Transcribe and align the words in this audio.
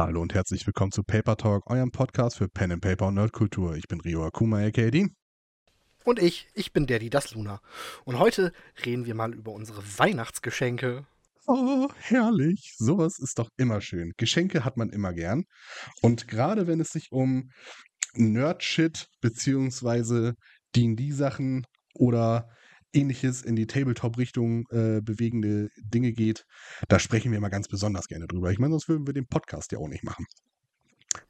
Hallo 0.00 0.22
und 0.22 0.32
herzlich 0.32 0.64
willkommen 0.64 0.92
zu 0.92 1.02
Paper 1.02 1.36
Talk, 1.36 1.68
eurem 1.68 1.90
Podcast 1.90 2.38
für 2.38 2.46
Pen 2.46 2.70
and 2.70 2.80
Paper 2.80 3.08
und 3.08 3.14
Nerdkultur. 3.14 3.74
Ich 3.74 3.88
bin 3.88 4.00
Rio 4.00 4.24
Akuma, 4.24 4.64
aka 4.64 4.92
Dean. 4.92 5.16
Und 6.04 6.20
ich, 6.20 6.46
ich 6.54 6.72
bin 6.72 6.86
Daddy 6.86 7.10
das 7.10 7.34
Luna. 7.34 7.60
Und 8.04 8.20
heute 8.20 8.52
reden 8.86 9.06
wir 9.06 9.16
mal 9.16 9.34
über 9.34 9.50
unsere 9.50 9.82
Weihnachtsgeschenke. 9.98 11.04
Oh, 11.48 11.88
herrlich. 11.98 12.76
Sowas 12.78 13.18
ist 13.18 13.40
doch 13.40 13.48
immer 13.56 13.80
schön. 13.80 14.12
Geschenke 14.16 14.64
hat 14.64 14.76
man 14.76 14.90
immer 14.90 15.12
gern. 15.12 15.46
Und 16.00 16.28
gerade 16.28 16.68
wenn 16.68 16.78
es 16.78 16.90
sich 16.90 17.10
um 17.10 17.50
Nerd-Shit 18.14 19.08
beziehungsweise 19.20 20.34
D&D-Sachen 20.76 21.66
oder 21.94 22.48
ähnliches 22.92 23.42
in 23.42 23.56
die 23.56 23.66
Tabletop-Richtung 23.66 24.66
äh, 24.70 25.00
bewegende 25.00 25.70
Dinge 25.78 26.12
geht, 26.12 26.44
da 26.88 26.98
sprechen 26.98 27.30
wir 27.30 27.38
immer 27.38 27.50
ganz 27.50 27.68
besonders 27.68 28.08
gerne 28.08 28.26
drüber. 28.26 28.50
Ich 28.50 28.58
meine, 28.58 28.72
sonst 28.72 28.88
würden 28.88 29.06
wir 29.06 29.14
den 29.14 29.26
Podcast 29.26 29.72
ja 29.72 29.78
auch 29.78 29.88
nicht 29.88 30.04
machen. 30.04 30.26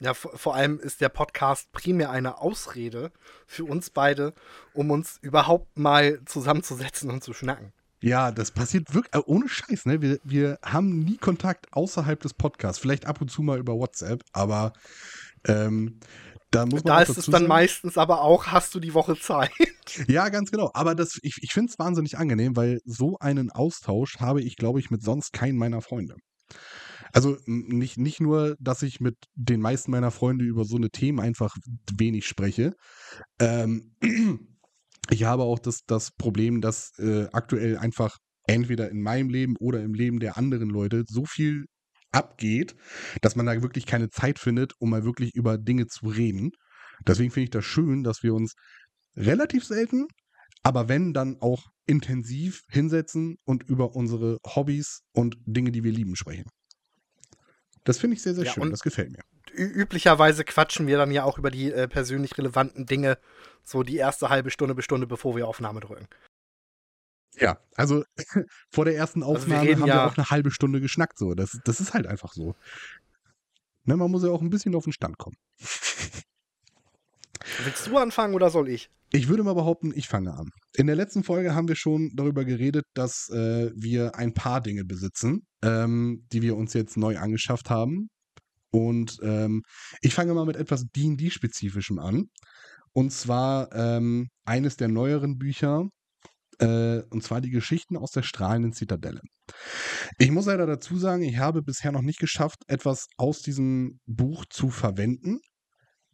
Ja, 0.00 0.14
vor 0.14 0.54
allem 0.54 0.78
ist 0.78 1.00
der 1.00 1.08
Podcast 1.08 1.72
primär 1.72 2.10
eine 2.10 2.38
Ausrede 2.38 3.12
für 3.46 3.64
uns 3.64 3.90
beide, 3.90 4.34
um 4.74 4.90
uns 4.90 5.18
überhaupt 5.22 5.78
mal 5.78 6.20
zusammenzusetzen 6.24 7.10
und 7.10 7.22
zu 7.24 7.32
schnacken. 7.32 7.72
Ja, 8.00 8.30
das 8.30 8.52
passiert 8.52 8.94
wirklich 8.94 9.14
äh, 9.14 9.22
ohne 9.26 9.48
Scheiß, 9.48 9.86
ne? 9.86 10.00
Wir, 10.00 10.20
wir 10.22 10.58
haben 10.62 11.00
nie 11.00 11.16
Kontakt 11.16 11.66
außerhalb 11.72 12.20
des 12.20 12.32
Podcasts. 12.32 12.78
Vielleicht 12.78 13.06
ab 13.06 13.20
und 13.20 13.28
zu 13.28 13.42
mal 13.42 13.58
über 13.58 13.74
WhatsApp, 13.74 14.22
aber 14.32 14.72
ähm, 15.46 15.98
da 16.50 16.64
muss 16.64 16.84
man. 16.84 16.84
Da 16.84 17.02
ist 17.02 17.10
es 17.10 17.26
dann 17.26 17.32
sagen, 17.32 17.46
meistens 17.46 17.98
aber 17.98 18.22
auch, 18.22 18.46
hast 18.46 18.74
du 18.74 18.80
die 18.80 18.94
Woche 18.94 19.18
Zeit. 19.18 19.50
Ja, 20.06 20.28
ganz 20.28 20.50
genau. 20.50 20.70
Aber 20.74 20.94
das, 20.94 21.18
ich, 21.22 21.36
ich 21.40 21.54
finde 21.54 21.70
es 21.70 21.78
wahnsinnig 21.78 22.18
angenehm, 22.18 22.56
weil 22.56 22.78
so 22.84 23.16
einen 23.20 23.50
Austausch 23.50 24.18
habe 24.18 24.42
ich, 24.42 24.56
glaube 24.56 24.80
ich, 24.80 24.90
mit 24.90 25.02
sonst 25.02 25.32
keinen 25.32 25.56
meiner 25.56 25.80
Freunde. 25.80 26.16
Also 27.14 27.38
nicht, 27.46 27.96
nicht 27.96 28.20
nur, 28.20 28.54
dass 28.60 28.82
ich 28.82 29.00
mit 29.00 29.16
den 29.34 29.62
meisten 29.62 29.90
meiner 29.90 30.10
Freunde 30.10 30.44
über 30.44 30.64
so 30.64 30.76
eine 30.76 30.90
Themen 30.90 31.20
einfach 31.20 31.56
wenig 31.96 32.26
spreche. 32.26 32.74
Ähm, 33.38 33.94
ich 35.10 35.24
habe 35.24 35.44
auch 35.44 35.58
das, 35.58 35.80
das 35.86 36.10
Problem, 36.10 36.60
dass 36.60 36.90
äh, 36.98 37.28
aktuell 37.32 37.78
einfach 37.78 38.18
entweder 38.46 38.90
in 38.90 39.00
meinem 39.00 39.30
Leben 39.30 39.56
oder 39.58 39.82
im 39.82 39.94
Leben 39.94 40.20
der 40.20 40.36
anderen 40.36 40.68
Leute 40.68 41.04
so 41.06 41.24
viel 41.24 41.64
abgeht, 42.12 42.74
dass 43.20 43.36
man 43.36 43.46
da 43.46 43.62
wirklich 43.62 43.86
keine 43.86 44.08
Zeit 44.10 44.38
findet, 44.38 44.72
um 44.78 44.90
mal 44.90 45.04
wirklich 45.04 45.34
über 45.34 45.58
Dinge 45.58 45.86
zu 45.86 46.06
reden. 46.08 46.50
Deswegen 47.06 47.30
finde 47.30 47.44
ich 47.44 47.50
das 47.50 47.64
schön, 47.64 48.02
dass 48.02 48.22
wir 48.22 48.34
uns 48.34 48.54
relativ 49.16 49.64
selten, 49.64 50.08
aber 50.62 50.88
wenn, 50.88 51.12
dann 51.12 51.36
auch 51.40 51.66
intensiv 51.86 52.62
hinsetzen 52.70 53.36
und 53.44 53.62
über 53.62 53.94
unsere 53.94 54.38
Hobbys 54.46 55.02
und 55.12 55.36
Dinge, 55.46 55.70
die 55.72 55.84
wir 55.84 55.92
lieben, 55.92 56.16
sprechen. 56.16 56.50
Das 57.84 57.98
finde 57.98 58.16
ich 58.16 58.22
sehr, 58.22 58.34
sehr 58.34 58.44
ja, 58.44 58.52
schön. 58.52 58.70
Das 58.70 58.82
gefällt 58.82 59.10
mir. 59.10 59.22
Üblicherweise 59.54 60.44
quatschen 60.44 60.86
wir 60.86 60.98
dann 60.98 61.10
ja 61.10 61.24
auch 61.24 61.38
über 61.38 61.50
die 61.50 61.72
äh, 61.72 61.88
persönlich 61.88 62.36
relevanten 62.36 62.84
Dinge, 62.84 63.18
so 63.64 63.82
die 63.82 63.96
erste 63.96 64.28
halbe 64.28 64.50
Stunde 64.50 64.74
bis 64.74 64.84
Stunde, 64.84 65.06
bevor 65.06 65.36
wir 65.36 65.48
Aufnahme 65.48 65.80
drücken. 65.80 66.06
Ja, 67.40 67.58
also 67.74 68.04
vor 68.70 68.84
der 68.84 68.96
ersten 68.96 69.22
Aufnahme 69.22 69.60
also 69.60 69.68
wir 69.68 69.80
haben 69.80 69.88
ja 69.88 69.94
wir 69.94 70.06
auch 70.06 70.16
eine 70.16 70.30
halbe 70.30 70.50
Stunde 70.50 70.80
geschnackt. 70.80 71.18
So. 71.18 71.34
Das, 71.34 71.58
das 71.64 71.80
ist 71.80 71.94
halt 71.94 72.06
einfach 72.06 72.32
so. 72.32 72.54
Ne, 73.84 73.96
man 73.96 74.10
muss 74.10 74.22
ja 74.22 74.30
auch 74.30 74.42
ein 74.42 74.50
bisschen 74.50 74.74
auf 74.74 74.84
den 74.84 74.92
Stand 74.92 75.18
kommen. 75.18 75.36
Willst 77.64 77.86
du 77.86 77.96
anfangen 77.96 78.34
oder 78.34 78.50
soll 78.50 78.68
ich? 78.68 78.90
Ich 79.10 79.28
würde 79.28 79.42
mal 79.42 79.54
behaupten, 79.54 79.92
ich 79.94 80.06
fange 80.06 80.34
an. 80.34 80.50
In 80.74 80.86
der 80.86 80.96
letzten 80.96 81.24
Folge 81.24 81.54
haben 81.54 81.68
wir 81.68 81.76
schon 81.76 82.10
darüber 82.14 82.44
geredet, 82.44 82.84
dass 82.94 83.30
äh, 83.30 83.70
wir 83.74 84.16
ein 84.16 84.34
paar 84.34 84.60
Dinge 84.60 84.84
besitzen, 84.84 85.46
ähm, 85.62 86.26
die 86.30 86.42
wir 86.42 86.56
uns 86.56 86.74
jetzt 86.74 86.98
neu 86.98 87.16
angeschafft 87.16 87.70
haben. 87.70 88.10
Und 88.70 89.18
ähm, 89.22 89.62
ich 90.02 90.14
fange 90.14 90.34
mal 90.34 90.44
mit 90.44 90.56
etwas 90.56 90.84
D&D-spezifischem 90.94 91.98
an. 91.98 92.28
Und 92.92 93.12
zwar 93.12 93.72
ähm, 93.74 94.28
eines 94.44 94.76
der 94.76 94.88
neueren 94.88 95.38
Bücher, 95.38 95.88
äh, 96.58 97.02
und 97.10 97.22
zwar 97.22 97.40
die 97.40 97.50
Geschichten 97.50 97.96
aus 97.96 98.10
der 98.10 98.22
strahlenden 98.22 98.72
Zitadelle. 98.72 99.20
Ich 100.18 100.30
muss 100.30 100.46
leider 100.46 100.66
dazu 100.66 100.98
sagen, 100.98 101.22
ich 101.22 101.38
habe 101.38 101.62
bisher 101.62 101.92
noch 101.92 102.02
nicht 102.02 102.18
geschafft, 102.18 102.58
etwas 102.66 103.06
aus 103.16 103.40
diesem 103.40 104.00
Buch 104.06 104.44
zu 104.50 104.70
verwenden. 104.70 105.40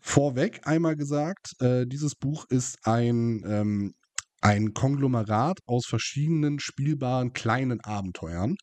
Vorweg 0.01 0.67
einmal 0.67 0.97
gesagt, 0.97 1.55
äh, 1.61 1.87
dieses 1.87 2.15
Buch 2.15 2.45
ist 2.51 2.77
ein, 2.85 3.43
ähm, 3.47 3.95
ein 4.43 4.75
Konglomerat 4.75 5.61
aus 5.67 5.87
verschiedenen 5.87 6.61
spielbaren 6.61 7.33
kleinen 7.33 7.81
Abenteuern 7.81 8.57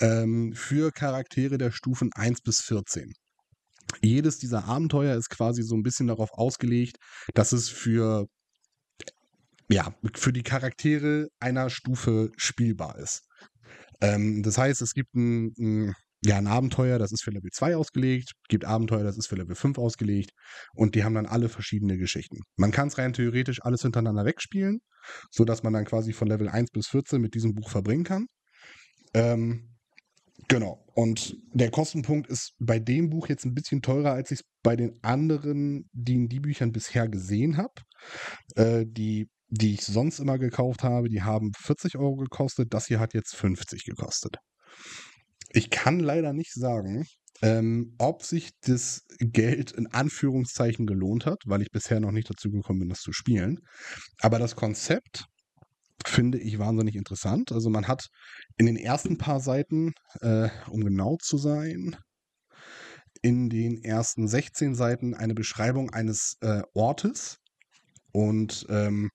ähm, 0.00 0.52
für 0.54 0.92
Charaktere 0.92 1.58
der 1.58 1.72
Stufen 1.72 2.10
1 2.14 2.42
bis 2.42 2.60
14. 2.60 3.12
Jedes 4.00 4.38
dieser 4.38 4.64
Abenteuer 4.66 5.16
ist 5.16 5.28
quasi 5.28 5.62
so 5.62 5.74
ein 5.74 5.82
bisschen 5.82 6.06
darauf 6.06 6.30
ausgelegt, 6.32 6.96
dass 7.34 7.52
es 7.52 7.68
für 7.68 8.26
ja, 9.72 9.94
für 10.14 10.32
die 10.32 10.42
Charaktere 10.42 11.28
einer 11.40 11.70
Stufe 11.70 12.30
spielbar 12.36 12.98
ist. 12.98 13.22
Ähm, 14.00 14.42
das 14.42 14.58
heißt, 14.58 14.82
es 14.82 14.92
gibt 14.94 15.14
ein, 15.14 15.52
ein, 15.58 15.94
ja, 16.24 16.36
ein 16.36 16.46
Abenteuer, 16.46 16.98
das 16.98 17.10
ist 17.10 17.22
für 17.22 17.30
Level 17.30 17.50
2 17.50 17.76
ausgelegt, 17.76 18.32
gibt 18.48 18.64
Abenteuer, 18.64 19.02
das 19.02 19.16
ist 19.16 19.28
für 19.28 19.36
Level 19.36 19.56
5 19.56 19.78
ausgelegt 19.78 20.30
und 20.74 20.94
die 20.94 21.04
haben 21.04 21.14
dann 21.14 21.26
alle 21.26 21.48
verschiedene 21.48 21.96
Geschichten. 21.96 22.40
Man 22.56 22.70
kann 22.70 22.88
es 22.88 22.98
rein 22.98 23.12
theoretisch 23.12 23.62
alles 23.62 23.82
hintereinander 23.82 24.24
wegspielen, 24.24 24.80
sodass 25.30 25.62
man 25.62 25.72
dann 25.72 25.84
quasi 25.84 26.12
von 26.12 26.28
Level 26.28 26.48
1 26.48 26.70
bis 26.70 26.88
14 26.88 27.20
mit 27.20 27.34
diesem 27.34 27.54
Buch 27.54 27.70
verbringen 27.70 28.04
kann. 28.04 28.26
Ähm, 29.14 29.68
Genau. 30.48 30.84
Und 30.94 31.36
der 31.52 31.70
Kostenpunkt 31.70 32.28
ist 32.28 32.54
bei 32.58 32.78
dem 32.78 33.10
Buch 33.10 33.28
jetzt 33.28 33.44
ein 33.44 33.54
bisschen 33.54 33.80
teurer, 33.80 34.12
als 34.12 34.30
ich 34.32 34.40
es 34.40 34.44
bei 34.62 34.76
den 34.76 34.98
anderen 35.02 35.88
D&D-Büchern 35.92 36.72
bisher 36.72 37.08
gesehen 37.08 37.56
habe. 37.56 37.74
Äh, 38.56 38.84
die 38.86 39.28
die 39.54 39.74
ich 39.74 39.84
sonst 39.84 40.18
immer 40.18 40.38
gekauft 40.38 40.82
habe, 40.82 41.10
die 41.10 41.22
haben 41.22 41.52
40 41.60 41.98
Euro 41.98 42.16
gekostet. 42.16 42.72
Das 42.72 42.86
hier 42.86 42.98
hat 42.98 43.12
jetzt 43.12 43.36
50 43.36 43.84
gekostet. 43.84 44.36
Ich 45.50 45.68
kann 45.68 46.00
leider 46.00 46.32
nicht 46.32 46.54
sagen, 46.54 47.04
ähm, 47.42 47.94
ob 47.98 48.22
sich 48.22 48.52
das 48.62 49.02
Geld 49.18 49.70
in 49.72 49.88
Anführungszeichen 49.88 50.86
gelohnt 50.86 51.26
hat, 51.26 51.42
weil 51.44 51.60
ich 51.60 51.70
bisher 51.70 52.00
noch 52.00 52.12
nicht 52.12 52.30
dazu 52.30 52.50
gekommen 52.50 52.80
bin, 52.80 52.88
das 52.88 53.00
zu 53.00 53.12
spielen. 53.12 53.58
Aber 54.20 54.38
das 54.38 54.56
Konzept 54.56 55.26
finde 56.06 56.38
ich 56.38 56.58
wahnsinnig 56.58 56.96
interessant. 56.96 57.52
Also 57.52 57.68
man 57.68 57.88
hat 57.88 58.06
in 58.56 58.64
den 58.64 58.78
ersten 58.78 59.18
paar 59.18 59.40
Seiten, 59.40 59.92
äh, 60.22 60.48
um 60.70 60.82
genau 60.82 61.18
zu 61.20 61.36
sein, 61.36 61.94
in 63.20 63.50
den 63.50 63.84
ersten 63.84 64.26
16 64.26 64.74
Seiten 64.74 65.12
eine 65.14 65.34
Beschreibung 65.34 65.90
eines 65.90 66.36
äh, 66.40 66.62
Ortes 66.72 67.41
und 68.12 68.66
ähm, 68.68 69.10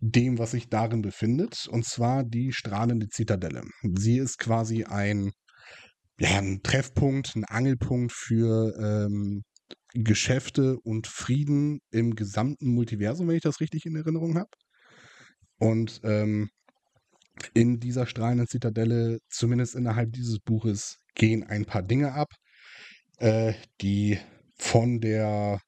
dem, 0.00 0.38
was 0.38 0.50
sich 0.52 0.68
darin 0.68 1.02
befindet, 1.02 1.66
und 1.68 1.84
zwar 1.84 2.24
die 2.24 2.52
strahlende 2.52 3.08
Zitadelle. 3.08 3.62
Sie 3.94 4.18
ist 4.18 4.38
quasi 4.38 4.84
ein, 4.84 5.32
ja, 6.18 6.38
ein 6.38 6.60
Treffpunkt, 6.62 7.36
ein 7.36 7.44
Angelpunkt 7.44 8.12
für 8.12 8.74
ähm, 8.78 9.42
Geschäfte 9.94 10.78
und 10.80 11.06
Frieden 11.06 11.80
im 11.90 12.14
gesamten 12.14 12.74
Multiversum, 12.74 13.28
wenn 13.28 13.36
ich 13.36 13.42
das 13.42 13.60
richtig 13.60 13.86
in 13.86 13.96
Erinnerung 13.96 14.36
habe. 14.36 14.50
Und 15.58 16.00
ähm, 16.02 16.50
in 17.54 17.80
dieser 17.80 18.06
strahlenden 18.06 18.48
Zitadelle, 18.48 19.18
zumindest 19.28 19.74
innerhalb 19.74 20.12
dieses 20.12 20.40
Buches, 20.40 20.98
gehen 21.14 21.44
ein 21.44 21.64
paar 21.64 21.82
Dinge 21.82 22.12
ab, 22.12 22.28
äh, 23.18 23.54
die 23.80 24.18
von 24.56 25.00
der, 25.00 25.60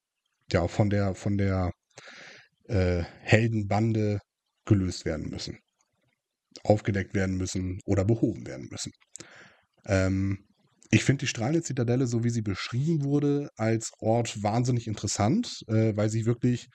ja, 0.52 0.68
von 0.68 0.90
der, 0.90 1.14
von 1.14 1.38
der 1.38 1.72
äh, 2.68 3.02
Heldenbande 3.22 4.20
gelöst 4.64 5.04
werden 5.04 5.30
müssen, 5.30 5.58
aufgedeckt 6.64 7.14
werden 7.14 7.36
müssen 7.36 7.80
oder 7.84 8.04
behoben 8.04 8.46
werden 8.46 8.68
müssen. 8.70 8.92
Ähm, 9.84 10.46
ich 10.90 11.04
finde 11.04 11.20
die 11.20 11.26
strahlende 11.26 11.62
Zitadelle, 11.62 12.06
so 12.06 12.24
wie 12.24 12.30
sie 12.30 12.42
beschrieben 12.42 13.04
wurde, 13.04 13.50
als 13.56 13.92
Ort 13.98 14.42
wahnsinnig 14.42 14.86
interessant, 14.86 15.62
äh, 15.68 15.96
weil 15.96 16.08
sie 16.08 16.26
wirklich 16.26 16.68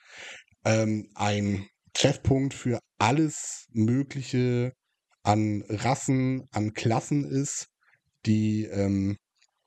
ähm, 0.64 1.08
ein 1.14 1.66
Treffpunkt 1.94 2.54
für 2.54 2.78
alles 2.98 3.66
Mögliche 3.72 4.72
an 5.22 5.62
Rassen, 5.68 6.44
an 6.50 6.72
Klassen 6.72 7.24
ist, 7.24 7.66
die 8.26 8.64
ähm, 8.64 9.16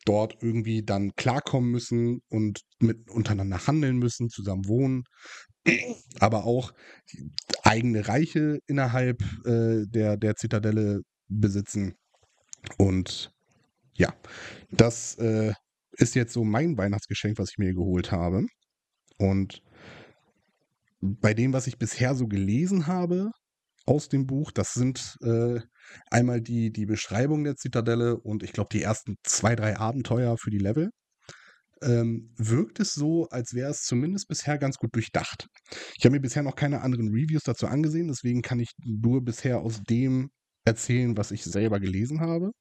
dort 0.06 0.38
irgendwie 0.42 0.84
dann 0.84 1.12
klarkommen 1.16 1.72
müssen 1.72 2.22
und 2.30 2.62
mit 2.80 3.10
untereinander 3.10 3.66
handeln 3.68 3.98
müssen, 3.98 4.30
zusammen 4.30 4.68
wohnen, 4.68 5.04
aber 6.20 6.46
auch 6.46 6.74
eigene 7.64 8.08
Reiche 8.08 8.60
innerhalb 8.68 9.22
äh, 9.46 9.86
der, 9.88 10.18
der 10.18 10.36
Zitadelle 10.36 11.02
besitzen. 11.28 11.96
Und 12.78 13.32
ja, 13.94 14.14
das 14.72 15.16
äh, 15.16 15.54
ist 15.92 16.16
jetzt 16.16 16.34
so 16.34 16.44
mein 16.44 16.78
Weihnachtsgeschenk, 16.78 17.38
was 17.38 17.52
ich 17.52 17.58
mir 17.58 17.74
geholt 17.74 18.12
habe. 18.12 18.46
Und 19.18 19.62
bei 21.02 21.34
dem, 21.34 21.54
was 21.54 21.68
ich 21.68 21.78
bisher 21.78 22.16
so 22.16 22.28
gelesen 22.28 22.88
habe 22.88 23.32
aus 23.86 24.10
dem 24.10 24.26
Buch, 24.26 24.52
das 24.52 24.74
sind 24.74 25.18
äh, 25.22 25.60
einmal 26.10 26.42
die, 26.42 26.72
die 26.72 26.86
Beschreibung 26.86 27.44
der 27.44 27.56
Zitadelle 27.56 28.18
und 28.18 28.44
ich 28.44 28.54
glaube 28.54 28.70
die 28.72 28.82
ersten 28.82 29.16
zwei, 29.24 29.56
drei 29.56 29.78
Abenteuer 29.78 30.38
für 30.38 30.50
die 30.50 30.58
Level. 30.58 30.90
Ähm, 31.82 32.34
wirkt 32.38 32.80
es 32.80 32.94
so, 32.94 33.28
als 33.30 33.54
wäre 33.54 33.72
es 33.72 33.84
zumindest 33.84 34.28
bisher 34.28 34.58
ganz 34.58 34.78
gut 34.78 34.96
durchdacht. 34.96 35.48
Ich 35.98 36.06
habe 36.06 36.16
mir 36.16 36.22
bisher 36.22 36.44
noch 36.44 36.56
keine 36.56 36.82
anderen 36.82 37.10
Reviews 37.10 37.44
dazu 37.44 37.68
angesehen, 37.68 38.08
deswegen 38.08 38.42
kann 38.42 38.60
ich 38.60 38.72
nur 38.84 39.24
bisher 39.24 39.60
aus 39.60 39.82
dem 39.84 40.30
erzählen, 40.66 41.16
was 41.18 41.32
ich 41.32 41.44
selber 41.44 41.80
gelesen 41.80 42.22
habe. 42.22 42.52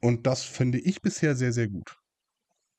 Und 0.00 0.26
das 0.26 0.42
finde 0.42 0.78
ich 0.78 1.02
bisher 1.02 1.36
sehr, 1.36 1.52
sehr 1.52 1.68
gut. 1.68 1.96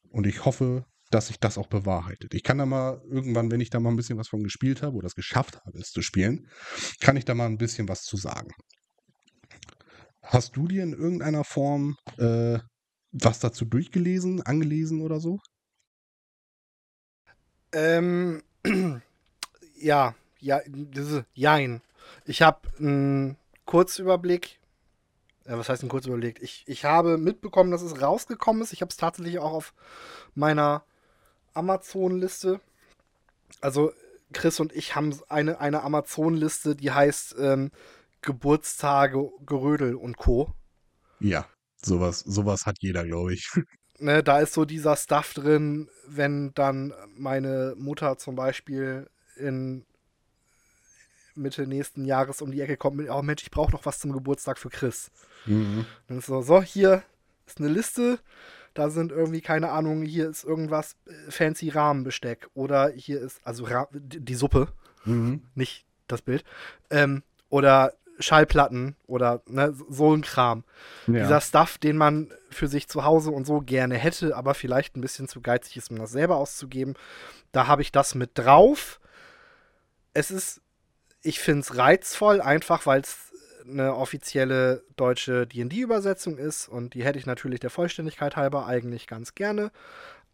Und 0.10 0.26
ich 0.26 0.46
hoffe, 0.46 0.86
dass 1.12 1.28
sich 1.28 1.40
das 1.40 1.58
auch 1.58 1.68
bewahrheitet. 1.68 2.34
Ich 2.34 2.44
kann 2.44 2.58
da 2.58 2.66
mal 2.66 3.02
irgendwann, 3.10 3.52
wenn 3.52 3.62
ich 3.62 3.70
da 3.70 3.80
mal 3.80 3.90
ein 3.90 3.98
bisschen 3.98 4.18
was 4.18 4.30
von 4.30 4.44
gespielt 4.44 4.82
habe 4.82 4.96
oder 4.96 5.08
es 5.08 5.16
geschafft 5.16 5.60
habe, 5.66 5.78
es 5.78 5.92
zu 5.92 6.02
spielen, 6.02 6.48
kann 7.00 7.18
ich 7.18 7.26
da 7.26 7.36
mal 7.36 7.46
ein 7.46 7.58
bisschen 7.58 7.88
was 7.88 8.04
zu 8.04 8.18
sagen. 8.18 8.50
Hast 10.24 10.56
du 10.56 10.68
dir 10.68 10.84
in 10.84 10.94
irgendeiner 10.94 11.44
Form 11.44 11.96
äh, 12.18 12.60
was 13.12 13.40
dazu 13.40 13.66
durchgelesen, 13.66 14.42
angelesen 14.42 15.02
oder 15.02 15.20
so? 15.20 15.40
Ähm, 17.74 18.44
ja, 19.76 20.16
ja, 20.40 20.62
diese, 20.66 21.26
jein. 21.34 21.82
Ich 22.26 22.42
habe 22.42 22.60
einen 22.80 23.38
Kurzüberblick. 23.66 24.60
Äh, 25.46 25.58
was 25.58 25.70
heißt 25.70 25.84
ein 25.84 25.90
Kurzüberblick? 25.90 26.42
Ich, 26.42 26.64
ich 26.68 26.86
habe 26.86 27.18
mitbekommen, 27.18 27.72
dass 27.72 27.82
es 27.82 28.02
rausgekommen 28.02 28.62
ist. 28.62 28.74
Ich 28.74 28.82
habe 28.82 28.90
es 28.90 28.98
tatsächlich 28.98 29.40
auch 29.40 29.54
auf 29.54 29.74
meiner 30.36 30.84
Amazon-Liste. 31.54 32.60
Also 33.60 33.92
Chris 34.34 34.60
und 34.60 34.74
ich 34.74 34.96
haben 34.96 35.18
eine, 35.28 35.60
eine 35.60 35.84
Amazon-Liste, 35.84 36.76
die 36.76 36.92
heißt 36.92 37.36
ähm, 37.38 37.72
Geburtstage, 38.22 39.30
Gerödel 39.46 39.96
und 39.96 40.18
Co. 40.18 40.54
Ja, 41.20 41.46
sowas, 41.86 42.20
sowas 42.20 42.66
hat 42.66 42.78
jeder, 42.80 43.06
glaube 43.06 43.34
ich. 43.34 43.50
Ne, 44.00 44.24
da 44.24 44.40
ist 44.40 44.54
so 44.54 44.66
dieser 44.66 44.96
Stuff 44.96 45.36
drin, 45.36 45.88
wenn 46.08 46.56
dann 46.56 46.92
meine 47.16 47.76
Mutter 47.78 48.18
zum 48.18 48.36
Beispiel 48.36 49.08
in 49.36 49.86
Mitte 51.36 51.68
nächsten 51.68 52.06
Jahres 52.06 52.42
um 52.42 52.52
die 52.52 52.62
Ecke 52.62 52.78
kommt 52.78 52.98
mit, 52.98 53.12
oh 53.12 53.22
Mensch, 53.22 53.44
ich 53.44 53.52
brauche 53.52 53.72
noch 53.72 53.86
was 53.86 54.00
zum 54.00 54.12
Geburtstag 54.12 54.58
für 54.58 54.70
Chris. 54.70 55.12
Mhm. 55.46 55.86
Dann 56.08 56.18
ist 56.18 56.26
so, 56.26 56.42
so, 56.42 56.64
hier 56.64 57.04
ist 57.46 57.60
eine 57.60 57.68
Liste, 57.68 58.20
da 58.74 58.90
sind 58.90 59.12
irgendwie, 59.12 59.42
keine 59.42 59.70
Ahnung, 59.70 60.02
hier 60.02 60.30
ist 60.30 60.44
irgendwas 60.44 60.96
äh, 61.06 61.32
fancy 61.32 61.70
Rahmenbesteck 61.70 62.50
oder 62.54 62.90
hier 62.90 63.22
ist, 63.22 63.40
also 63.44 63.66
Ra 63.66 63.88
die 63.92 64.36
Suppe, 64.36 64.70
mhm. 65.06 65.44
nicht 65.56 65.86
das 66.08 66.22
Bild, 66.22 66.44
ähm, 66.90 67.24
oder 67.50 67.94
Schallplatten 68.22 68.96
oder 69.08 69.42
ne, 69.48 69.74
so 69.90 70.16
ein 70.16 70.22
Kram. 70.22 70.64
Ja. 71.08 71.24
Dieser 71.24 71.42
Stuff, 71.42 71.78
den 71.78 71.98
man 71.98 72.32
für 72.50 72.68
sich 72.68 72.88
zu 72.88 73.06
Hause 73.06 73.32
und 73.32 73.46
so 73.46 73.62
gerne 73.62 73.96
hätte, 73.96 74.36
aber 74.36 74.54
vielleicht 74.54 74.96
ein 74.96 75.02
bisschen 75.02 75.28
zu 75.28 75.42
geizig 75.42 75.78
ist, 75.78 75.92
um 75.92 75.98
das 75.98 76.12
selber 76.12 76.38
auszugeben. 76.38 76.96
Da 77.52 77.68
habe 77.68 77.82
ich 77.82 77.92
das 77.92 78.16
mit 78.16 78.32
drauf. 78.36 79.00
Es 80.14 80.32
ist, 80.32 80.62
ich 81.22 81.40
finde 81.40 81.62
es 81.62 81.78
reizvoll, 81.78 82.42
einfach 82.42 82.86
weil 82.86 83.02
es 83.02 83.32
eine 83.68 83.96
offizielle 83.96 84.84
deutsche 84.96 85.48
DD-Übersetzung 85.48 86.38
ist 86.38 86.68
und 86.68 86.94
die 86.94 87.04
hätte 87.04 87.20
ich 87.20 87.26
natürlich 87.26 87.60
der 87.60 87.70
Vollständigkeit 87.70 88.36
halber 88.36 88.66
eigentlich 88.66 89.08
ganz 89.08 89.36
gerne. 89.36 89.72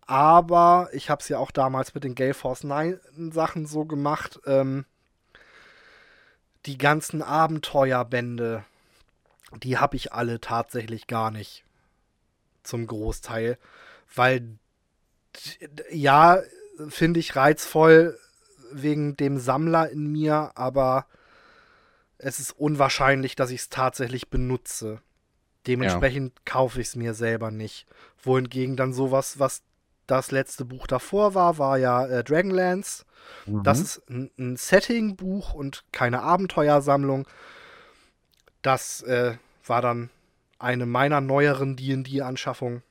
Aber 0.07 0.89
ich 0.93 1.09
habe 1.09 1.21
es 1.21 1.27
ja 1.27 1.37
auch 1.37 1.51
damals 1.51 1.93
mit 1.93 2.05
den 2.05 2.15
Gale 2.15 2.33
Force 2.33 2.63
9 2.63 2.99
Sachen 3.31 3.65
so 3.65 3.85
gemacht. 3.85 4.39
Ähm, 4.45 4.85
die 6.67 6.77
ganzen 6.77 7.21
Abenteuerbände, 7.21 8.65
die 9.63 9.77
habe 9.77 9.95
ich 9.95 10.13
alle 10.13 10.39
tatsächlich 10.41 11.07
gar 11.07 11.31
nicht. 11.31 11.63
Zum 12.63 12.85
Großteil. 12.85 13.57
Weil, 14.13 14.57
ja, 15.89 16.41
finde 16.89 17.19
ich 17.19 17.35
reizvoll 17.35 18.19
wegen 18.71 19.15
dem 19.15 19.39
Sammler 19.39 19.89
in 19.89 20.11
mir, 20.11 20.51
aber 20.55 21.05
es 22.17 22.39
ist 22.39 22.51
unwahrscheinlich, 22.51 23.35
dass 23.35 23.51
ich 23.51 23.61
es 23.61 23.69
tatsächlich 23.69 24.29
benutze. 24.29 25.01
Dementsprechend 25.67 26.33
ja. 26.35 26.41
kaufe 26.45 26.81
ich 26.81 26.87
es 26.87 26.95
mir 26.95 27.13
selber 27.13 27.51
nicht. 27.51 27.87
Wohingegen 28.21 28.75
dann 28.75 28.93
sowas, 28.93 29.39
was 29.39 29.63
das 30.07 30.31
letzte 30.31 30.65
Buch 30.65 30.87
davor 30.87 31.35
war, 31.35 31.57
war 31.57 31.77
ja 31.77 32.05
äh, 32.05 32.23
Dragonlance. 32.23 33.05
Mhm. 33.45 33.63
Das 33.63 33.79
ist 33.79 34.09
ein, 34.09 34.31
ein 34.39 34.55
Setting-Buch 34.55 35.53
und 35.53 35.83
keine 35.91 36.21
Abenteuersammlung. 36.21 37.27
Das 38.61 39.01
äh, 39.03 39.35
war 39.65 39.81
dann 39.81 40.09
eine 40.59 40.85
meiner 40.85 41.21
neueren 41.21 41.75
DD-Anschaffungen, 41.75 42.81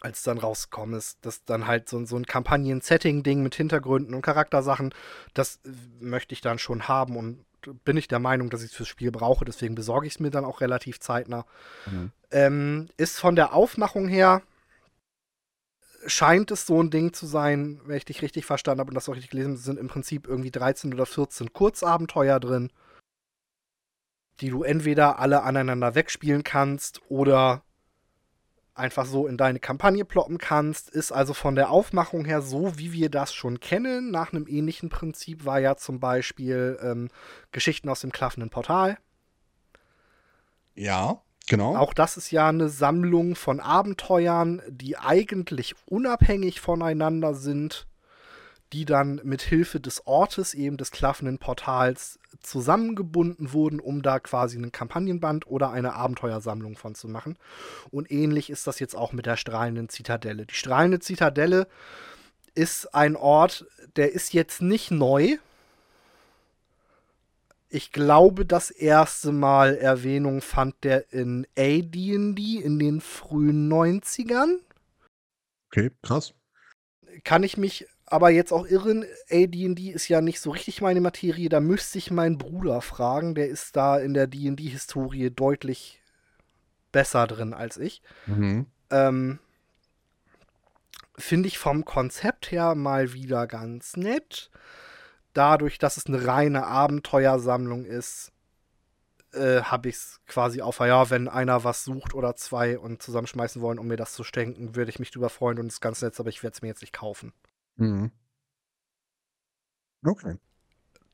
als 0.00 0.22
dann 0.24 0.38
rausgekommen 0.38 0.96
ist. 0.96 1.18
Das 1.22 1.44
dann 1.44 1.66
halt 1.66 1.88
so, 1.88 2.04
so 2.04 2.16
ein 2.16 2.26
Kampagnen-Setting-Ding 2.26 3.42
mit 3.42 3.54
Hintergründen 3.54 4.14
und 4.14 4.22
Charaktersachen, 4.22 4.92
das 5.32 5.60
äh, 5.64 5.70
möchte 6.00 6.34
ich 6.34 6.40
dann 6.40 6.58
schon 6.58 6.88
haben 6.88 7.16
und 7.16 7.44
bin 7.84 7.96
ich 7.96 8.06
der 8.06 8.20
Meinung, 8.20 8.50
dass 8.50 8.62
ich 8.62 8.70
es 8.70 8.76
fürs 8.76 8.88
Spiel 8.88 9.10
brauche. 9.10 9.44
Deswegen 9.44 9.74
besorge 9.74 10.06
ich 10.06 10.14
es 10.14 10.20
mir 10.20 10.30
dann 10.30 10.44
auch 10.44 10.60
relativ 10.60 11.00
zeitnah. 11.00 11.44
Mhm. 11.86 12.12
Ähm, 12.30 12.88
ist 12.96 13.18
von 13.18 13.36
der 13.36 13.54
Aufmachung 13.54 14.08
her 14.08 14.42
scheint 16.06 16.50
es 16.50 16.66
so 16.66 16.82
ein 16.82 16.90
Ding 16.90 17.12
zu 17.12 17.26
sein, 17.26 17.80
wenn 17.84 17.96
ich 17.96 18.04
dich 18.04 18.22
richtig 18.22 18.44
verstanden 18.44 18.80
habe 18.80 18.90
und 18.90 18.94
das 18.94 19.08
auch 19.08 19.14
richtig 19.14 19.30
gelesen 19.30 19.52
habe, 19.52 19.60
sind 19.60 19.78
im 19.78 19.88
Prinzip 19.88 20.26
irgendwie 20.26 20.50
13 20.50 20.92
oder 20.94 21.06
14 21.06 21.52
Kurzabenteuer 21.52 22.40
drin, 22.40 22.70
die 24.40 24.50
du 24.50 24.62
entweder 24.62 25.18
alle 25.18 25.42
aneinander 25.42 25.94
wegspielen 25.94 26.44
kannst 26.44 27.00
oder 27.08 27.62
einfach 28.74 29.06
so 29.06 29.26
in 29.26 29.36
deine 29.36 29.58
Kampagne 29.58 30.04
ploppen 30.04 30.38
kannst. 30.38 30.90
Ist 30.90 31.12
also 31.12 31.34
von 31.34 31.54
der 31.54 31.70
Aufmachung 31.70 32.24
her 32.24 32.42
so, 32.42 32.78
wie 32.78 32.92
wir 32.92 33.10
das 33.10 33.34
schon 33.34 33.60
kennen. 33.60 34.10
Nach 34.10 34.32
einem 34.32 34.46
ähnlichen 34.46 34.88
Prinzip 34.88 35.44
war 35.44 35.58
ja 35.58 35.76
zum 35.76 35.98
Beispiel 35.98 36.78
ähm, 36.82 37.08
Geschichten 37.52 37.88
aus 37.88 38.00
dem 38.00 38.12
klaffenden 38.12 38.50
Portal. 38.50 38.98
Ja. 40.74 41.22
Genau. 41.48 41.76
Auch 41.76 41.94
das 41.94 42.16
ist 42.16 42.30
ja 42.32 42.48
eine 42.48 42.68
Sammlung 42.68 43.36
von 43.36 43.60
Abenteuern, 43.60 44.62
die 44.68 44.98
eigentlich 44.98 45.74
unabhängig 45.86 46.60
voneinander 46.60 47.34
sind, 47.34 47.86
die 48.72 48.84
dann 48.84 49.20
mit 49.22 49.42
Hilfe 49.42 49.78
des 49.78 50.06
Ortes, 50.08 50.54
eben 50.54 50.76
des 50.76 50.90
klaffenden 50.90 51.38
Portals, 51.38 52.18
zusammengebunden 52.40 53.52
wurden, 53.52 53.78
um 53.80 54.02
da 54.02 54.18
quasi 54.18 54.56
einen 54.56 54.72
Kampagnenband 54.72 55.46
oder 55.46 55.70
eine 55.70 55.94
Abenteuersammlung 55.94 56.76
von 56.76 56.94
zu 56.94 57.08
machen. 57.08 57.38
Und 57.90 58.10
ähnlich 58.10 58.50
ist 58.50 58.66
das 58.66 58.80
jetzt 58.80 58.96
auch 58.96 59.12
mit 59.12 59.26
der 59.26 59.36
strahlenden 59.36 59.88
Zitadelle. 59.88 60.46
Die 60.46 60.54
strahlende 60.54 60.98
Zitadelle 60.98 61.68
ist 62.54 62.94
ein 62.94 63.16
Ort, 63.16 63.66
der 63.94 64.12
ist 64.12 64.32
jetzt 64.34 64.62
nicht 64.62 64.90
neu, 64.90 65.36
ich 67.68 67.92
glaube, 67.92 68.46
das 68.46 68.70
erste 68.70 69.32
Mal 69.32 69.76
Erwähnung 69.76 70.40
fand 70.40 70.84
der 70.84 71.12
in 71.12 71.46
AD&D 71.58 72.60
in 72.62 72.78
den 72.78 73.00
frühen 73.00 73.70
90ern. 73.70 74.58
Okay, 75.68 75.90
krass. 76.02 76.32
Kann 77.24 77.42
ich 77.42 77.56
mich 77.56 77.86
aber 78.06 78.30
jetzt 78.30 78.52
auch 78.52 78.66
irren, 78.66 79.04
AD&D 79.30 79.90
ist 79.90 80.08
ja 80.08 80.20
nicht 80.20 80.40
so 80.40 80.50
richtig 80.50 80.80
meine 80.80 81.00
Materie, 81.00 81.48
da 81.48 81.58
müsste 81.58 81.98
ich 81.98 82.12
meinen 82.12 82.38
Bruder 82.38 82.80
fragen, 82.80 83.34
der 83.34 83.48
ist 83.48 83.74
da 83.74 83.98
in 83.98 84.14
der 84.14 84.28
D&D-Historie 84.28 85.30
deutlich 85.30 86.00
besser 86.92 87.26
drin 87.26 87.52
als 87.52 87.76
ich. 87.76 88.00
Mhm. 88.26 88.66
Ähm, 88.90 89.40
Finde 91.18 91.48
ich 91.48 91.58
vom 91.58 91.84
Konzept 91.84 92.52
her 92.52 92.74
mal 92.74 93.12
wieder 93.12 93.46
ganz 93.46 93.96
nett 93.96 94.50
dadurch, 95.36 95.78
dass 95.78 95.96
es 95.96 96.06
eine 96.06 96.26
reine 96.26 96.66
Abenteuersammlung 96.66 97.84
ist, 97.84 98.32
äh, 99.32 99.62
habe 99.62 99.88
ich 99.88 99.96
es 99.96 100.20
quasi 100.26 100.62
auf, 100.62 100.78
ja, 100.80 101.10
wenn 101.10 101.28
einer 101.28 101.64
was 101.64 101.84
sucht 101.84 102.14
oder 102.14 102.36
zwei 102.36 102.78
und 102.78 103.02
zusammenschmeißen 103.02 103.60
wollen, 103.60 103.78
um 103.78 103.86
mir 103.86 103.96
das 103.96 104.14
zu 104.14 104.24
schenken, 104.24 104.74
würde 104.74 104.90
ich 104.90 104.98
mich 104.98 105.10
drüber 105.10 105.28
freuen 105.28 105.58
und 105.58 105.66
es 105.66 105.74
ist 105.74 105.80
ganz 105.80 106.02
nett, 106.02 106.18
aber 106.18 106.30
ich 106.30 106.42
werde 106.42 106.54
es 106.54 106.62
mir 106.62 106.68
jetzt 106.68 106.80
nicht 106.80 106.92
kaufen. 106.92 107.32
Mhm. 107.76 108.10
Okay. 110.04 110.38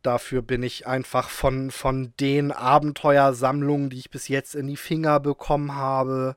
Dafür 0.02 0.42
bin 0.42 0.62
ich 0.62 0.86
einfach 0.86 1.28
von, 1.28 1.70
von 1.70 2.12
den 2.18 2.52
Abenteuersammlungen, 2.52 3.90
die 3.90 3.98
ich 3.98 4.10
bis 4.10 4.28
jetzt 4.28 4.54
in 4.54 4.66
die 4.66 4.76
Finger 4.76 5.20
bekommen 5.20 5.74
habe, 5.74 6.36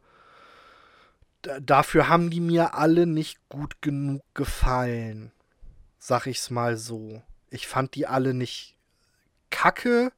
dafür 1.62 2.10
haben 2.10 2.30
die 2.30 2.42
mir 2.42 2.76
alle 2.76 3.06
nicht 3.06 3.48
gut 3.50 3.82
genug 3.82 4.24
gefallen. 4.34 5.32
Sag 6.00 6.28
ich's 6.28 6.50
mal 6.50 6.78
so. 6.78 7.22
Ich 7.56 7.68
fand 7.68 7.96
die 7.96 8.06
alle 8.06 8.34
nicht 8.34 8.76
kacke, 9.50 10.12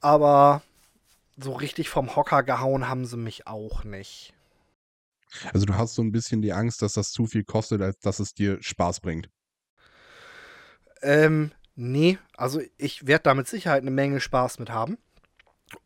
aber 0.00 0.62
so 1.38 1.52
richtig 1.52 1.88
vom 1.88 2.14
Hocker 2.14 2.42
gehauen 2.42 2.86
haben 2.88 3.06
sie 3.06 3.16
mich 3.16 3.46
auch 3.46 3.82
nicht. 3.82 4.34
Also 5.52 5.64
du 5.64 5.74
hast 5.74 5.94
so 5.94 6.02
ein 6.02 6.12
bisschen 6.12 6.42
die 6.42 6.52
Angst, 6.52 6.82
dass 6.82 6.92
das 6.92 7.12
zu 7.12 7.26
viel 7.26 7.44
kostet, 7.44 7.80
als 7.80 7.98
dass 8.00 8.18
es 8.18 8.34
dir 8.34 8.62
Spaß 8.62 9.00
bringt. 9.00 9.30
Ähm, 11.00 11.52
nee, 11.74 12.18
also 12.36 12.60
ich 12.76 13.06
werde 13.06 13.22
da 13.24 13.34
mit 13.34 13.48
Sicherheit 13.48 13.82
eine 13.82 13.90
Menge 13.90 14.20
Spaß 14.20 14.58
mit 14.58 14.70
haben. 14.70 14.98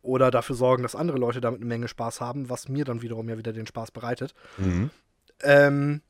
Oder 0.01 0.31
dafür 0.31 0.55
sorgen, 0.55 0.83
dass 0.83 0.95
andere 0.95 1.17
Leute 1.17 1.39
damit 1.39 1.59
eine 1.59 1.67
Menge 1.67 1.87
Spaß 1.87 2.19
haben, 2.19 2.49
was 2.49 2.67
mir 2.67 2.83
dann 2.83 3.01
wiederum 3.01 3.29
ja 3.29 3.37
wieder 3.37 3.53
den 3.53 3.67
Spaß 3.67 3.91
bereitet. 3.91 4.33
Mhm. 4.57 4.91
Ähm, 5.41 6.01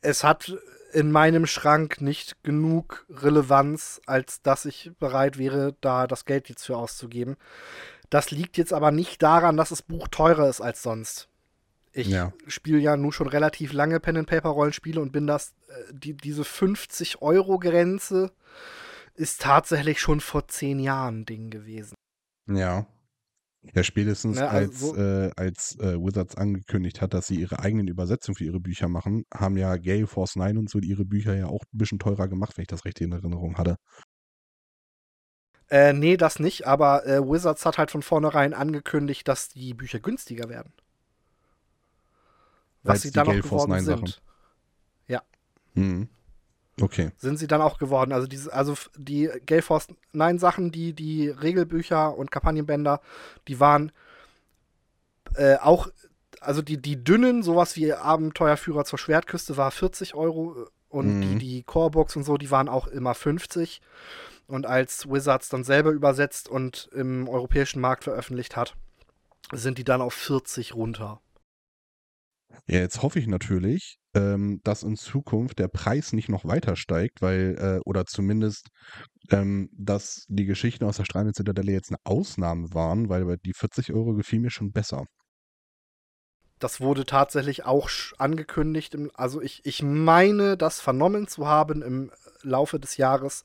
es 0.00 0.24
hat 0.24 0.52
in 0.92 1.12
meinem 1.12 1.46
Schrank 1.46 2.00
nicht 2.00 2.42
genug 2.42 3.06
Relevanz, 3.10 4.00
als 4.06 4.42
dass 4.42 4.64
ich 4.64 4.90
bereit 4.98 5.38
wäre, 5.38 5.74
da 5.80 6.06
das 6.06 6.24
Geld 6.24 6.48
jetzt 6.48 6.64
für 6.64 6.76
auszugeben. 6.76 7.36
Das 8.10 8.30
liegt 8.30 8.56
jetzt 8.56 8.72
aber 8.72 8.90
nicht 8.90 9.22
daran, 9.22 9.56
dass 9.56 9.68
das 9.68 9.82
Buch 9.82 10.08
teurer 10.08 10.48
ist 10.48 10.60
als 10.60 10.82
sonst. 10.82 11.28
Ich 11.92 12.08
Ja. 12.08 12.32
spiele 12.46 12.78
ja 12.78 12.96
nun 12.96 13.12
schon 13.12 13.28
relativ 13.28 13.72
lange 13.72 14.00
Pen 14.00 14.18
and 14.18 14.28
Paper 14.28 14.50
Rollenspiele 14.50 15.00
und 15.00 15.12
bin 15.12 15.26
das 15.26 15.54
äh, 15.68 15.92
die, 15.92 16.14
diese 16.14 16.44
50 16.44 17.20
Euro 17.22 17.58
Grenze 17.58 18.32
ist 19.14 19.40
tatsächlich 19.40 20.00
schon 20.00 20.20
vor 20.20 20.46
zehn 20.48 20.78
Jahren 20.78 21.20
ein 21.20 21.26
Ding 21.26 21.50
gewesen. 21.50 21.94
Ja. 22.46 22.86
Ja, 23.74 23.82
spätestens 23.82 24.36
Ne, 24.36 24.48
als, 24.48 24.72
also 24.72 24.94
so- 24.94 24.96
äh, 24.96 25.30
als 25.36 25.76
äh, 25.80 25.94
Wizards 25.98 26.36
angekündigt 26.36 27.00
hat, 27.02 27.12
dass 27.12 27.26
sie 27.26 27.36
ihre 27.40 27.58
eigenen 27.60 27.88
Übersetzungen 27.88 28.36
für 28.36 28.44
ihre 28.44 28.60
Bücher 28.60 28.88
machen, 28.88 29.24
haben 29.34 29.56
ja 29.56 29.76
Gale 29.76 30.06
Force 30.06 30.36
9 30.36 30.56
und 30.58 30.70
so 30.70 30.78
ihre 30.78 31.04
Bücher 31.04 31.34
ja 31.36 31.46
auch 31.46 31.62
ein 31.72 31.78
bisschen 31.78 31.98
teurer 31.98 32.28
gemacht, 32.28 32.56
wenn 32.56 32.62
ich 32.62 32.68
das 32.68 32.84
richtig 32.84 33.06
in 33.06 33.12
Erinnerung 33.12 33.58
hatte. 33.58 33.76
Äh, 35.70 35.94
nee, 35.94 36.18
das 36.18 36.40
nicht, 36.40 36.66
aber 36.66 37.06
äh, 37.06 37.20
Wizards 37.26 37.64
hat 37.64 37.78
halt 37.78 37.90
von 37.90 38.02
vornherein 38.02 38.52
angekündigt, 38.52 39.26
dass 39.28 39.48
die 39.48 39.72
Bücher 39.72 39.98
günstiger 39.98 40.48
werden. 40.50 40.74
Was 42.82 43.02
Als 43.02 43.02
sie 43.02 43.12
die 43.12 43.12
dann 43.12 43.28
auch 43.28 43.38
Gale 43.38 43.42
Force 43.44 43.68
geworden 43.68 43.68
9 43.68 43.84
Sachen. 43.84 44.14
sind. 44.14 44.20
Mhm. 45.74 46.08
Okay. 46.80 47.10
Sind 47.16 47.38
sie 47.38 47.46
dann 47.46 47.60
auch 47.60 47.78
geworden. 47.78 48.12
Also, 48.12 48.26
diese, 48.26 48.52
also 48.52 48.74
die 48.96 49.30
Gale 49.46 49.62
Force 49.62 49.88
9 50.12 50.38
Sachen, 50.38 50.70
die, 50.70 50.92
die 50.92 51.28
Regelbücher 51.28 52.16
und 52.16 52.30
Kampagnenbänder, 52.30 53.00
die 53.48 53.60
waren 53.60 53.92
äh, 55.34 55.56
auch, 55.56 55.88
also 56.40 56.62
die, 56.62 56.80
die 56.80 57.02
dünnen, 57.02 57.42
sowas 57.42 57.76
wie 57.76 57.92
Abenteuerführer 57.92 58.84
zur 58.84 58.98
Schwertküste 58.98 59.56
war 59.56 59.70
40 59.70 60.14
Euro 60.14 60.68
und 60.88 61.18
Mhm. 61.18 61.20
die, 61.20 61.38
die 61.38 61.62
Core-Box 61.62 62.16
und 62.16 62.24
so, 62.24 62.36
die 62.38 62.50
waren 62.50 62.68
auch 62.68 62.86
immer 62.86 63.14
50. 63.14 63.80
Und 64.46 64.64
als 64.66 65.10
Wizards 65.10 65.50
dann 65.50 65.64
selber 65.64 65.90
übersetzt 65.90 66.48
und 66.48 66.88
im 66.94 67.28
europäischen 67.28 67.80
Markt 67.80 68.04
veröffentlicht 68.04 68.56
hat, 68.56 68.74
sind 69.52 69.76
die 69.78 69.84
dann 69.84 70.00
auf 70.00 70.14
40 70.14 70.74
runter. 70.74 71.20
Ja, 72.66 72.78
jetzt 72.80 73.02
hoffe 73.02 73.18
ich 73.18 73.26
natürlich, 73.26 73.96
ähm, 74.14 74.60
dass 74.64 74.82
in 74.82 74.96
Zukunft 74.96 75.58
der 75.58 75.68
Preis 75.68 76.12
nicht 76.12 76.28
noch 76.28 76.44
weiter 76.44 76.76
steigt, 76.76 77.20
weil, 77.22 77.56
äh, 77.58 77.80
oder 77.84 78.04
zumindest, 78.04 78.68
ähm, 79.30 79.68
dass 79.72 80.24
die 80.28 80.44
Geschichten 80.46 80.84
aus 80.84 80.96
der 80.96 81.04
Strahlenden 81.04 81.34
Zitadelle 81.34 81.72
jetzt 81.72 81.90
eine 81.90 81.98
Ausnahme 82.04 82.68
waren, 82.72 83.08
weil 83.08 83.36
die 83.44 83.52
40 83.54 83.92
Euro 83.92 84.14
gefiel 84.14 84.40
mir 84.40 84.50
schon 84.50 84.72
besser. 84.72 85.04
Das 86.58 86.80
wurde 86.80 87.04
tatsächlich 87.04 87.64
auch 87.64 87.88
angekündigt. 88.18 88.94
Im, 88.94 89.10
also 89.14 89.40
ich, 89.40 89.60
ich 89.64 89.82
meine, 89.82 90.56
das 90.56 90.80
vernommen 90.80 91.28
zu 91.28 91.46
haben 91.46 91.82
im 91.82 92.10
Laufe 92.42 92.80
des 92.80 92.96
Jahres, 92.96 93.44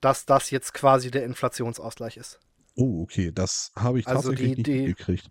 dass 0.00 0.24
das 0.26 0.50
jetzt 0.50 0.74
quasi 0.74 1.10
der 1.10 1.24
Inflationsausgleich 1.24 2.16
ist. 2.16 2.40
Oh, 2.74 3.02
okay, 3.02 3.30
das 3.32 3.70
habe 3.76 4.00
ich 4.00 4.06
Also 4.08 4.30
tatsächlich 4.30 4.50
die- 4.52 4.56
nicht 4.56 4.66
die- 4.66 4.86
mitgekriegt. 4.88 5.28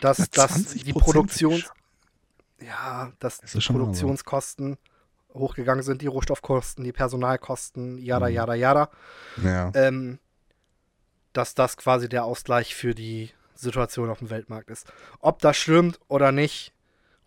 Dass, 0.00 0.28
dass 0.30 0.50
20% 0.52 0.84
die 0.84 0.92
sch- 1.62 1.70
Ja, 2.60 3.12
dass 3.18 3.38
Das 3.38 3.54
die. 3.54 3.72
Produktionskosten 3.78 4.78
hochgegangen 5.34 5.82
sind, 5.82 6.02
die 6.02 6.06
Rohstoffkosten, 6.06 6.82
die 6.84 6.92
Personalkosten, 6.92 7.98
yada, 7.98 8.28
Mhm. 8.28 8.34
yada, 8.34 8.54
yada. 8.54 8.90
Ja, 9.42 9.70
ähm, 9.74 10.18
dass 11.32 11.54
das 11.54 11.76
quasi 11.76 12.08
der 12.08 12.24
Ausgleich 12.24 12.74
für 12.74 12.94
die 12.94 13.30
Situation 13.54 14.10
auf 14.10 14.18
dem 14.18 14.30
Weltmarkt 14.30 14.70
ist. 14.70 14.90
Ob 15.20 15.38
das 15.40 15.56
stimmt 15.56 16.00
oder 16.08 16.32
nicht, 16.32 16.72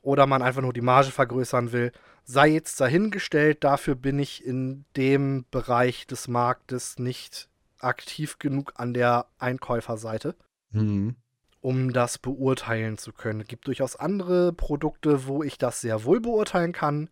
oder 0.01 0.25
man 0.25 0.41
einfach 0.41 0.61
nur 0.61 0.73
die 0.73 0.81
Marge 0.81 1.11
vergrößern 1.11 1.71
will, 1.71 1.91
sei 2.23 2.47
jetzt 2.49 2.81
dahingestellt. 2.81 3.63
Dafür 3.63 3.95
bin 3.95 4.17
ich 4.19 4.43
in 4.43 4.85
dem 4.97 5.45
Bereich 5.51 6.07
des 6.07 6.27
Marktes 6.27 6.97
nicht 6.97 7.49
aktiv 7.79 8.39
genug 8.39 8.73
an 8.75 8.93
der 8.93 9.27
Einkäuferseite, 9.37 10.35
mhm. 10.71 11.15
Um 11.61 11.93
das 11.93 12.17
beurteilen 12.17 12.97
zu 12.97 13.13
können. 13.13 13.41
Es 13.41 13.47
gibt 13.47 13.67
durchaus 13.67 13.95
andere 13.95 14.51
Produkte, 14.51 15.27
wo 15.27 15.43
ich 15.43 15.57
das 15.57 15.81
sehr 15.81 16.03
wohl 16.03 16.19
beurteilen 16.19 16.73
kann. 16.73 17.09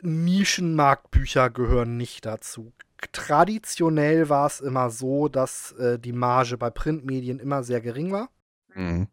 Nischenmarktbücher 0.00 1.50
gehören 1.50 1.96
nicht 1.96 2.24
dazu. 2.24 2.72
Traditionell 3.12 4.28
war 4.28 4.46
es 4.46 4.60
immer 4.60 4.90
so, 4.90 5.28
dass 5.28 5.72
äh, 5.72 5.98
die 5.98 6.12
Marge 6.12 6.56
bei 6.56 6.70
Printmedien 6.70 7.38
immer 7.38 7.62
sehr 7.62 7.80
gering 7.80 8.10
war. 8.10 8.30
Mhm. 8.74 9.08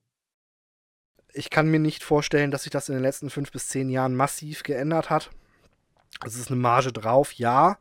Ich 1.33 1.49
kann 1.49 1.69
mir 1.69 1.79
nicht 1.79 2.03
vorstellen, 2.03 2.49
dass 2.49 2.63
sich 2.63 2.71
das 2.71 2.87
in 2.87 2.95
den 2.95 3.03
letzten 3.03 3.29
fünf 3.29 3.51
bis 3.51 3.67
zehn 3.67 3.89
Jahren 3.89 4.15
massiv 4.15 4.63
geändert 4.63 5.09
hat. 5.09 5.31
Es 6.25 6.35
ist 6.35 6.49
eine 6.49 6.59
Marge 6.59 6.93
drauf, 6.93 7.33
ja. 7.33 7.77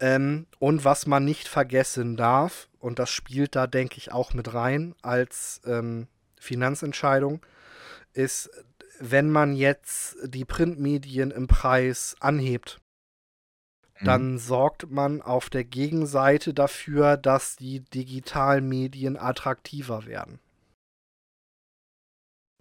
Ähm, 0.00 0.46
und 0.58 0.84
was 0.84 1.06
man 1.06 1.24
nicht 1.24 1.46
vergessen 1.48 2.16
darf, 2.16 2.68
und 2.78 2.98
das 2.98 3.10
spielt 3.10 3.54
da, 3.54 3.66
denke 3.66 3.98
ich, 3.98 4.12
auch 4.12 4.32
mit 4.32 4.54
rein 4.54 4.94
als 5.02 5.60
ähm, 5.66 6.08
Finanzentscheidung, 6.40 7.44
ist, 8.14 8.50
wenn 8.98 9.30
man 9.30 9.54
jetzt 9.54 10.16
die 10.24 10.44
Printmedien 10.44 11.30
im 11.30 11.46
Preis 11.46 12.16
anhebt, 12.20 12.80
Mhm. 14.00 14.06
dann 14.06 14.38
sorgt 14.38 14.90
man 14.90 15.20
auf 15.20 15.50
der 15.50 15.64
Gegenseite 15.64 16.54
dafür, 16.54 17.18
dass 17.18 17.56
die 17.56 17.80
Digitalmedien 17.80 19.18
attraktiver 19.18 20.06
werden. 20.06 20.38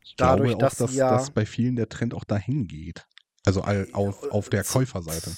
Ich 0.04 0.16
dadurch, 0.18 0.50
glaube 0.52 0.56
auch, 0.66 0.70
dass 0.70 0.78
dass, 0.78 0.96
ja- 0.96 1.10
dass 1.12 1.32
bei 1.32 1.46
vielen 1.46 1.78
der 1.78 1.88
Trend 1.88 2.14
auch 2.14 2.26
dahin 2.26 2.68
geht. 2.68 3.08
Also 3.46 3.62
all, 3.62 3.88
auf, 3.94 4.30
auf 4.32 4.50
der 4.50 4.64
Käuferseite. 4.66 5.32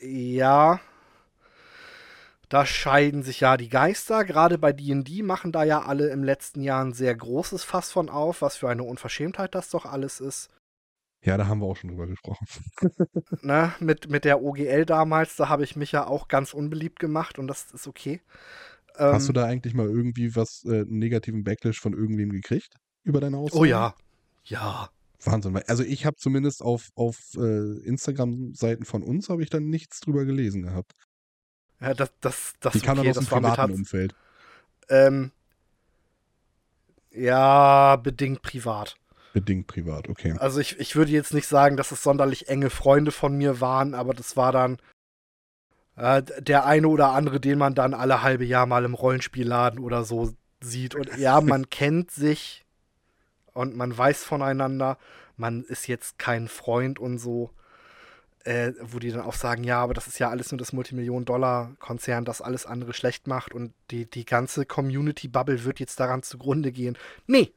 Ja. 0.00 0.80
Da 2.50 2.66
scheiden 2.66 3.22
sich 3.22 3.40
ja 3.40 3.56
die 3.56 3.68
Geister. 3.68 4.24
Gerade 4.24 4.58
bei 4.58 4.72
D&D 4.72 5.22
machen 5.22 5.52
da 5.52 5.62
ja 5.62 5.82
alle 5.82 6.10
im 6.10 6.24
letzten 6.24 6.62
Jahr 6.62 6.84
ein 6.84 6.92
sehr 6.92 7.14
großes 7.14 7.62
Fass 7.62 7.92
von 7.92 8.10
auf, 8.10 8.42
was 8.42 8.56
für 8.56 8.68
eine 8.68 8.82
Unverschämtheit 8.82 9.54
das 9.54 9.70
doch 9.70 9.86
alles 9.86 10.20
ist. 10.20 10.50
Ja, 11.22 11.36
da 11.36 11.46
haben 11.46 11.60
wir 11.60 11.66
auch 11.66 11.76
schon 11.76 11.90
drüber 11.90 12.06
gesprochen. 12.06 12.46
Ne? 13.42 13.72
Mit, 13.78 14.10
mit 14.10 14.24
der 14.24 14.42
OGL 14.42 14.84
damals, 14.84 15.36
da 15.36 15.48
habe 15.48 15.64
ich 15.64 15.76
mich 15.76 15.92
ja 15.92 16.06
auch 16.06 16.28
ganz 16.28 16.52
unbeliebt 16.52 16.98
gemacht 16.98 17.38
und 17.38 17.46
das 17.46 17.72
ist 17.72 17.86
okay. 17.86 18.20
Ähm, 18.98 19.12
Hast 19.12 19.28
du 19.28 19.32
da 19.32 19.44
eigentlich 19.44 19.72
mal 19.72 19.88
irgendwie 19.88 20.34
was, 20.36 20.64
äh, 20.66 20.80
einen 20.80 20.98
negativen 20.98 21.44
Backlash 21.44 21.80
von 21.80 21.94
irgendwem 21.94 22.30
gekriegt? 22.30 22.74
Über 23.02 23.20
deine 23.20 23.38
Aussage? 23.38 23.60
Oh 23.60 23.64
ja. 23.64 23.94
Ja. 24.44 24.90
Wahnsinn. 25.24 25.56
Also 25.68 25.84
ich 25.84 26.04
habe 26.04 26.16
zumindest 26.16 26.62
auf, 26.62 26.90
auf 26.96 27.16
äh, 27.36 27.78
Instagram-Seiten 27.84 28.84
von 28.84 29.02
uns 29.02 29.28
habe 29.28 29.42
ich 29.42 29.50
dann 29.50 29.68
nichts 29.68 30.00
drüber 30.00 30.24
gelesen 30.24 30.62
gehabt. 30.62 30.92
Ja 31.80 31.94
das, 31.94 32.10
das, 32.20 32.54
das, 32.60 32.72
Die 32.74 32.80
kam 32.80 32.98
okay, 32.98 33.08
dann 33.08 33.18
aus 33.18 33.24
dem 33.24 33.42
privaten 33.42 33.72
Umfeld. 33.72 34.14
Ähm, 34.88 35.30
ja, 37.12 37.96
bedingt 37.96 38.42
privat. 38.42 38.96
Bedingt 39.32 39.66
privat, 39.66 40.08
okay. 40.08 40.34
Also 40.38 40.60
ich, 40.60 40.78
ich 40.80 40.96
würde 40.96 41.12
jetzt 41.12 41.34
nicht 41.34 41.46
sagen, 41.46 41.76
dass 41.76 41.92
es 41.92 42.02
sonderlich 42.02 42.48
enge 42.48 42.70
Freunde 42.70 43.12
von 43.12 43.36
mir 43.36 43.60
waren, 43.60 43.94
aber 43.94 44.12
das 44.12 44.36
war 44.36 44.52
dann 44.52 44.78
äh, 45.96 46.22
der 46.40 46.66
eine 46.66 46.88
oder 46.88 47.12
andere, 47.12 47.40
den 47.40 47.58
man 47.58 47.74
dann 47.74 47.94
alle 47.94 48.22
halbe 48.22 48.44
Jahr 48.44 48.66
mal 48.66 48.84
im 48.84 48.94
Rollenspielladen 48.94 49.78
oder 49.78 50.04
so 50.04 50.32
sieht. 50.60 50.94
Und 50.94 51.16
ja, 51.16 51.40
man 51.42 51.70
kennt 51.70 52.10
sich 52.10 52.64
und 53.52 53.76
man 53.76 53.96
weiß 53.96 54.24
voneinander. 54.24 54.98
Man 55.36 55.62
ist 55.62 55.86
jetzt 55.86 56.18
kein 56.18 56.48
Freund 56.48 56.98
und 56.98 57.18
so. 57.18 57.50
Äh, 58.44 58.72
wo 58.80 58.98
die 58.98 59.10
dann 59.10 59.20
auch 59.20 59.34
sagen, 59.34 59.64
ja, 59.64 59.82
aber 59.82 59.92
das 59.92 60.06
ist 60.06 60.18
ja 60.18 60.30
alles 60.30 60.50
nur 60.50 60.58
das 60.58 60.72
Multimillionen-Dollar-Konzern, 60.72 62.24
das 62.24 62.40
alles 62.40 62.64
andere 62.64 62.94
schlecht 62.94 63.26
macht 63.26 63.52
und 63.52 63.74
die, 63.90 64.08
die 64.08 64.24
ganze 64.24 64.64
Community-Bubble 64.64 65.64
wird 65.64 65.78
jetzt 65.78 66.00
daran 66.00 66.22
zugrunde 66.22 66.72
gehen. 66.72 66.96
Nee, 67.26 67.52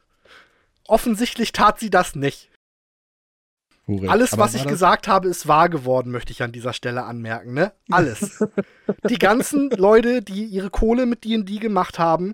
offensichtlich 0.85 1.53
tat 1.53 1.79
sie 1.79 1.89
das 1.89 2.15
nicht. 2.15 2.49
Korrekt. 3.85 4.09
Alles, 4.09 4.33
Aber 4.33 4.43
was 4.43 4.55
ich 4.55 4.65
gesagt 4.65 5.07
habe, 5.07 5.27
ist 5.27 5.47
wahr 5.47 5.67
geworden, 5.69 6.11
möchte 6.11 6.31
ich 6.31 6.41
an 6.41 6.53
dieser 6.53 6.73
Stelle 6.73 7.03
anmerken, 7.03 7.53
ne? 7.53 7.73
Alles. 7.89 8.43
die 9.09 9.19
ganzen 9.19 9.69
Leute, 9.71 10.21
die 10.21 10.45
ihre 10.45 10.69
Kohle 10.69 11.05
mit 11.05 11.25
D&D 11.25 11.57
gemacht 11.57 11.99
haben, 11.99 12.33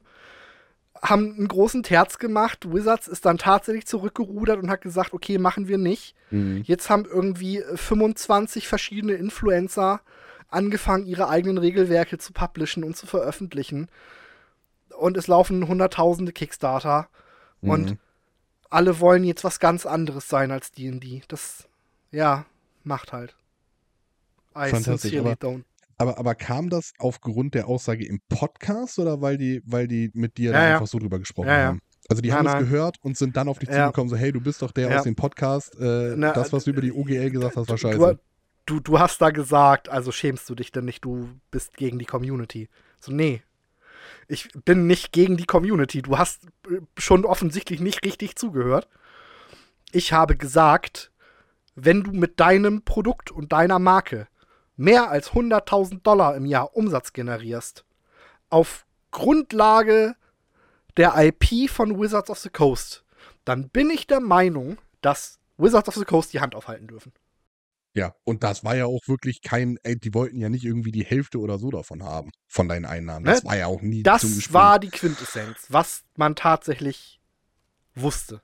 haben 1.01 1.35
einen 1.35 1.47
großen 1.47 1.83
Terz 1.83 2.17
gemacht. 2.17 2.71
Wizards 2.71 3.07
ist 3.07 3.25
dann 3.25 3.37
tatsächlich 3.37 3.85
zurückgerudert 3.87 4.61
und 4.61 4.69
hat 4.69 4.81
gesagt, 4.81 5.13
okay, 5.13 5.37
machen 5.37 5.67
wir 5.67 5.77
nicht. 5.77 6.15
Mhm. 6.29 6.63
Jetzt 6.65 6.89
haben 6.89 7.05
irgendwie 7.05 7.59
äh, 7.59 7.77
25 7.77 8.67
verschiedene 8.67 9.13
Influencer 9.13 10.01
angefangen, 10.49 11.05
ihre 11.05 11.29
eigenen 11.29 11.57
Regelwerke 11.57 12.17
zu 12.17 12.33
publishen 12.33 12.83
und 12.83 12.97
zu 12.97 13.05
veröffentlichen. 13.05 13.87
Und 14.97 15.15
es 15.15 15.27
laufen 15.27 15.67
hunderttausende 15.67 16.31
Kickstarter. 16.33 17.07
Und 17.61 17.91
Mhm. 17.91 17.97
alle 18.69 18.99
wollen 18.99 19.23
jetzt 19.23 19.43
was 19.43 19.59
ganz 19.59 19.85
anderes 19.85 20.27
sein 20.27 20.51
als 20.51 20.71
D&D. 20.71 21.21
Das, 21.27 21.67
ja, 22.11 22.45
macht 22.83 23.13
halt. 23.13 23.35
I 24.55 24.69
Fantastisch, 24.69 25.11
sincerely 25.11 25.35
don't. 25.35 25.63
Aber, 25.99 26.17
aber 26.17 26.33
kam 26.33 26.69
das 26.69 26.93
aufgrund 26.97 27.53
der 27.53 27.67
Aussage 27.67 28.05
im 28.05 28.21
Podcast 28.29 28.97
oder 28.99 29.21
weil 29.21 29.37
die, 29.37 29.61
weil 29.65 29.87
die 29.87 30.09
mit 30.13 30.37
dir 30.37 30.51
Ja, 30.51 30.57
da 30.57 30.67
ja. 30.67 30.73
einfach 30.75 30.87
so 30.87 30.97
drüber 30.97 31.19
gesprochen 31.19 31.49
Ja, 31.49 31.65
haben? 31.67 31.79
Also 32.09 32.21
die 32.23 32.29
Nein, 32.29 32.37
haben 32.39 32.47
es 32.47 32.53
nein. 32.53 32.63
gehört 32.63 32.97
und 33.03 33.17
sind 33.17 33.37
dann 33.37 33.47
auf 33.49 33.59
dich 33.59 33.69
zugekommen, 33.69 34.09
so 34.09 34.15
hey, 34.15 34.31
du 34.31 34.41
bist 34.41 34.61
doch 34.63 34.71
der 34.71 34.97
aus 34.97 35.03
dem 35.03 35.15
Podcast. 35.15 35.75
Äh, 35.79 36.15
Na, 36.17 36.31
das, 36.33 36.51
was 36.51 36.63
du 36.63 36.71
über 36.71 36.81
die 36.81 36.91
OGL 36.91 37.29
gesagt 37.29 37.55
hast, 37.55 37.67
war 37.69 37.75
Du, 37.75 37.81
scheiße. 37.81 38.19
du, 38.65 38.79
du 38.79 38.97
hast 38.99 39.21
da 39.21 39.29
gesagt, 39.29 39.89
also 39.89 40.11
schämst 40.11 40.49
du 40.49 40.55
dich 40.55 40.71
denn 40.71 40.85
nicht, 40.85 41.05
du 41.05 41.29
bist 41.51 41.77
gegen 41.77 41.99
die 41.99 42.05
Community. 42.05 42.67
So, 42.99 43.11
nee. 43.11 43.43
Ich 44.27 44.49
bin 44.65 44.87
nicht 44.87 45.11
gegen 45.11 45.37
die 45.37 45.45
Community. 45.45 46.01
Du 46.01 46.17
hast 46.17 46.45
äh, 46.67 46.79
schon 46.97 47.25
offensichtlich 47.25 47.79
nicht 47.81 48.03
richtig 48.05 48.35
zugehört. 48.37 48.87
Ich 49.91 50.13
habe 50.13 50.35
gesagt, 50.37 51.11
wenn 51.75 52.03
du 52.03 52.11
mit 52.11 52.39
deinem 52.39 52.83
Produkt 52.83 53.29
und 53.31 53.51
deiner 53.51 53.77
Marke 53.79 54.27
mehr 54.79 55.09
als 55.12 55.31
100.000 55.33 56.01
Dollar 56.03 56.36
im 56.36 56.45
Jahr 56.45 56.75
Umsatz 56.75 57.12
generierst, 57.13 57.83
auf 58.50 58.86
Grundlage 59.12 60.15
der 60.98 61.13
IP 61.17 61.69
von 61.69 62.00
Wizards 62.00 62.29
of 62.29 62.39
the 62.39 62.50
Coast, 62.50 63.03
dann 63.45 63.69
bin 63.69 63.89
ich 63.89 64.07
der 64.07 64.21
Meinung, 64.21 64.77
dass 65.01 65.39
Wizards 65.57 65.89
of 65.89 65.95
the 65.95 66.05
Coast 66.05 66.31
die 66.33 66.39
Hand 66.39 66.55
aufhalten 66.55 66.88
dürfen. 66.88 67.12
Ja, 67.93 68.15
und 68.24 68.43
das 68.43 68.63
war 68.63 68.75
ja 68.75 68.86
auch 68.86 69.01
wirklich 69.07 69.41
kein, 69.41 69.77
ey, 69.83 70.00
die 70.00 70.13
wollten 70.13 70.39
ja 70.39 70.48
nicht 70.48 70.63
irgendwie 70.63 70.91
die 70.91 71.03
Hälfte 71.03 71.39
oder 71.39 71.57
so 71.57 71.71
davon 71.71 72.03
haben, 72.03 72.31
von 72.48 72.69
deinen 72.69 72.86
Einnahmen. 72.86 73.25
Das 73.25 73.43
Ne? 73.43 73.50
war 73.50 73.57
ja 73.57 73.65
auch 73.67 73.81
nie 73.81 73.98
zum 73.98 74.03
Das 74.03 74.21
Gespräch. 74.21 74.53
war 74.53 74.79
die 74.79 74.89
Quintessenz, 74.89 75.65
was 75.69 76.03
man 76.15 76.36
tatsächlich 76.36 77.19
wusste. 77.95 78.41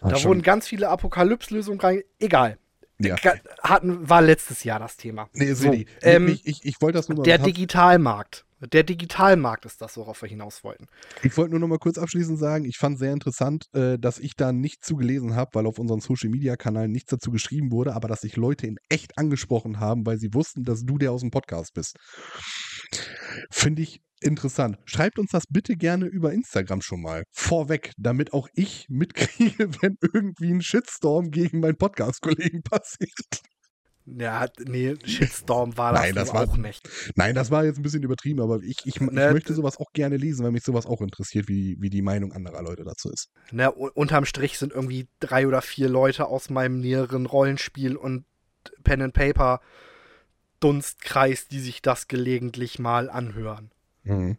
War 0.00 0.10
Da 0.10 0.16
schon- 0.18 0.28
wurden 0.28 0.42
ganz 0.42 0.68
viele 0.68 0.90
Apokalypse-Lösungen 0.90 1.80
rein. 1.80 2.02
Egal. 2.20 2.58
Ja. 2.98 3.16
Hatten, 3.62 4.08
war 4.08 4.22
letztes 4.22 4.64
Jahr 4.64 4.78
das 4.78 4.96
Thema. 4.96 5.28
Nee, 5.32 5.52
So, 5.54 5.70
Silly. 5.70 5.86
ähm, 6.02 6.28
ich, 6.28 6.46
ich, 6.46 6.64
ich 6.64 6.80
wollte 6.80 6.98
das 6.98 7.08
nur 7.08 7.18
mal 7.18 7.24
Der 7.24 7.38
Digitalmarkt. 7.38 8.44
Der 8.72 8.82
Digitalmarkt 8.82 9.66
ist 9.66 9.82
das, 9.82 9.96
worauf 9.96 10.22
wir 10.22 10.28
hinaus 10.28 10.64
wollten. 10.64 10.86
Ich 11.22 11.36
wollte 11.36 11.50
nur 11.50 11.60
noch 11.60 11.68
mal 11.68 11.78
kurz 11.78 11.98
abschließend 11.98 12.38
sagen, 12.38 12.64
ich 12.64 12.78
fand 12.78 12.98
sehr 12.98 13.12
interessant, 13.12 13.66
äh, 13.74 13.98
dass 13.98 14.18
ich 14.18 14.36
da 14.36 14.52
nicht 14.52 14.84
zugelesen 14.84 15.34
habe, 15.34 15.50
weil 15.54 15.66
auf 15.66 15.78
unseren 15.78 16.00
Social 16.00 16.30
Media 16.30 16.56
Kanälen 16.56 16.92
nichts 16.92 17.10
dazu 17.10 17.30
geschrieben 17.30 17.72
wurde, 17.72 17.94
aber 17.94 18.08
dass 18.08 18.22
sich 18.22 18.36
Leute 18.36 18.66
in 18.66 18.78
echt 18.88 19.18
angesprochen 19.18 19.80
haben, 19.80 20.06
weil 20.06 20.18
sie 20.18 20.32
wussten, 20.32 20.64
dass 20.64 20.84
du 20.84 20.96
der 20.98 21.12
aus 21.12 21.20
dem 21.20 21.30
Podcast 21.30 21.74
bist. 21.74 21.96
Finde 23.50 23.82
ich 23.82 24.00
interessant. 24.24 24.78
Schreibt 24.84 25.18
uns 25.18 25.30
das 25.30 25.44
bitte 25.48 25.76
gerne 25.76 26.06
über 26.06 26.32
Instagram 26.32 26.80
schon 26.82 27.02
mal 27.02 27.24
vorweg, 27.30 27.92
damit 27.98 28.32
auch 28.32 28.48
ich 28.54 28.86
mitkriege, 28.88 29.68
wenn 29.82 29.96
irgendwie 30.12 30.50
ein 30.52 30.62
Shitstorm 30.62 31.30
gegen 31.30 31.60
meinen 31.60 31.76
Podcast-Kollegen 31.76 32.62
passiert. 32.62 33.42
Ja, 34.06 34.46
nee, 34.66 34.96
Shitstorm 35.04 35.78
war 35.78 35.92
das, 35.94 36.02
Nein, 36.02 36.14
das 36.14 36.34
war- 36.34 36.46
auch 36.46 36.56
nicht. 36.58 36.86
Nein, 37.16 37.34
das 37.34 37.50
war 37.50 37.64
jetzt 37.64 37.78
ein 37.78 37.82
bisschen 37.82 38.02
übertrieben, 38.02 38.42
aber 38.42 38.60
ich, 38.62 38.76
ich, 38.84 38.96
ich 38.96 39.00
Ne, 39.00 39.32
möchte 39.32 39.54
sowas 39.54 39.78
auch 39.78 39.92
gerne 39.94 40.18
lesen, 40.18 40.44
weil 40.44 40.52
mich 40.52 40.62
sowas 40.62 40.84
auch 40.84 41.00
interessiert, 41.00 41.48
wie, 41.48 41.78
wie 41.80 41.88
die 41.88 42.02
Meinung 42.02 42.32
anderer 42.32 42.62
Leute 42.62 42.84
dazu 42.84 43.08
ist. 43.10 43.30
Ne, 43.50 43.72
unterm 43.72 44.26
Strich 44.26 44.58
sind 44.58 44.72
irgendwie 44.74 45.08
drei 45.20 45.46
oder 45.46 45.62
vier 45.62 45.88
Leute 45.88 46.26
aus 46.26 46.50
meinem 46.50 46.80
näheren 46.80 47.24
Rollenspiel 47.24 47.96
und 47.96 48.26
Pen 48.82 49.00
and 49.00 49.14
Paper 49.14 49.62
Dunstkreis, 50.60 51.48
die 51.48 51.60
sich 51.60 51.82
das 51.82 52.08
gelegentlich 52.08 52.78
mal 52.78 53.10
anhören. 53.10 53.70
Mhm. 54.04 54.38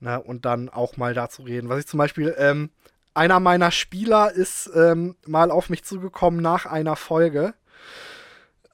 Ne, 0.00 0.20
und 0.20 0.44
dann 0.44 0.68
auch 0.68 0.96
mal 0.96 1.14
dazu 1.14 1.42
reden. 1.42 1.68
Was 1.68 1.80
ich 1.80 1.86
zum 1.86 1.98
Beispiel, 1.98 2.34
ähm, 2.36 2.70
einer 3.14 3.40
meiner 3.40 3.70
Spieler 3.70 4.32
ist 4.32 4.70
ähm, 4.74 5.16
mal 5.26 5.50
auf 5.50 5.70
mich 5.70 5.84
zugekommen 5.84 6.40
nach 6.42 6.66
einer 6.66 6.96
Folge. 6.96 7.54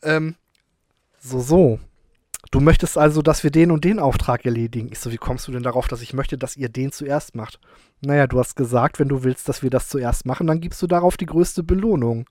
Ähm, 0.02 0.36
so, 1.18 1.40
so. 1.40 1.80
Du 2.50 2.60
möchtest 2.60 2.96
also, 2.96 3.20
dass 3.20 3.44
wir 3.44 3.50
den 3.50 3.70
und 3.70 3.84
den 3.84 3.98
Auftrag 3.98 4.46
erledigen. 4.46 4.88
Ich 4.90 5.00
so, 5.00 5.12
wie 5.12 5.18
kommst 5.18 5.46
du 5.48 5.52
denn 5.52 5.62
darauf, 5.62 5.86
dass 5.86 6.00
ich 6.00 6.14
möchte, 6.14 6.38
dass 6.38 6.56
ihr 6.56 6.70
den 6.70 6.92
zuerst 6.92 7.34
macht? 7.34 7.60
Naja, 8.00 8.26
du 8.26 8.38
hast 8.38 8.56
gesagt, 8.56 8.98
wenn 8.98 9.08
du 9.08 9.22
willst, 9.22 9.48
dass 9.48 9.62
wir 9.62 9.68
das 9.70 9.88
zuerst 9.88 10.24
machen, 10.24 10.46
dann 10.46 10.60
gibst 10.60 10.80
du 10.80 10.86
darauf 10.86 11.18
die 11.18 11.26
größte 11.26 11.62
Belohnung. 11.62 12.26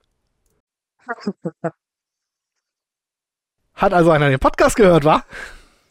Hat 3.74 3.92
also 3.92 4.10
einer 4.10 4.28
den 4.28 4.40
Podcast 4.40 4.74
gehört, 4.74 5.04
wa? 5.04 5.22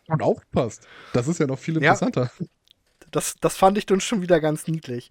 Und 0.07 0.21
aufpasst. 0.21 0.87
Das 1.13 1.27
ist 1.27 1.39
ja 1.39 1.47
noch 1.47 1.59
viel 1.59 1.75
Ja. 1.75 1.91
interessanter. 1.93 2.31
Das, 3.11 3.35
das 3.39 3.55
fand 3.55 3.77
ich 3.77 3.85
dann 3.85 4.01
schon 4.01 4.21
wieder 4.21 4.39
ganz 4.39 4.67
niedlich. 4.67 5.09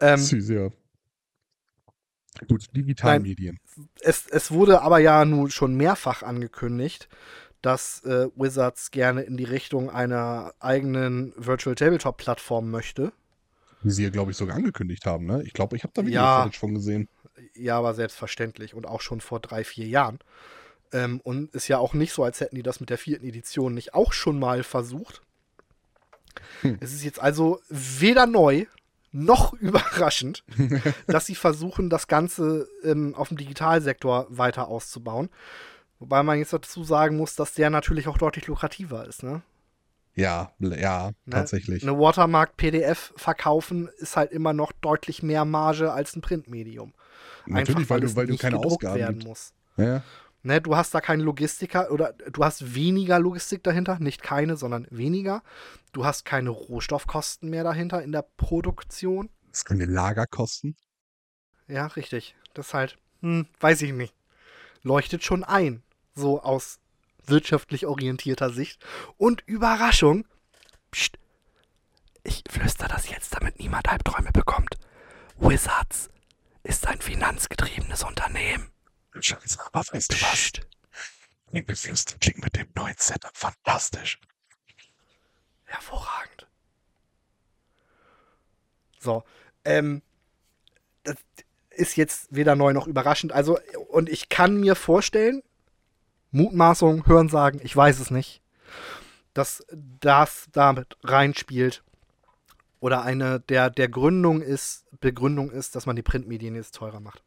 Ähm, 0.00 0.18
Süß, 0.18 0.48
ja. 0.48 0.68
Gut, 2.48 2.66
Digitalmedien. 2.74 3.58
es, 4.00 4.26
es 4.26 4.50
wurde 4.50 4.82
aber 4.82 4.98
ja 4.98 5.24
nun 5.24 5.50
schon 5.50 5.74
mehrfach 5.74 6.22
angekündigt, 6.22 7.08
dass 7.60 8.02
äh, 8.04 8.28
Wizards 8.34 8.90
gerne 8.90 9.22
in 9.22 9.36
die 9.36 9.44
Richtung 9.44 9.90
einer 9.90 10.52
eigenen 10.58 11.32
Virtual 11.36 11.74
Tabletop 11.76 12.16
Plattform 12.16 12.70
möchte. 12.70 13.12
Wie 13.82 13.90
sie 13.90 14.04
ja, 14.04 14.10
glaube 14.10 14.30
ich, 14.30 14.36
sogar 14.36 14.56
angekündigt 14.56 15.04
haben, 15.06 15.26
ne? 15.26 15.42
Ich 15.44 15.52
glaube, 15.52 15.76
ich 15.76 15.82
habe 15.82 15.92
da 15.94 16.02
Video 16.02 16.20
Ja. 16.20 16.50
Von 16.52 16.74
gesehen. 16.74 17.08
Ja, 17.54 17.78
aber 17.78 17.94
selbstverständlich 17.94 18.74
und 18.74 18.86
auch 18.86 19.00
schon 19.00 19.20
vor 19.20 19.40
drei, 19.40 19.64
vier 19.64 19.86
Jahren. 19.86 20.18
Ähm, 20.92 21.20
und 21.22 21.54
ist 21.54 21.68
ja 21.68 21.78
auch 21.78 21.94
nicht 21.94 22.12
so, 22.12 22.22
als 22.24 22.40
hätten 22.40 22.56
die 22.56 22.62
das 22.62 22.80
mit 22.80 22.90
der 22.90 22.98
vierten 22.98 23.26
Edition 23.26 23.74
nicht 23.74 23.94
auch 23.94 24.12
schon 24.12 24.38
mal 24.38 24.62
versucht. 24.62 25.22
Hm. 26.62 26.78
Es 26.80 26.92
ist 26.92 27.04
jetzt 27.04 27.20
also 27.20 27.60
weder 27.68 28.26
neu 28.26 28.66
noch 29.10 29.52
überraschend, 29.60 30.44
dass 31.06 31.26
sie 31.26 31.34
versuchen, 31.34 31.90
das 31.90 32.06
Ganze 32.08 32.68
ähm, 32.84 33.14
auf 33.14 33.28
dem 33.28 33.36
Digitalsektor 33.36 34.26
weiter 34.30 34.68
auszubauen. 34.68 35.28
Wobei 35.98 36.22
man 36.22 36.38
jetzt 36.38 36.52
dazu 36.52 36.82
sagen 36.82 37.16
muss, 37.16 37.36
dass 37.36 37.54
der 37.54 37.70
natürlich 37.70 38.08
auch 38.08 38.18
deutlich 38.18 38.46
lukrativer 38.48 39.06
ist. 39.06 39.22
Ne? 39.22 39.42
Ja, 40.14 40.52
ja, 40.58 41.08
Ne? 41.08 41.14
tatsächlich. 41.30 41.82
Eine 41.82 41.98
Watermark-PDF 41.98 43.14
verkaufen 43.16 43.88
ist 43.98 44.16
halt 44.16 44.32
immer 44.32 44.52
noch 44.52 44.72
deutlich 44.72 45.22
mehr 45.22 45.44
Marge 45.44 45.92
als 45.92 46.16
ein 46.16 46.20
Printmedium. 46.20 46.92
Natürlich, 47.46 47.88
weil, 47.88 48.02
es 48.02 48.12
du, 48.12 48.16
weil 48.16 48.26
du 48.26 48.36
keine 48.36 48.58
Ausgaben 48.58 48.98
werden 48.98 49.18
gibt. 49.18 49.28
muss. 49.28 49.52
Ja, 49.76 50.02
Ne, 50.44 50.60
du 50.60 50.76
hast 50.76 50.92
da 50.92 51.00
keinen 51.00 51.20
Logistiker 51.20 51.92
oder 51.92 52.12
du 52.14 52.44
hast 52.44 52.74
weniger 52.74 53.20
Logistik 53.20 53.62
dahinter, 53.62 53.98
nicht 54.00 54.22
keine, 54.22 54.56
sondern 54.56 54.88
weniger. 54.90 55.42
Du 55.92 56.04
hast 56.04 56.24
keine 56.24 56.50
Rohstoffkosten 56.50 57.48
mehr 57.48 57.62
dahinter 57.62 58.02
in 58.02 58.10
der 58.10 58.22
Produktion. 58.22 59.30
das 59.50 59.64
können 59.64 59.88
Lagerkosten. 59.88 60.76
Ja, 61.68 61.86
richtig. 61.86 62.34
Das 62.54 62.68
ist 62.68 62.74
halt, 62.74 62.98
hm, 63.20 63.46
weiß 63.60 63.82
ich 63.82 63.92
nicht. 63.92 64.14
Leuchtet 64.82 65.22
schon 65.22 65.44
ein, 65.44 65.82
so 66.14 66.42
aus 66.42 66.80
wirtschaftlich 67.26 67.86
orientierter 67.86 68.50
Sicht. 68.50 68.84
Und 69.16 69.42
Überraschung, 69.46 70.26
pst, 70.90 71.18
ich 72.24 72.42
flüster 72.50 72.88
das 72.88 73.08
jetzt, 73.08 73.34
damit 73.34 73.60
niemand 73.60 73.88
Albträume 73.88 74.32
bekommt. 74.32 74.76
Wizards 75.38 76.10
ist 76.64 76.86
ein 76.86 77.00
finanzgetriebenes 77.00 78.02
Unternehmen. 78.02 78.70
Scheiße, 79.22 79.58
aber 79.66 79.80
weißt 79.80 80.12
du 80.12 80.16
was? 80.22 80.52
Klingt 82.20 82.42
mit 82.42 82.56
dem 82.56 82.68
neuen 82.74 82.94
Setup 82.96 83.36
fantastisch. 83.36 84.18
Hervorragend. 85.64 86.46
So, 88.98 89.24
ähm, 89.64 90.02
das 91.02 91.16
ist 91.70 91.96
jetzt 91.96 92.28
weder 92.30 92.54
neu 92.56 92.72
noch 92.72 92.86
überraschend. 92.86 93.32
Also, 93.32 93.58
und 93.88 94.08
ich 94.08 94.28
kann 94.28 94.60
mir 94.60 94.74
vorstellen, 94.74 95.42
Mutmaßung, 96.30 97.06
Hörensagen, 97.06 97.60
ich 97.62 97.76
weiß 97.76 97.98
es 98.00 98.10
nicht, 98.10 98.42
dass 99.34 99.64
das 99.70 100.48
damit 100.52 100.96
reinspielt 101.02 101.82
oder 102.80 103.02
eine 103.02 103.40
der, 103.40 103.70
der 103.70 103.88
Gründung 103.88 104.40
ist, 104.40 104.84
Begründung 105.00 105.50
ist, 105.50 105.74
dass 105.76 105.86
man 105.86 105.96
die 105.96 106.02
Printmedien 106.02 106.54
jetzt 106.54 106.74
teurer 106.74 107.00
macht. 107.00 107.22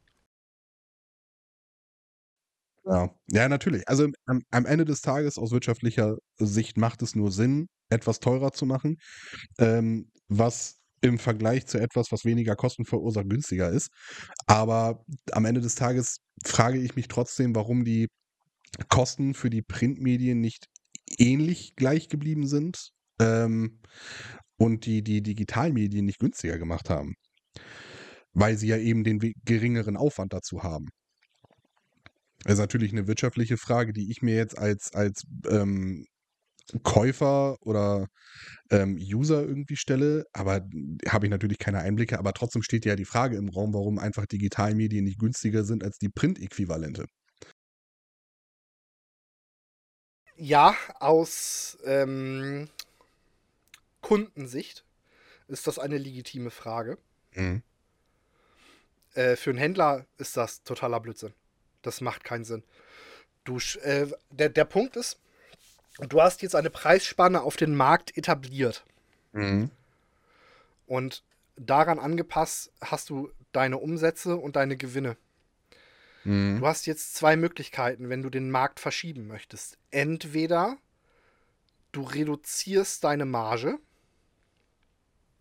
Ja, 2.86 3.10
ja 3.30 3.50
natürlich. 3.50 3.88
Also 3.88 4.10
am, 4.26 4.41
am 4.52 4.65
Ende 4.65 4.86
des 4.86 5.02
Tages 5.02 5.38
aus 5.38 5.52
wirtschaftlicher 5.52 6.17
Sicht 6.38 6.78
macht 6.78 7.02
es 7.02 7.15
nur 7.15 7.32
Sinn, 7.32 7.67
etwas 7.89 8.19
teurer 8.19 8.52
zu 8.52 8.65
machen, 8.65 8.98
ähm, 9.60 10.12
was 10.28 10.78
im 11.02 11.19
Vergleich 11.19 11.67
zu 11.67 11.80
etwas, 11.80 12.12
was 12.12 12.26
weniger 12.26 12.56
Kosten 12.56 12.86
verursacht, 12.86 13.30
günstiger 13.30 13.69
ist. 13.69 13.89
Aber 14.48 15.04
am 15.32 15.45
Ende 15.45 15.62
des 15.62 15.76
Tages 15.76 16.17
frage 16.45 16.80
ich 16.80 16.95
mich 16.95 17.08
trotzdem, 17.08 17.56
warum 17.56 17.86
die 17.86 18.08
Kosten 18.89 19.34
für 19.34 19.50
die 19.50 19.62
Printmedien 19.62 20.41
nicht 20.41 20.65
ähnlich 21.17 21.76
gleich 21.76 22.10
geblieben 22.10 22.48
sind 22.48 22.91
ähm, 23.19 23.82
und 24.58 24.86
die, 24.86 25.04
die 25.04 25.21
Digitalmedien 25.21 26.06
nicht 26.06 26.19
günstiger 26.19 26.58
gemacht 26.58 26.89
haben. 26.89 27.15
Weil 28.34 28.58
sie 28.58 28.67
ja 28.67 28.78
eben 28.78 29.04
den 29.04 29.19
geringeren 29.45 29.98
Aufwand 29.98 30.34
dazu 30.34 30.63
haben. 30.63 30.88
Das 32.46 32.54
ist 32.54 32.60
natürlich 32.60 32.92
eine 32.92 33.08
wirtschaftliche 33.08 33.58
Frage, 33.58 33.92
die 33.92 34.12
ich 34.12 34.22
mir 34.22 34.36
jetzt 34.36 34.56
als, 34.58 34.94
als 34.94 35.24
ähm, 35.50 36.06
Käufer 36.84 37.58
oder 37.62 38.08
ähm, 38.70 38.98
User 38.98 39.42
irgendwie 39.42 39.76
stelle, 39.76 40.26
aber 40.32 40.62
habe 41.08 41.26
ich 41.26 41.32
natürlich 41.32 41.58
keine 41.58 41.80
Einblicke, 41.80 42.20
aber 42.20 42.34
trotzdem 42.34 42.62
steht 42.62 42.86
ja 42.86 42.96
die 42.96 43.06
Frage 43.06 43.36
im 43.38 43.50
Raum, 43.50 43.74
warum 43.74 43.98
einfach 43.98 44.28
Digitalmedien 44.28 45.06
nicht 45.06 45.20
günstiger 45.20 45.64
sind 45.64 45.84
als 45.84 45.98
die 45.98 46.10
Print-Äquivalente. 46.10 47.06
Ja, 50.38 50.76
aus 51.00 51.80
ähm, 51.84 52.70
Kundensicht 54.02 54.86
ist 55.48 55.66
das 55.66 55.80
eine 55.80 55.98
legitime 55.98 56.52
Frage. 56.52 57.00
Mhm. 57.34 57.64
Äh, 59.16 59.36
für 59.36 59.50
einen 59.50 59.60
Händler 59.60 60.06
ist 60.20 60.38
das 60.38 60.62
totaler 60.62 61.00
Blödsinn. 61.00 61.34
Das 61.86 62.02
macht 62.02 62.24
keinen 62.24 62.45
Sinn. 62.45 62.63
Du, 63.43 63.58
äh, 63.82 64.08
der, 64.32 64.50
der 64.50 64.65
Punkt 64.65 64.95
ist, 64.95 65.19
du 66.00 66.21
hast 66.21 66.41
jetzt 66.41 66.56
eine 66.56 66.69
Preisspanne 66.69 67.41
auf 67.41 67.58
den 67.58 67.76
Markt 67.76 68.17
etabliert. 68.17 68.84
Mhm. 69.34 69.69
Und 70.88 71.24
daran 71.56 72.00
angepasst 72.00 72.71
hast 72.82 73.10
du 73.10 73.32
deine 73.52 73.78
Umsätze 73.78 74.36
und 74.36 74.56
deine 74.56 74.78
Gewinne. 74.78 75.17
Mhm. 76.24 76.60
Du 76.60 76.67
hast 76.67 76.86
jetzt 76.86 77.15
zwei 77.15 77.36
Möglichkeiten, 77.36 78.10
wenn 78.10 78.24
du 78.24 78.30
den 78.30 78.50
Markt 78.52 78.80
verschieben 78.80 79.28
möchtest. 79.28 79.78
Entweder 79.91 80.78
du 81.91 82.02
reduzierst 82.02 83.04
deine 83.04 83.26
Marge 83.26 83.80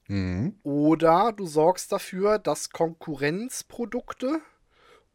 Mhm. 0.06 0.58
oder 0.62 1.32
du 1.32 1.46
sorgst 1.46 1.90
dafür, 1.90 2.38
dass 2.38 2.70
Konkurrenzprodukte 2.70 4.40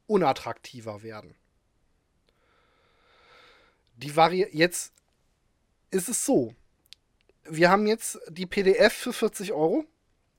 unattraktiver 0.09 1.03
werden. 1.03 1.35
Die 3.95 4.15
Vari 4.15 4.47
jetzt 4.51 4.93
ist 5.91 6.09
es 6.09 6.25
so. 6.25 6.55
Wir 7.43 7.69
haben 7.69 7.87
jetzt 7.87 8.19
die 8.29 8.45
PDF 8.45 8.93
für 8.93 9.13
40 9.13 9.53
Euro 9.53 9.85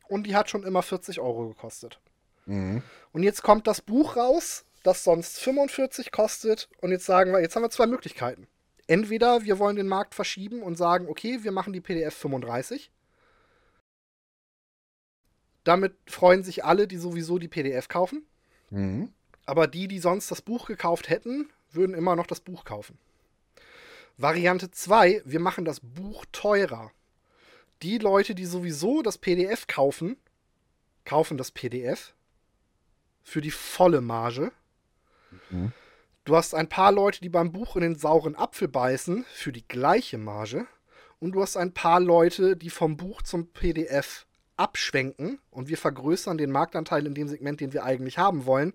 und 0.09 0.27
die 0.27 0.35
hat 0.35 0.51
schon 0.51 0.65
immer 0.65 0.83
40 0.83 1.21
Euro 1.21 1.49
gekostet. 1.49 2.01
Mhm. 2.47 2.83
Und 3.13 3.23
jetzt 3.23 3.43
kommt 3.43 3.67
das 3.67 3.81
Buch 3.81 4.17
raus, 4.17 4.65
das 4.83 5.05
sonst 5.05 5.39
45 5.39 6.11
kostet. 6.11 6.69
Und 6.81 6.91
jetzt 6.91 7.07
sagen 7.07 7.33
wir, 7.33 7.41
jetzt 7.41 7.55
haben 7.55 7.63
wir 7.63 7.71
zwei 7.71 7.87
Möglichkeiten. 7.87 8.47
Entweder 8.87 9.45
wir 9.45 9.59
wollen 9.59 9.77
den 9.77 9.89
Markt 9.89 10.15
verschieben 10.15 10.63
und 10.63 10.77
sagen, 10.77 11.09
okay, 11.09 11.43
wir 11.43 11.53
machen 11.53 11.73
die 11.73 11.81
PDF 11.81 12.15
35. 12.15 12.91
Damit 15.63 15.95
freuen 16.07 16.43
sich 16.43 16.65
alle, 16.65 16.89
die 16.89 16.97
sowieso 16.97 17.39
die 17.39 17.49
PDF 17.49 17.89
kaufen. 17.89 18.27
Mhm. 18.71 19.13
Aber 19.51 19.67
die, 19.67 19.89
die 19.89 19.99
sonst 19.99 20.31
das 20.31 20.43
Buch 20.43 20.67
gekauft 20.67 21.09
hätten, 21.09 21.51
würden 21.73 21.97
immer 21.97 22.15
noch 22.15 22.29
das 22.29 22.39
Buch 22.39 22.65
kaufen. 22.65 22.97
Variante 24.17 24.71
2, 24.71 25.23
wir 25.25 25.41
machen 25.41 25.65
das 25.65 25.81
Buch 25.81 26.25
teurer. 26.31 26.93
Die 27.83 27.99
Leute, 27.99 28.37
die 28.37 28.45
sowieso 28.45 29.03
das 29.03 29.19
PDF 29.19 29.67
kaufen, 29.67 30.17
kaufen 31.05 31.37
das 31.37 31.51
PDF 31.51 32.15
für 33.25 33.41
die 33.41 33.51
volle 33.51 34.01
Marge. 34.01 34.53
Mhm. 35.51 35.73
Du 36.25 36.37
hast 36.37 36.55
ein 36.55 36.69
paar 36.69 36.93
Leute, 36.93 37.21
die 37.21 37.29
beim 37.29 37.51
Buch 37.51 37.75
in 37.75 37.83
den 37.83 37.97
sauren 37.97 38.37
Apfel 38.37 38.69
beißen, 38.69 39.25
für 39.35 39.51
die 39.51 39.67
gleiche 39.67 40.19
Marge. 40.19 40.69
Und 41.19 41.33
du 41.33 41.43
hast 41.43 41.57
ein 41.57 41.75
paar 41.75 41.99
Leute, 41.99 42.57
die 42.57 42.71
vom 42.71 42.97
Buch 42.97 43.23
zum 43.23 43.49
PDF 43.49 44.27
abschwenken 44.57 45.41
und 45.51 45.67
wir 45.67 45.77
vergrößern 45.77 46.39
den 46.39 46.53
Marktanteil 46.53 47.05
in 47.05 47.15
dem 47.15 47.27
Segment, 47.27 47.61
den 47.61 47.73
wir 47.73 47.83
eigentlich 47.83 48.17
haben 48.17 48.47
wollen, 48.47 48.75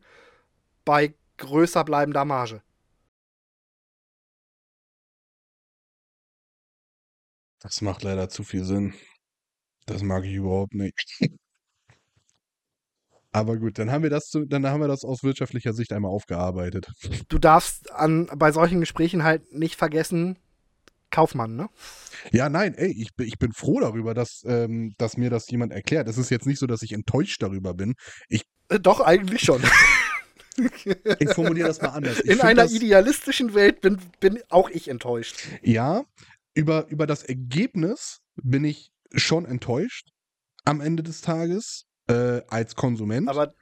bei 0.85 1.13
größer 1.37 1.83
bleibender 1.83 2.25
Marge. 2.25 2.61
Das 7.59 7.81
macht 7.81 8.03
leider 8.03 8.29
zu 8.29 8.43
viel 8.43 8.63
Sinn. 8.63 8.93
Das 9.87 10.03
mag 10.03 10.23
ich 10.25 10.33
überhaupt 10.33 10.73
nicht. 10.75 11.19
Aber 13.31 13.57
gut, 13.57 13.77
dann 13.79 13.91
haben 13.91 14.03
wir 14.03 14.09
das, 14.09 14.31
dann 14.47 14.65
haben 14.65 14.79
wir 14.79 14.87
das 14.87 15.03
aus 15.03 15.21
wirtschaftlicher 15.23 15.73
Sicht 15.73 15.91
einmal 15.91 16.11
aufgearbeitet. 16.11 16.87
Du 17.27 17.37
darfst 17.37 17.91
an, 17.91 18.27
bei 18.35 18.51
solchen 18.51 18.79
Gesprächen 18.79 19.23
halt 19.23 19.51
nicht 19.51 19.75
vergessen, 19.75 20.37
Kaufmann, 21.11 21.55
ne? 21.55 21.69
Ja, 22.31 22.49
nein, 22.49 22.73
ey, 22.75 22.91
ich, 22.91 23.13
bin- 23.15 23.27
ich 23.27 23.37
bin 23.37 23.51
froh 23.51 23.79
darüber, 23.79 24.13
dass, 24.13 24.43
ähm, 24.45 24.93
dass 24.97 25.17
mir 25.17 25.29
das 25.29 25.49
jemand 25.49 25.73
erklärt. 25.73 26.07
Es 26.07 26.17
ist 26.17 26.29
jetzt 26.29 26.45
nicht 26.45 26.59
so, 26.59 26.67
dass 26.67 26.81
ich 26.81 26.93
enttäuscht 26.93 27.41
darüber 27.41 27.73
bin. 27.73 27.95
Äh, 28.29 28.79
Doch, 28.79 28.99
eigentlich 29.01 29.41
schon. 29.41 29.61
Ich 31.19 31.29
formuliere 31.31 31.67
das 31.67 31.81
mal 31.81 31.89
anders. 31.89 32.19
Ich 32.19 32.31
In 32.31 32.41
einer 32.41 32.63
das, 32.63 32.73
idealistischen 32.73 33.53
Welt 33.53 33.81
bin, 33.81 33.99
bin 34.19 34.39
auch 34.49 34.69
ich 34.69 34.87
enttäuscht. 34.87 35.47
Ja, 35.61 36.03
über, 36.53 36.87
über 36.89 37.07
das 37.07 37.23
Ergebnis 37.23 38.21
bin 38.41 38.63
ich 38.63 38.91
schon 39.13 39.45
enttäuscht 39.45 40.09
am 40.63 40.81
Ende 40.81 41.03
des 41.03 41.21
Tages 41.21 41.85
äh, 42.07 42.41
als 42.47 42.75
Konsument. 42.75 43.27
Aber 43.29 43.53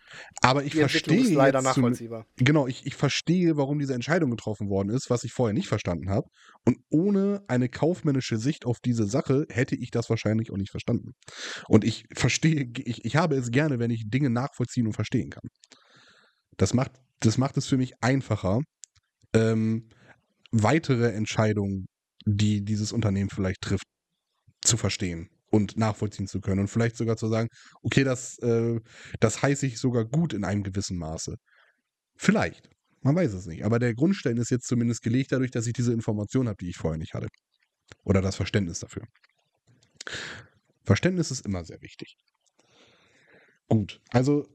Aber 0.41 0.63
ich 0.63 0.75
verstehe 0.75 1.21
ist 1.21 1.31
leider 1.31 1.61
nachvollziehbar. 1.61 2.25
genau, 2.35 2.67
ich, 2.67 2.85
ich 2.85 2.95
verstehe, 2.95 3.57
warum 3.57 3.79
diese 3.79 3.93
Entscheidung 3.93 4.31
getroffen 4.31 4.69
worden 4.69 4.89
ist, 4.89 5.09
was 5.09 5.23
ich 5.23 5.31
vorher 5.31 5.53
nicht 5.53 5.67
verstanden 5.67 6.09
habe. 6.09 6.27
Und 6.65 6.77
ohne 6.89 7.43
eine 7.47 7.69
kaufmännische 7.69 8.37
Sicht 8.37 8.65
auf 8.65 8.79
diese 8.79 9.05
Sache 9.05 9.45
hätte 9.49 9.75
ich 9.75 9.91
das 9.91 10.09
wahrscheinlich 10.09 10.51
auch 10.51 10.57
nicht 10.57 10.71
verstanden. 10.71 11.13
Und 11.67 11.83
ich 11.83 12.05
verstehe, 12.13 12.69
ich, 12.85 13.05
ich 13.05 13.15
habe 13.15 13.35
es 13.35 13.51
gerne, 13.51 13.79
wenn 13.79 13.91
ich 13.91 14.09
Dinge 14.09 14.29
nachvollziehen 14.29 14.87
und 14.87 14.93
verstehen 14.93 15.29
kann. 15.29 15.43
Das 16.57 16.73
macht, 16.73 16.91
das 17.19 17.37
macht 17.37 17.57
es 17.57 17.67
für 17.67 17.77
mich 17.77 17.93
einfacher, 18.01 18.61
ähm, 19.33 19.89
weitere 20.51 21.11
Entscheidungen, 21.11 21.85
die 22.25 22.63
dieses 22.63 22.91
Unternehmen 22.91 23.29
vielleicht 23.29 23.61
trifft, 23.61 23.85
zu 24.63 24.77
verstehen 24.77 25.29
und 25.49 25.77
nachvollziehen 25.77 26.27
zu 26.27 26.39
können 26.39 26.61
und 26.61 26.67
vielleicht 26.67 26.95
sogar 26.95 27.17
zu 27.17 27.27
sagen, 27.27 27.49
okay, 27.81 28.03
das, 28.03 28.37
äh, 28.39 28.79
das 29.19 29.41
heiße 29.41 29.65
ich 29.65 29.79
sogar 29.79 30.05
gut 30.05 30.33
in 30.33 30.43
einem 30.45 30.63
gewissen 30.63 30.97
Maße. 30.97 31.35
Vielleicht. 32.15 32.69
Man 33.01 33.15
weiß 33.15 33.33
es 33.33 33.45
nicht. 33.47 33.65
Aber 33.65 33.79
der 33.79 33.93
Grundstein 33.93 34.37
ist 34.37 34.49
jetzt 34.49 34.65
zumindest 34.65 35.01
gelegt 35.01 35.31
dadurch, 35.31 35.51
dass 35.51 35.67
ich 35.67 35.73
diese 35.73 35.91
Information 35.91 36.47
habe, 36.47 36.57
die 36.61 36.69
ich 36.69 36.77
vorher 36.77 36.97
nicht 36.97 37.13
hatte. 37.13 37.27
Oder 38.03 38.21
das 38.21 38.37
Verständnis 38.37 38.79
dafür. 38.79 39.03
Verständnis 40.83 41.29
ist 41.29 41.45
immer 41.45 41.63
sehr 41.65 41.81
wichtig. 41.81 42.15
Gut, 43.67 43.99
also 44.11 44.47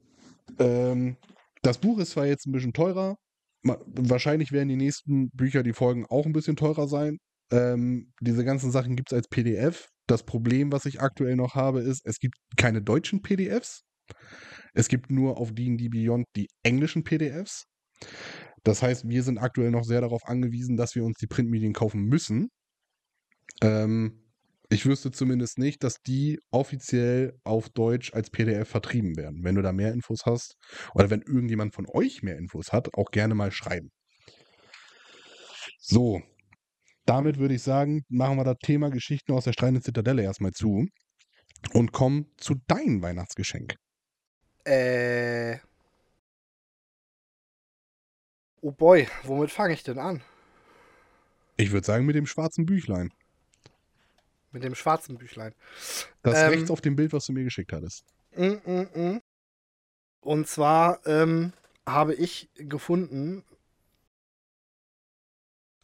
ähm, 0.59 1.17
das 1.63 1.79
Buch 1.79 1.99
ist 1.99 2.11
zwar 2.11 2.27
jetzt 2.27 2.47
ein 2.47 2.53
bisschen 2.53 2.73
teurer. 2.73 3.17
Wahrscheinlich 3.63 4.53
werden 4.53 4.69
die 4.69 4.77
nächsten 4.77 5.31
Bücher, 5.31 5.63
die 5.63 5.73
folgen, 5.73 6.07
auch 6.07 6.27
ein 6.27 6.33
bisschen 6.33 6.57
teurer 6.57 6.89
sein. 6.89 7.19
Ähm, 7.51 8.13
diese 8.21 8.45
ganzen 8.45 8.71
Sachen 8.71 8.95
gibt 8.97 9.11
es 9.11 9.17
als 9.17 9.29
PDF. 9.29 9.89
Das 10.07 10.23
Problem, 10.25 10.73
was 10.73 10.87
ich 10.87 11.01
aktuell 11.01 11.37
noch 11.37 11.55
habe, 11.55 11.81
ist, 11.81 12.03
es 12.05 12.19
gibt 12.19 12.37
keine 12.57 12.83
deutschen 12.83 13.21
PDFs. 13.23 13.83
Es 14.75 14.89
gibt 14.89 15.11
nur 15.11 15.39
auf 15.39 15.53
D&D 15.53 15.89
Beyond 15.89 16.27
die 16.37 16.49
englischen 16.63 17.05
PDFs. 17.05 17.65
Das 18.65 18.83
heißt, 18.83 19.09
wir 19.09 19.23
sind 19.23 19.39
aktuell 19.39 19.71
noch 19.71 19.85
sehr 19.85 20.01
darauf 20.01 20.25
angewiesen, 20.25 20.77
dass 20.77 20.95
wir 20.95 21.05
uns 21.05 21.19
die 21.19 21.27
Printmedien 21.27 21.73
kaufen 21.73 22.05
müssen. 22.05 22.49
Ähm, 23.63 24.28
ich 24.71 24.85
wüsste 24.85 25.11
zumindest 25.11 25.59
nicht, 25.59 25.83
dass 25.83 26.03
die 26.03 26.41
offiziell 26.51 27.39
auf 27.43 27.71
Deutsch 27.71 28.13
als 28.13 28.31
PDF 28.31 28.69
vertrieben 28.69 29.17
werden. 29.17 29.43
Wenn 29.43 29.55
du 29.55 29.63
da 29.63 29.73
mehr 29.73 29.93
Infos 29.93 30.27
hast 30.27 30.57
oder 30.95 31.09
wenn 31.11 31.23
irgendjemand 31.23 31.75
von 31.75 31.87
euch 31.89 32.23
mehr 32.23 32.37
Infos 32.37 32.73
hat, 32.73 32.95
auch 32.95 33.11
gerne 33.11 33.35
mal 33.35 33.51
schreiben. 33.51 33.91
So, 35.79 36.23
damit 37.07 37.39
würde 37.39 37.55
ich 37.55 37.63
sagen, 37.63 38.05
machen 38.09 38.37
wir 38.37 38.45
das 38.45 38.59
Thema 38.63 38.91
Geschichten 38.91 39.33
aus 39.33 39.45
der 39.45 39.55
Streitenden 39.55 39.83
Zitadelle 39.83 40.23
erstmal 40.23 40.53
zu 40.53 40.87
und 41.73 41.93
kommen 41.93 42.27
zu 42.37 42.57
deinem 42.67 43.01
Weihnachtsgeschenk. 43.01 43.75
Äh. 44.65 45.59
Oh 48.61 48.73
boy, 48.73 49.09
womit 49.23 49.51
fange 49.51 49.73
ich 49.73 49.83
denn 49.83 49.99
an? 49.99 50.23
Ich 51.57 51.73
würde 51.73 51.87
sagen, 51.87 52.05
mit 52.05 52.17
dem 52.17 52.27
schwarzen 52.27 52.67
Büchlein. 52.67 53.11
Mit 54.51 54.65
dem 54.65 54.75
schwarzen 54.75 55.19
Büchlein. 55.19 55.55
Das 56.23 56.39
Ähm. 56.39 56.51
rechts 56.51 56.71
auf 56.71 56.81
dem 56.81 56.97
Bild, 56.97 57.13
was 57.13 57.27
du 57.27 57.33
mir 57.33 57.45
geschickt 57.45 57.73
hattest. 57.73 58.05
Mm, 58.37 58.55
mm, 58.65 58.89
mm. 58.95 59.21
Und 60.21 60.49
zwar 60.49 61.07
ähm, 61.07 61.53
habe 61.87 62.15
ich 62.15 62.51
gefunden, 62.55 63.45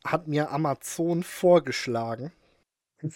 hat 0.05 0.29
mir 0.29 0.51
Amazon 0.51 1.23
vorgeschlagen, 1.23 2.33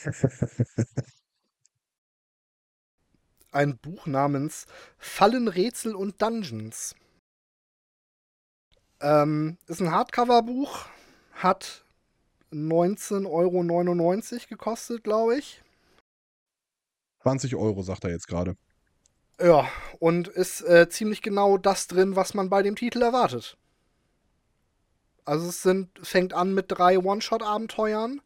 ein 3.53 3.79
Buch 3.79 4.07
namens 4.07 4.67
Fallen, 4.99 5.49
Rätsel 5.49 5.95
und 5.95 6.21
Dungeons. 6.23 6.95
Ähm, 9.01 9.59
ist 9.67 9.81
ein 9.81 9.93
Hardcover-Buch, 9.93 10.87
hat 11.33 11.85
19,99 12.53 13.27
Euro 13.27 14.49
gekostet, 14.49 15.05
glaube 15.05 15.39
ich. 15.39 15.63
20 17.23 17.57
Euro, 17.57 17.83
sagt 17.83 18.05
er 18.05 18.11
jetzt 18.11 18.29
gerade. 18.29 18.57
Ja, 19.41 19.69
und 19.99 20.29
ist 20.29 20.63
äh, 20.63 20.89
ziemlich 20.89 21.23
genau 21.23 21.59
das 21.59 21.87
drin, 21.87 22.17
was 22.17 22.35
man 22.35 22.51
bei 22.51 22.63
dem 22.63 22.75
Titel 22.75 23.03
erwartet. 23.03 23.57
Also 25.25 25.49
es 25.49 25.63
sind, 25.63 25.91
fängt 26.03 26.33
an 26.33 26.55
mit 26.55 26.67
drei 26.69 26.99
One-Shot-Abenteuern 26.99 28.21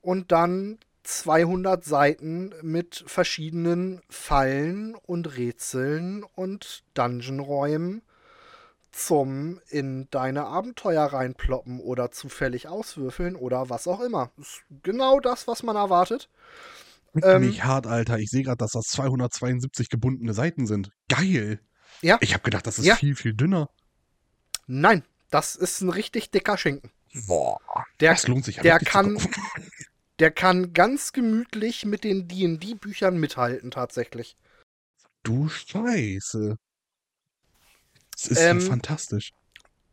und 0.00 0.32
dann 0.32 0.78
200 1.02 1.84
Seiten 1.84 2.52
mit 2.62 3.04
verschiedenen 3.06 4.00
Fallen 4.08 4.94
und 4.94 5.36
Rätseln 5.36 6.24
und 6.34 6.82
Dungeon-Räumen 6.94 8.02
zum 8.92 9.60
in 9.68 10.08
deine 10.10 10.46
Abenteuer 10.46 11.04
reinploppen 11.04 11.80
oder 11.80 12.10
zufällig 12.10 12.68
auswürfeln 12.68 13.36
oder 13.36 13.70
was 13.70 13.86
auch 13.86 14.00
immer. 14.00 14.32
Ist 14.38 14.62
genau 14.82 15.20
das, 15.20 15.46
was 15.46 15.62
man 15.62 15.76
erwartet. 15.76 16.28
Ähm, 17.22 17.42
Nicht 17.42 17.64
hart, 17.64 17.86
Alter. 17.86 18.18
Ich 18.18 18.30
sehe 18.30 18.42
gerade, 18.44 18.58
dass 18.58 18.72
das 18.72 18.86
272 18.86 19.88
gebundene 19.90 20.32
Seiten 20.34 20.66
sind. 20.66 20.90
Geil. 21.08 21.60
Ja. 22.02 22.18
Ich 22.20 22.32
habe 22.34 22.42
gedacht, 22.44 22.66
das 22.66 22.78
ist 22.78 22.84
Ja. 22.86 22.96
viel, 22.96 23.16
viel 23.16 23.34
dünner. 23.34 23.68
Nein, 24.66 25.04
das 25.30 25.56
ist 25.56 25.80
ein 25.80 25.90
richtig 25.90 26.30
dicker 26.30 26.56
Schinken. 26.56 26.90
Boah. 27.26 27.58
Der, 27.98 28.12
das 28.12 28.28
lohnt 28.28 28.44
sich 28.44 28.56
ja 28.56 28.62
der 28.62 28.78
kann- 28.78 29.18
der 30.20 30.30
kann 30.30 30.72
ganz 30.72 31.12
gemütlich 31.12 31.84
mit 31.84 32.04
den 32.04 32.28
D&D-Büchern 32.28 33.18
mithalten, 33.18 33.70
tatsächlich. 33.70 34.36
Du 35.22 35.48
Scheiße. 35.48 36.56
Das 38.22 38.28
ist 38.28 38.38
Ähm, 38.40 38.60
ja 38.60 38.66
fantastisch. 38.66 39.32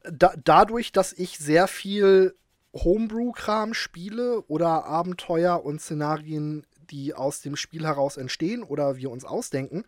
Da, 0.04 0.34
dadurch, 0.44 0.92
dass 0.92 1.14
ich 1.14 1.38
sehr 1.38 1.68
viel 1.68 2.36
Homebrew-Kram 2.74 3.74
spiele 3.74 4.42
oder 4.44 4.86
Abenteuer 4.86 5.64
und 5.64 5.82
Szenarien, 5.82 6.66
die 6.90 7.14
aus 7.14 7.42
dem 7.42 7.56
Spiel 7.56 7.86
heraus 7.86 8.18
entstehen 8.18 8.64
oder 8.64 8.98
wir 8.98 9.12
uns 9.12 9.26
ausdenken, 9.26 9.84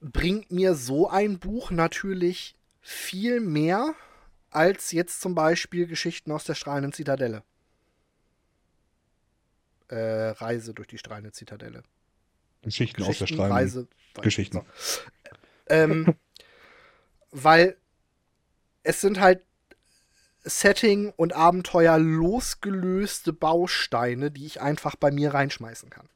bringt 0.00 0.50
mir 0.50 0.74
so 0.74 1.08
ein 1.08 1.38
Buch 1.38 1.70
natürlich 1.70 2.54
viel 2.80 3.40
mehr 3.40 3.94
als 4.50 4.92
jetzt 4.92 5.20
zum 5.20 5.34
Beispiel 5.34 5.86
Geschichten 5.86 6.32
aus 6.32 6.44
der 6.44 6.54
strahlenden 6.54 6.92
Zitadelle. 6.92 7.42
Äh, 9.88 10.30
Reise 10.30 10.74
durch 10.74 10.88
die 10.88 10.98
strahlende 10.98 11.32
Zitadelle. 11.32 11.82
Geschichten, 12.62 13.02
aus 13.02 13.06
der 13.06 13.12
Geschichten, 13.12 13.34
Strahlung. 13.34 13.56
Reise. 13.56 13.88
Geschichten. 14.20 14.60
So. 14.76 15.00
Ähm, 15.66 16.14
weil 17.30 17.76
es 18.82 19.00
sind 19.00 19.20
halt 19.20 19.42
Setting 20.42 21.12
und 21.16 21.34
Abenteuer 21.34 21.98
losgelöste 21.98 23.32
Bausteine, 23.32 24.30
die 24.30 24.46
ich 24.46 24.60
einfach 24.60 24.96
bei 24.96 25.10
mir 25.10 25.34
reinschmeißen 25.34 25.90
kann. 25.90 26.08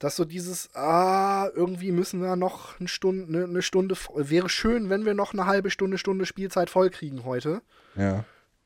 Das 0.00 0.16
so 0.16 0.24
dieses, 0.24 0.74
ah, 0.74 1.48
irgendwie 1.54 1.90
müssen 1.92 2.20
wir 2.20 2.36
noch 2.36 2.78
eine 2.78 2.88
Stunde, 2.88 3.26
eine, 3.26 3.44
eine 3.44 3.62
Stunde, 3.62 3.96
wäre 4.14 4.48
schön, 4.48 4.90
wenn 4.90 5.04
wir 5.04 5.14
noch 5.14 5.32
eine 5.32 5.46
halbe 5.46 5.70
Stunde, 5.70 5.98
Stunde 5.98 6.26
Spielzeit 6.26 6.70
voll 6.70 6.90
kriegen 6.90 7.24
heute. 7.24 7.62
Ja. 7.96 8.24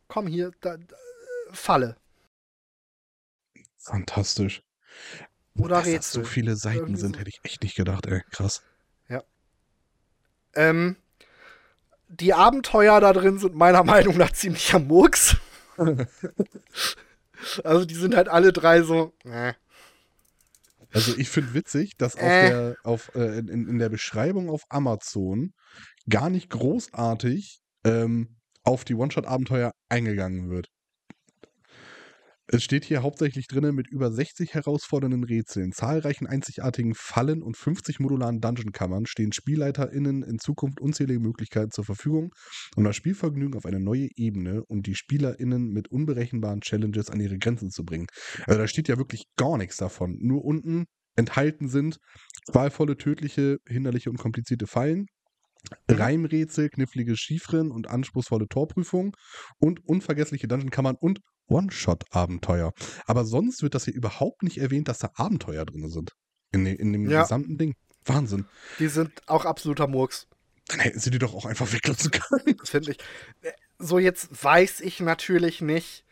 Komm 0.09 0.27
hier, 0.27 0.53
da, 0.61 0.77
da, 0.77 0.97
Falle. 1.53 1.97
Fantastisch. 3.79 4.63
Oder 5.57 5.77
Dass 5.77 5.85
das 5.85 6.13
so 6.13 6.21
Rätsel. 6.21 6.25
viele 6.25 6.57
Seiten 6.57 6.79
Irgendwie 6.79 7.01
sind, 7.01 7.19
hätte 7.19 7.31
ich 7.31 7.41
echt 7.43 7.63
nicht 7.63 7.77
gedacht, 7.77 8.07
ey. 8.07 8.23
Krass. 8.31 8.63
Ähm, 10.55 10.97
die 12.12 12.35
Abenteuer 12.35 13.01
da 13.01 13.12
drin 13.12 13.38
sind 13.38 13.55
meiner 13.55 13.85
Meinung 13.92 14.16
nach 14.16 14.33
ziemlich 14.33 14.72
am 14.75 14.87
Murks. 14.87 15.37
also 17.64 17.85
die 17.85 17.94
sind 17.94 18.14
halt 18.14 18.29
alle 18.29 18.53
drei 18.53 18.83
so. 18.83 19.12
Äh. 19.25 19.55
Also 20.92 21.16
ich 21.16 21.31
finde 21.31 21.55
witzig, 21.55 21.96
dass 21.96 22.16
auf 22.16 22.22
Äh. 22.22 22.51
der, 22.51 22.77
auf, 22.85 23.14
äh, 23.14 23.38
in, 23.38 23.48
in 23.48 23.79
der 23.79 23.88
Beschreibung 23.88 24.51
auf 24.51 24.64
Amazon 24.68 25.55
gar 26.09 26.29
nicht 26.29 26.51
großartig 26.51 27.61
ähm, 27.85 28.37
auf 28.62 28.85
die 28.85 28.94
One-Shot-Abenteuer 28.94 29.72
eingegangen 29.88 30.51
wird. 30.51 30.68
Es 32.55 32.62
steht 32.62 32.85
hier 32.85 33.03
hauptsächlich 33.03 33.47
drin 33.47 33.75
mit 33.75 33.88
über 33.88 34.12
60 34.12 34.53
herausfordernden 34.53 35.25
Rätseln, 35.25 35.73
zahlreichen 35.73 36.27
einzigartigen 36.27 36.95
Fallen 36.95 37.43
und 37.43 37.57
50 37.57 37.99
modularen 37.99 38.43
Dungeon-Kammern 38.43 39.07
stehen 39.07 39.33
SpielleiterInnen 39.33 40.23
in 40.23 40.38
Zukunft 40.38 40.79
unzählige 40.79 41.19
Möglichkeiten 41.19 41.71
zur 41.71 41.87
Verfügung, 41.87 42.35
um 42.77 42.85
das 42.85 42.95
Spielvergnügen 42.95 43.57
auf 43.57 43.65
eine 43.65 43.81
neue 43.81 44.11
Ebene 44.17 44.62
und 44.67 44.87
die 44.87 44.95
SpielerInnen 44.95 45.71
mit 45.71 45.88
unberechenbaren 45.88 46.61
Challenges 46.61 47.09
an 47.09 47.21
ihre 47.21 47.38
Grenzen 47.38 47.71
zu 47.71 47.87
bringen. 47.87 48.07
Also 48.47 48.59
da 48.59 48.69
steht 48.69 48.88
ja 48.88 48.99
wirklich 48.99 49.25
gar 49.37 49.57
nichts 49.57 49.79
davon. 49.79 50.19
Nur 50.21 50.45
unten 50.45 50.85
enthalten 51.17 51.69
sind 51.69 51.97
qualvolle, 52.51 52.99
tödliche, 52.99 53.61
hinderliche 53.67 54.11
und 54.11 54.19
komplizierte 54.19 54.67
Fallen, 54.67 55.07
Mhm. 55.88 55.97
Reimrätsel, 55.97 56.69
knifflige 56.71 57.17
Chiffren 57.17 57.71
und 57.71 57.88
anspruchsvolle 57.88 58.49
Torprüfungen 58.49 59.12
und 59.59 59.81
unvergessliche 59.87 60.49
Dungeon-Kammern 60.49 60.97
und 61.01 61.21
One-Shot-Abenteuer. 61.49 62.73
Aber 63.07 63.25
sonst 63.25 63.63
wird 63.63 63.75
das 63.75 63.85
hier 63.85 63.95
überhaupt 63.95 64.43
nicht 64.43 64.59
erwähnt, 64.59 64.89
dass 64.89 64.99
da 64.99 65.11
Abenteuer 65.15 65.65
drin 65.65 65.89
sind. 65.89 66.13
In, 66.53 66.65
de- 66.65 66.75
in 66.75 66.93
dem 66.93 67.09
Ja. 67.09 67.23
gesamten 67.23 67.59
Ding. 67.59 67.75
Wahnsinn. 68.05 68.47
Die 68.79 68.89
sind 68.89 69.21
auch 69.29 69.45
absoluter 69.45 69.87
Murks, 69.87 70.27
Dann 70.69 70.81
hätten 70.81 70.99
sie 71.01 71.11
die 71.11 71.19
doch 71.19 71.35
auch 71.35 71.47
einfach 71.47 71.73
weglassen 71.73 72.11
können. 72.11 72.57
finde 72.65 72.93
ich. 72.93 72.99
So, 73.79 73.99
jetzt 73.99 74.29
weiß 74.45 74.81
ich 74.81 75.01
natürlich 75.01 75.61
nicht, 75.61 76.05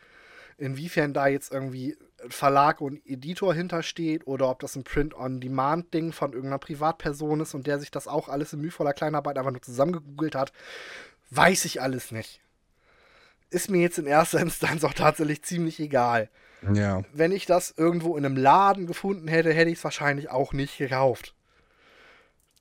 inwiefern 0.57 1.13
da 1.13 1.27
jetzt 1.27 1.51
irgendwie 1.51 1.97
Verlag 2.29 2.81
und 2.81 3.01
Editor 3.05 3.53
hintersteht 3.53 4.27
oder 4.27 4.49
ob 4.49 4.59
das 4.59 4.75
ein 4.75 4.83
Print-on-Demand-Ding 4.83 6.11
von 6.13 6.33
irgendeiner 6.33 6.59
Privatperson 6.59 7.39
ist 7.39 7.53
und 7.55 7.65
der 7.65 7.79
sich 7.79 7.89
das 7.91 8.07
auch 8.07 8.29
alles 8.29 8.53
in 8.53 8.61
mühevoller 8.61 8.93
Kleinarbeit 8.93 9.37
einfach 9.37 9.51
nur 9.51 9.61
zusammengegoogelt 9.61 10.35
hat. 10.35 10.51
Weiß 11.31 11.65
ich 11.65 11.81
alles 11.81 12.11
nicht. 12.11 12.40
Ist 13.51 13.69
mir 13.69 13.81
jetzt 13.81 13.99
in 13.99 14.07
erster 14.07 14.39
Instanz 14.41 14.83
auch 14.83 14.93
tatsächlich 14.93 15.43
ziemlich 15.43 15.79
egal. 15.79 16.29
Ja. 16.73 17.03
Wenn 17.13 17.31
ich 17.31 17.45
das 17.45 17.73
irgendwo 17.75 18.17
in 18.17 18.25
einem 18.25 18.37
Laden 18.37 18.85
gefunden 18.87 19.27
hätte, 19.27 19.51
hätte 19.53 19.69
ich 19.71 19.77
es 19.79 19.83
wahrscheinlich 19.83 20.29
auch 20.29 20.53
nicht 20.53 20.77
gekauft. 20.77 21.35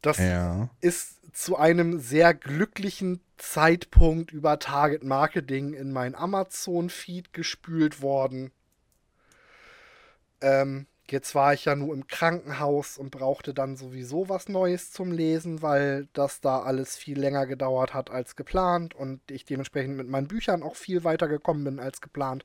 Das 0.02 0.18
Ja. 0.18 0.70
ist 0.80 1.16
zu 1.34 1.56
einem 1.56 2.00
sehr 2.00 2.34
glücklichen 2.34 3.20
Zeitpunkt 3.36 4.32
über 4.32 4.58
Target 4.58 5.04
Marketing 5.04 5.74
in 5.74 5.92
mein 5.92 6.14
Amazon-Feed 6.14 7.32
gespült 7.32 8.02
worden. 8.02 8.50
Ähm, 10.40 10.86
jetzt 11.12 11.34
war 11.34 11.54
ich 11.54 11.64
ja 11.64 11.74
nur 11.74 11.94
im 11.94 12.06
Krankenhaus 12.06 12.98
und 12.98 13.10
brauchte 13.10 13.54
dann 13.54 13.76
sowieso 13.76 14.28
was 14.28 14.48
Neues 14.48 14.92
zum 14.92 15.12
Lesen, 15.12 15.62
weil 15.62 16.08
das 16.12 16.40
da 16.40 16.62
alles 16.62 16.96
viel 16.96 17.18
länger 17.18 17.46
gedauert 17.46 17.94
hat 17.94 18.10
als 18.10 18.36
geplant 18.36 18.94
und 18.94 19.20
ich 19.30 19.44
dementsprechend 19.44 19.96
mit 19.96 20.08
meinen 20.08 20.28
Büchern 20.28 20.62
auch 20.62 20.76
viel 20.76 21.04
weiter 21.04 21.28
gekommen 21.28 21.64
bin 21.64 21.80
als 21.80 22.00
geplant. 22.00 22.44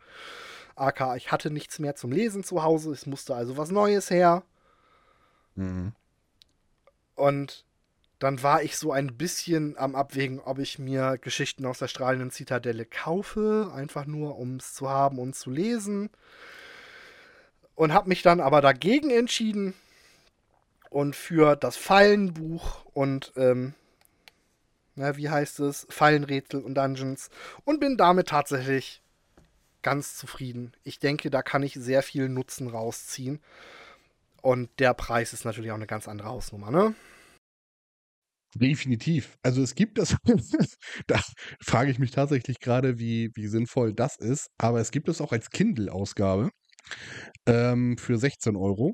AK, 0.76 1.16
ich 1.18 1.32
hatte 1.32 1.52
nichts 1.52 1.80
mehr 1.80 1.96
zum 1.96 2.12
Lesen 2.12 2.44
zu 2.44 2.64
Hause, 2.64 2.92
es 2.92 3.06
musste 3.06 3.36
also 3.36 3.58
was 3.58 3.72
Neues 3.72 4.10
her. 4.10 4.44
Mhm. 5.56 5.94
Und 7.16 7.66
dann 8.20 8.42
war 8.44 8.64
ich 8.64 8.78
so 8.78 8.92
ein 8.92 9.18
bisschen 9.18 9.78
am 9.78 9.96
Abwägen, 9.96 10.40
ob 10.40 10.60
ich 10.60 10.80
mir 10.80 11.18
Geschichten 11.18 11.66
aus 11.66 11.80
der 11.80 11.88
strahlenden 11.88 12.32
Zitadelle 12.32 12.86
kaufe, 12.86 13.72
einfach 13.74 14.06
nur 14.06 14.38
um 14.38 14.58
es 14.58 14.74
zu 14.74 14.90
haben 14.90 15.20
und 15.20 15.36
zu 15.36 15.50
lesen. 15.50 16.10
Und 17.76 17.94
habe 17.94 18.10
mich 18.10 18.22
dann 18.22 18.40
aber 18.40 18.62
dagegen 18.62 19.12
entschieden 19.12 19.74
und 20.90 21.16
für 21.16 21.56
das 21.56 21.76
Fallenbuch 21.76 22.86
und, 22.94 23.34
ähm, 23.36 23.74
na, 24.96 25.18
wie 25.18 25.30
heißt 25.30 25.60
es, 25.60 25.86
Fallenrätsel 25.90 26.62
und 26.62 26.76
Dungeons 26.76 27.30
und 27.66 27.82
bin 27.82 27.98
damit 27.98 28.30
tatsächlich 28.30 29.02
ganz 29.82 30.16
zufrieden. 30.16 30.74
Ich 30.84 31.00
denke, 31.00 31.30
da 31.30 31.44
kann 31.44 31.64
ich 31.64 31.74
sehr 31.74 32.02
viel 32.02 32.30
Nutzen 32.30 32.70
rausziehen. 32.70 33.40
Und 34.42 34.70
der 34.80 34.94
Preis 34.94 35.34
ist 35.34 35.44
natürlich 35.44 35.72
auch 35.72 35.76
eine 35.76 35.86
ganz 35.86 36.08
andere 36.08 36.30
Hausnummer, 36.30 36.72
ne? 36.72 36.96
Definitiv. 38.56 39.38
Also 39.44 39.62
es 39.62 39.76
gibt 39.76 39.98
das, 39.98 40.16
da 41.08 41.20
frage 41.62 41.92
ich 41.92 42.00
mich 42.00 42.12
tatsächlich 42.12 42.60
gerade, 42.60 43.00
wie, 43.00 43.32
wie 43.36 43.48
sinnvoll 43.48 43.94
das 43.94 44.18
ist, 44.18 44.50
aber 44.58 44.80
es 44.80 44.92
gibt 44.92 45.10
es 45.10 45.20
auch 45.20 45.34
als 45.34 45.50
Kindle-Ausgabe 45.50 46.52
ähm, 47.46 47.98
für 47.98 48.18
16 48.18 48.56
Euro. 48.56 48.94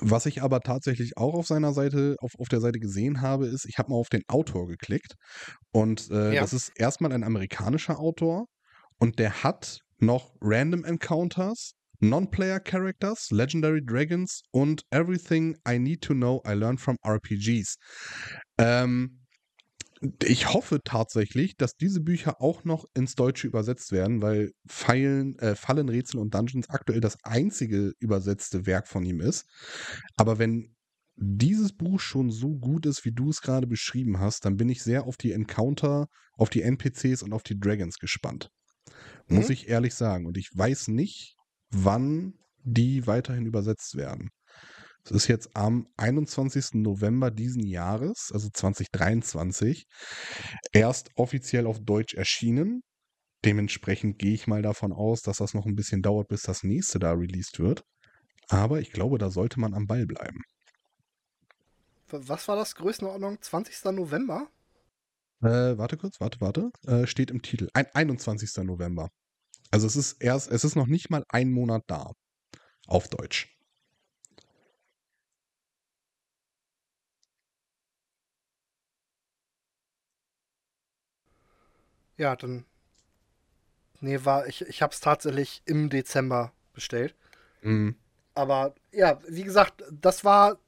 Was 0.00 0.26
ich 0.26 0.42
aber 0.42 0.60
tatsächlich 0.60 1.16
auch 1.16 1.34
auf 1.34 1.46
seiner 1.46 1.72
Seite, 1.72 2.16
auf, 2.20 2.32
auf 2.38 2.48
der 2.48 2.60
Seite 2.60 2.80
gesehen 2.80 3.20
habe, 3.22 3.46
ist, 3.46 3.64
ich 3.66 3.78
habe 3.78 3.90
mal 3.90 3.96
auf 3.96 4.08
den 4.08 4.22
Autor 4.28 4.66
geklickt 4.66 5.14
und 5.72 6.10
äh, 6.10 6.34
Ja. 6.34 6.40
das 6.42 6.52
ist 6.52 6.72
erstmal 6.76 7.12
ein 7.12 7.22
amerikanischer 7.24 7.98
Autor 7.98 8.46
und 8.98 9.18
der 9.18 9.42
hat 9.44 9.78
noch 9.98 10.34
Random 10.40 10.84
Encounters, 10.84 11.72
Non-Player 12.00 12.60
Characters, 12.60 13.30
Legendary 13.30 13.80
Dragons 13.82 14.42
und 14.50 14.82
Everything 14.90 15.56
I 15.66 15.78
Need 15.78 16.02
to 16.02 16.12
Know 16.14 16.42
I 16.46 16.52
Learned 16.52 16.80
from 16.80 16.96
RPGs. 17.06 17.76
Ähm, 18.58 19.20
ich 20.24 20.52
hoffe 20.52 20.80
tatsächlich, 20.84 21.56
dass 21.56 21.76
diese 21.76 22.00
Bücher 22.00 22.40
auch 22.40 22.64
noch 22.64 22.84
ins 22.94 23.14
Deutsche 23.14 23.46
übersetzt 23.46 23.92
werden, 23.92 24.20
weil 24.22 24.52
Fallen, 24.66 25.38
äh, 25.38 25.54
Fallen, 25.54 25.88
Rätsel 25.88 26.20
und 26.20 26.34
Dungeons 26.34 26.68
aktuell 26.68 27.00
das 27.00 27.16
einzige 27.24 27.92
übersetzte 27.98 28.66
Werk 28.66 28.88
von 28.88 29.04
ihm 29.04 29.20
ist. 29.20 29.46
Aber 30.16 30.38
wenn 30.38 30.74
dieses 31.16 31.72
Buch 31.72 31.98
schon 32.00 32.30
so 32.30 32.56
gut 32.56 32.84
ist, 32.84 33.04
wie 33.06 33.12
du 33.12 33.30
es 33.30 33.40
gerade 33.40 33.66
beschrieben 33.66 34.20
hast, 34.20 34.44
dann 34.44 34.56
bin 34.58 34.68
ich 34.68 34.82
sehr 34.82 35.04
auf 35.04 35.16
die 35.16 35.32
Encounter, 35.32 36.08
auf 36.34 36.50
die 36.50 36.62
NPCs 36.62 37.22
und 37.22 37.32
auf 37.32 37.42
die 37.42 37.58
Dragons 37.58 37.98
gespannt. 37.98 38.50
Muss 39.28 39.48
Mhm. 39.48 39.52
ich 39.52 39.68
ehrlich 39.68 39.94
sagen. 39.94 40.26
Und 40.26 40.36
ich 40.36 40.50
weiß 40.54 40.88
nicht, 40.88 41.36
wann 41.70 42.34
die 42.62 43.06
weiterhin 43.06 43.46
übersetzt 43.46 43.96
werden. 43.96 44.30
Es 45.06 45.12
ist 45.12 45.28
jetzt 45.28 45.56
am 45.56 45.86
21. 45.98 46.74
November 46.74 47.30
diesen 47.30 47.64
Jahres, 47.64 48.30
also 48.32 48.48
2023, 48.52 49.86
erst 50.72 51.10
offiziell 51.14 51.68
auf 51.68 51.78
Deutsch 51.78 52.14
erschienen. 52.14 52.82
Dementsprechend 53.44 54.18
gehe 54.18 54.34
ich 54.34 54.48
mal 54.48 54.62
davon 54.62 54.92
aus, 54.92 55.20
dass 55.22 55.36
das 55.36 55.54
noch 55.54 55.64
ein 55.64 55.76
bisschen 55.76 56.02
dauert, 56.02 56.26
bis 56.26 56.42
das 56.42 56.64
nächste 56.64 56.98
da 56.98 57.12
released 57.12 57.60
wird. 57.60 57.84
Aber 58.48 58.80
ich 58.80 58.90
glaube, 58.90 59.18
da 59.18 59.30
sollte 59.30 59.60
man 59.60 59.74
am 59.74 59.86
Ball 59.86 60.06
bleiben. 60.06 60.42
Was 62.08 62.48
war 62.48 62.56
das? 62.56 62.74
Größenordnung? 62.74 63.40
20. 63.40 63.84
November? 63.92 64.48
Äh, 65.40 65.78
warte 65.78 65.96
kurz, 65.96 66.20
warte, 66.20 66.40
warte. 66.40 66.70
Äh, 66.84 67.06
steht 67.06 67.30
im 67.30 67.42
Titel. 67.42 67.68
Ein, 67.74 67.86
21. 67.94 68.64
November. 68.64 69.10
Also 69.70 69.86
es 69.86 69.94
ist 69.94 70.20
erst, 70.20 70.50
es 70.50 70.64
ist 70.64 70.74
noch 70.74 70.86
nicht 70.88 71.10
mal 71.10 71.22
ein 71.28 71.52
Monat 71.52 71.82
da. 71.86 72.10
Auf 72.88 73.08
Deutsch. 73.08 73.55
Ja, 82.16 82.36
dann. 82.36 82.64
Nee, 84.00 84.24
war, 84.24 84.46
ich, 84.46 84.62
ich 84.62 84.82
hab's 84.82 85.00
tatsächlich 85.00 85.62
im 85.64 85.88
Dezember 85.88 86.52
bestellt. 86.74 87.14
Mhm. 87.62 87.96
Aber 88.34 88.74
ja, 88.92 89.18
wie 89.26 89.42
gesagt, 89.42 89.82
das 89.90 90.24
war, 90.24 90.58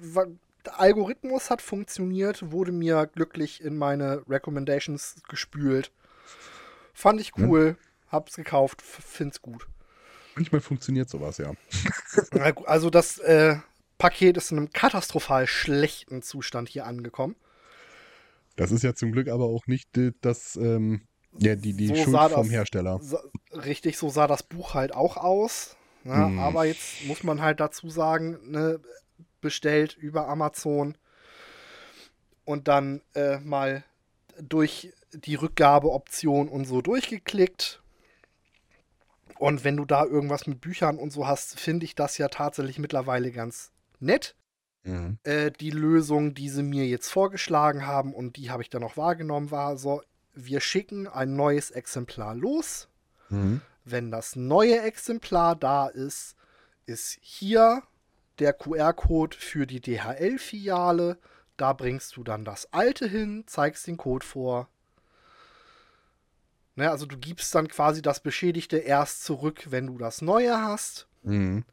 war. 0.00 0.26
Der 0.64 0.78
Algorithmus 0.78 1.50
hat 1.50 1.60
funktioniert, 1.60 2.52
wurde 2.52 2.70
mir 2.70 3.06
glücklich 3.12 3.64
in 3.64 3.76
meine 3.76 4.22
Recommendations 4.28 5.16
gespült. 5.28 5.90
Fand 6.94 7.20
ich 7.20 7.36
cool, 7.36 7.76
ja. 7.76 8.12
hab's 8.12 8.36
gekauft, 8.36 8.80
find's 8.80 9.42
gut. 9.42 9.66
Manchmal 10.36 10.60
funktioniert 10.60 11.10
sowas, 11.10 11.38
ja. 11.38 11.52
also 12.64 12.90
das 12.90 13.18
äh, 13.18 13.56
Paket 13.98 14.36
ist 14.36 14.52
in 14.52 14.58
einem 14.58 14.72
katastrophal 14.72 15.46
schlechten 15.46 16.22
Zustand 16.22 16.68
hier 16.68 16.86
angekommen. 16.86 17.34
Das 18.56 18.70
ist 18.72 18.82
ja 18.82 18.94
zum 18.94 19.12
Glück 19.12 19.28
aber 19.28 19.44
auch 19.46 19.66
nicht 19.66 19.88
das, 20.20 20.56
ähm, 20.56 21.02
ja, 21.38 21.54
die, 21.56 21.72
die 21.74 21.88
So 21.88 21.94
Schuld 21.96 22.16
vom 22.32 22.44
das- 22.44 22.50
Hersteller. 22.50 22.98
Sa- 23.02 23.22
Richtig, 23.52 23.96
so 23.98 24.08
sah 24.08 24.26
das 24.26 24.42
Buch 24.42 24.74
halt 24.74 24.94
auch 24.94 25.16
aus. 25.16 25.76
Ne? 26.04 26.14
Hm. 26.14 26.38
Aber 26.38 26.64
jetzt 26.64 27.04
muss 27.06 27.22
man 27.22 27.40
halt 27.42 27.60
dazu 27.60 27.88
sagen, 27.88 28.38
ne, 28.50 28.80
bestellt 29.40 29.96
über 29.96 30.28
Amazon 30.28 30.96
und 32.44 32.68
dann 32.68 33.00
äh, 33.14 33.38
mal 33.38 33.84
durch 34.40 34.92
die 35.12 35.34
Rückgabeoption 35.34 36.48
und 36.48 36.64
so 36.64 36.80
durchgeklickt. 36.82 37.82
Und 39.38 39.64
wenn 39.64 39.76
du 39.76 39.84
da 39.84 40.04
irgendwas 40.04 40.46
mit 40.46 40.60
Büchern 40.60 40.98
und 40.98 41.10
so 41.10 41.26
hast, 41.26 41.58
finde 41.58 41.84
ich 41.84 41.94
das 41.94 42.16
ja 42.18 42.28
tatsächlich 42.28 42.78
mittlerweile 42.78 43.30
ganz 43.32 43.72
nett. 44.00 44.34
Mhm. 44.84 45.18
Äh, 45.22 45.50
die 45.50 45.70
Lösung, 45.70 46.34
die 46.34 46.48
sie 46.48 46.62
mir 46.62 46.86
jetzt 46.86 47.08
vorgeschlagen 47.08 47.86
haben 47.86 48.14
und 48.14 48.36
die 48.36 48.50
habe 48.50 48.62
ich 48.62 48.70
dann 48.70 48.82
auch 48.82 48.96
wahrgenommen, 48.96 49.50
war 49.50 49.76
so, 49.76 50.02
wir 50.34 50.60
schicken 50.60 51.06
ein 51.06 51.36
neues 51.36 51.70
Exemplar 51.70 52.34
los. 52.34 52.88
Mhm. 53.28 53.60
Wenn 53.84 54.10
das 54.10 54.36
neue 54.36 54.80
Exemplar 54.80 55.56
da 55.56 55.88
ist, 55.88 56.36
ist 56.86 57.18
hier 57.20 57.82
der 58.38 58.52
QR-Code 58.52 59.36
für 59.36 59.66
die 59.66 59.80
DHL-Filiale. 59.80 61.18
Da 61.56 61.72
bringst 61.72 62.16
du 62.16 62.24
dann 62.24 62.44
das 62.44 62.72
alte 62.72 63.06
hin, 63.06 63.44
zeigst 63.46 63.86
den 63.86 63.96
Code 63.96 64.24
vor. 64.24 64.68
Ne, 66.74 66.90
also 66.90 67.04
du 67.04 67.18
gibst 67.18 67.54
dann 67.54 67.68
quasi 67.68 68.00
das 68.00 68.20
Beschädigte 68.20 68.78
erst 68.78 69.24
zurück, 69.24 69.66
wenn 69.70 69.86
du 69.86 69.98
das 69.98 70.22
neue 70.22 70.56
hast. 70.56 71.06
Mhm. 71.22 71.64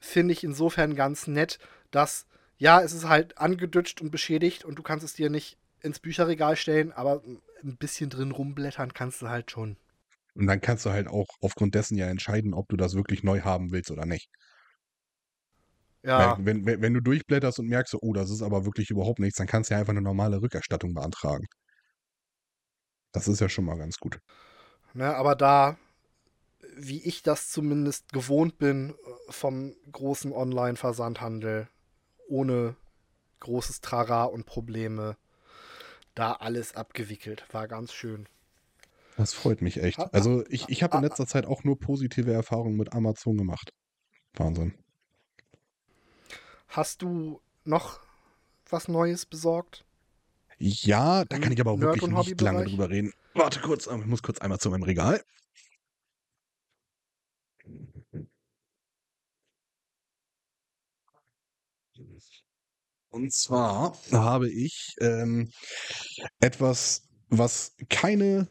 Finde 0.00 0.32
ich 0.32 0.42
insofern 0.42 0.96
ganz 0.96 1.28
nett, 1.28 1.60
dass, 1.92 2.26
ja, 2.58 2.82
es 2.82 2.92
ist 2.92 3.08
halt 3.08 3.38
angedutscht 3.38 4.00
und 4.00 4.10
beschädigt 4.10 4.64
und 4.64 4.76
du 4.76 4.82
kannst 4.82 5.04
es 5.04 5.14
dir 5.14 5.30
nicht 5.30 5.58
ins 5.80 6.00
Bücherregal 6.00 6.56
stellen, 6.56 6.92
aber 6.92 7.22
ein 7.62 7.76
bisschen 7.76 8.10
drin 8.10 8.32
rumblättern 8.32 8.92
kannst 8.94 9.22
du 9.22 9.28
halt 9.28 9.50
schon. 9.50 9.76
Und 10.34 10.46
dann 10.46 10.60
kannst 10.60 10.86
du 10.86 10.90
halt 10.90 11.08
auch 11.08 11.28
aufgrund 11.40 11.74
dessen 11.74 11.96
ja 11.96 12.06
entscheiden, 12.06 12.54
ob 12.54 12.68
du 12.68 12.76
das 12.76 12.94
wirklich 12.94 13.22
neu 13.22 13.42
haben 13.42 13.70
willst 13.70 13.90
oder 13.90 14.06
nicht. 14.06 14.28
Ja, 16.04 16.36
wenn, 16.40 16.66
wenn, 16.66 16.82
wenn 16.82 16.94
du 16.94 17.00
durchblätterst 17.00 17.60
und 17.60 17.68
merkst, 17.68 17.94
oh, 18.00 18.12
das 18.12 18.30
ist 18.30 18.42
aber 18.42 18.64
wirklich 18.64 18.90
überhaupt 18.90 19.20
nichts, 19.20 19.38
dann 19.38 19.46
kannst 19.46 19.70
du 19.70 19.74
ja 19.74 19.80
einfach 19.80 19.92
eine 19.92 20.02
normale 20.02 20.42
Rückerstattung 20.42 20.94
beantragen. 20.94 21.46
Das 23.12 23.28
ist 23.28 23.40
ja 23.40 23.48
schon 23.48 23.66
mal 23.66 23.78
ganz 23.78 23.98
gut. 23.98 24.18
Ne, 24.94 25.14
aber 25.14 25.36
da, 25.36 25.76
wie 26.76 27.02
ich 27.02 27.22
das 27.22 27.50
zumindest 27.50 28.12
gewohnt 28.12 28.58
bin 28.58 28.90
äh, 28.90 29.32
vom 29.32 29.74
großen 29.92 30.32
Online-Versandhandel, 30.32 31.68
ohne 32.32 32.74
großes 33.40 33.80
Trara 33.80 34.24
und 34.24 34.46
Probleme, 34.46 35.16
da 36.14 36.32
alles 36.32 36.74
abgewickelt. 36.74 37.44
War 37.52 37.68
ganz 37.68 37.92
schön. 37.92 38.26
Das 39.16 39.34
freut 39.34 39.60
mich 39.60 39.82
echt. 39.82 39.98
Also 40.14 40.44
ich, 40.48 40.68
ich 40.68 40.82
habe 40.82 40.96
in 40.96 41.02
letzter 41.02 41.26
Zeit 41.26 41.44
auch 41.46 41.64
nur 41.64 41.78
positive 41.78 42.32
Erfahrungen 42.32 42.76
mit 42.76 42.92
Amazon 42.94 43.36
gemacht. 43.36 43.72
Wahnsinn. 44.34 44.74
Hast 46.68 47.02
du 47.02 47.40
noch 47.64 48.00
was 48.70 48.88
Neues 48.88 49.26
besorgt? 49.26 49.84
Ja, 50.58 51.24
da 51.26 51.38
kann 51.38 51.52
ich 51.52 51.60
aber 51.60 51.72
auch 51.72 51.78
Nerd- 51.78 52.00
wirklich 52.00 52.10
nicht 52.10 52.40
lange 52.40 52.64
drüber 52.64 52.88
reden. 52.88 53.12
Warte 53.34 53.60
kurz, 53.60 53.86
ich 53.86 54.06
muss 54.06 54.22
kurz 54.22 54.38
einmal 54.38 54.58
zu 54.58 54.70
meinem 54.70 54.84
Regal. 54.84 55.22
Und 63.12 63.30
zwar 63.34 63.94
habe 64.10 64.50
ich 64.50 64.94
ähm, 65.00 65.50
etwas, 66.40 67.02
was 67.28 67.76
keine 67.90 68.48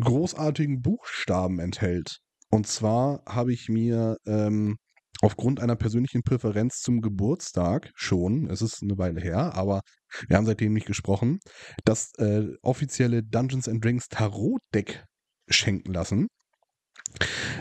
großartigen 0.00 0.82
Buchstaben 0.82 1.58
enthält. 1.58 2.20
Und 2.48 2.68
zwar 2.68 3.24
habe 3.26 3.52
ich 3.52 3.68
mir 3.68 4.16
ähm, 4.24 4.76
aufgrund 5.20 5.58
einer 5.58 5.74
persönlichen 5.74 6.22
Präferenz 6.22 6.80
zum 6.80 7.00
Geburtstag 7.00 7.90
schon, 7.96 8.48
es 8.48 8.62
ist 8.62 8.82
eine 8.82 8.98
Weile 8.98 9.20
her, 9.20 9.54
aber 9.54 9.80
wir 10.28 10.36
haben 10.36 10.46
seitdem 10.46 10.74
nicht 10.74 10.86
gesprochen, 10.86 11.40
das 11.84 12.12
äh, 12.18 12.46
offizielle 12.62 13.24
Dungeons 13.24 13.68
and 13.68 13.84
Dragons 13.84 14.06
Tarot 14.08 14.60
Deck 14.72 15.04
schenken 15.48 15.92
lassen, 15.92 16.28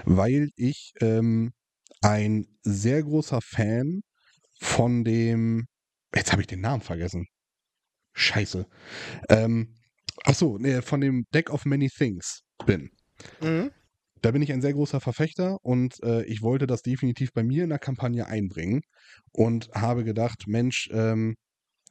weil 0.05 0.49
ich 0.55 0.93
ähm, 1.01 1.51
ein 2.01 2.45
sehr 2.61 3.01
großer 3.01 3.39
Fan 3.41 4.01
von 4.59 5.03
dem, 5.03 5.65
jetzt 6.15 6.31
habe 6.31 6.41
ich 6.41 6.47
den 6.47 6.61
Namen 6.61 6.81
vergessen. 6.81 7.25
Scheiße. 8.13 8.67
Ähm, 9.29 9.75
ach 10.23 10.35
so, 10.35 10.57
nee, 10.57 10.81
von 10.81 11.01
dem 11.01 11.25
Deck 11.33 11.49
of 11.49 11.65
Many 11.65 11.89
Things 11.89 12.41
bin. 12.65 12.89
Mhm. 13.41 13.71
Da 14.21 14.31
bin 14.31 14.41
ich 14.41 14.53
ein 14.53 14.61
sehr 14.61 14.73
großer 14.73 15.01
Verfechter 15.01 15.57
und 15.63 16.01
äh, 16.01 16.23
ich 16.25 16.41
wollte 16.41 16.65
das 16.65 16.81
definitiv 16.81 17.33
bei 17.33 17.43
mir 17.43 17.63
in 17.63 17.69
der 17.69 17.79
Kampagne 17.79 18.25
einbringen 18.25 18.81
und 19.33 19.69
habe 19.73 20.05
gedacht, 20.05 20.45
Mensch, 20.47 20.89
ähm, 20.93 21.35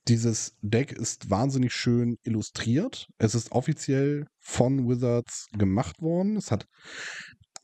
dieses 0.08 0.56
Deck 0.62 0.92
ist 0.92 1.30
wahnsinnig 1.30 1.72
schön 1.72 2.16
illustriert. 2.24 3.06
Es 3.18 3.35
ist 3.35 3.52
offiziell 3.52 4.26
von 4.40 4.88
Wizards 4.88 5.48
gemacht 5.56 6.00
worden. 6.00 6.37
Es 6.37 6.50
hat 6.50 6.66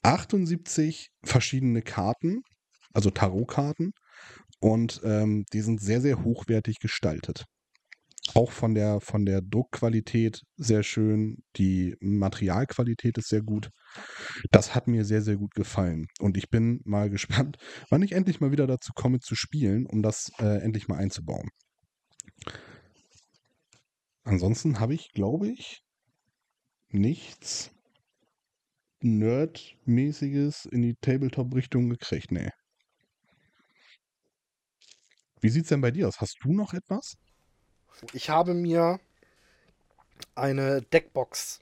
78 0.03 1.09
verschiedene 1.25 1.83
Karten, 1.83 2.43
also 2.93 3.11
Tarotkarten, 3.11 3.93
und 4.61 5.01
ähm, 5.05 5.45
die 5.53 5.61
sind 5.61 5.81
sehr, 5.81 6.01
sehr 6.01 6.25
hochwertig 6.25 6.79
gestaltet. 6.81 7.45
Auch 8.35 8.53
von 8.53 8.75
der, 8.75 9.01
von 9.01 9.25
der 9.25 9.41
Druckqualität 9.41 10.43
sehr 10.57 10.83
schön. 10.83 11.39
Die 11.57 11.97
Materialqualität 12.01 13.17
ist 13.17 13.29
sehr 13.29 13.43
gut. 13.43 13.71
Das 14.51 14.75
hat 14.75 14.87
mir 14.87 15.05
sehr, 15.05 15.23
sehr 15.23 15.37
gut 15.37 15.55
gefallen. 15.55 16.09
Und 16.21 16.37
ich 16.37 16.51
bin 16.51 16.81
mal 16.85 17.09
gespannt, 17.11 17.57
wann 17.89 18.03
ich 18.03 18.13
endlich 18.13 18.41
mal 18.41 18.53
wieder 18.53 18.67
dazu 18.67 18.93
komme 18.95 19.21
zu 19.21 19.35
spielen, 19.35 19.87
um 19.87 20.03
das 20.03 20.31
äh, 20.41 20.61
endlich 20.63 20.89
mal 20.89 20.99
einzubauen. 20.99 21.49
Ansonsten 24.25 24.79
habe 24.79 24.95
ich, 24.95 25.13
glaube 25.13 25.49
ich, 25.49 25.83
nichts 26.91 27.71
Nerd-mäßiges 29.01 30.67
in 30.67 30.83
die 30.83 30.97
Tabletop-Richtung 31.01 31.89
gekriegt. 31.89 32.31
Nee. 32.31 32.51
Wie 35.41 35.49
sieht's 35.49 35.69
denn 35.69 35.81
bei 35.81 35.91
dir 35.91 36.09
aus? 36.09 36.21
Hast 36.21 36.39
du 36.43 36.53
noch 36.53 36.75
etwas? 36.75 37.17
Ich 38.13 38.31
habe 38.31 38.55
mir 38.55 39.01
eine 40.35 40.83
Deckbox 40.83 41.61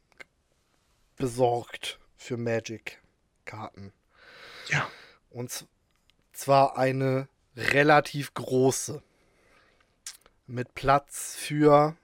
besorgt 1.17 1.99
für 2.17 2.37
Magic-Karten. 2.37 3.93
Ja. 4.69 4.89
Und 5.31 5.67
zwar 6.33 6.77
eine 6.77 7.29
relativ 7.57 8.35
große. 8.35 9.03
Mit 10.49 10.75
Platz 10.75 11.35
für, 11.35 11.97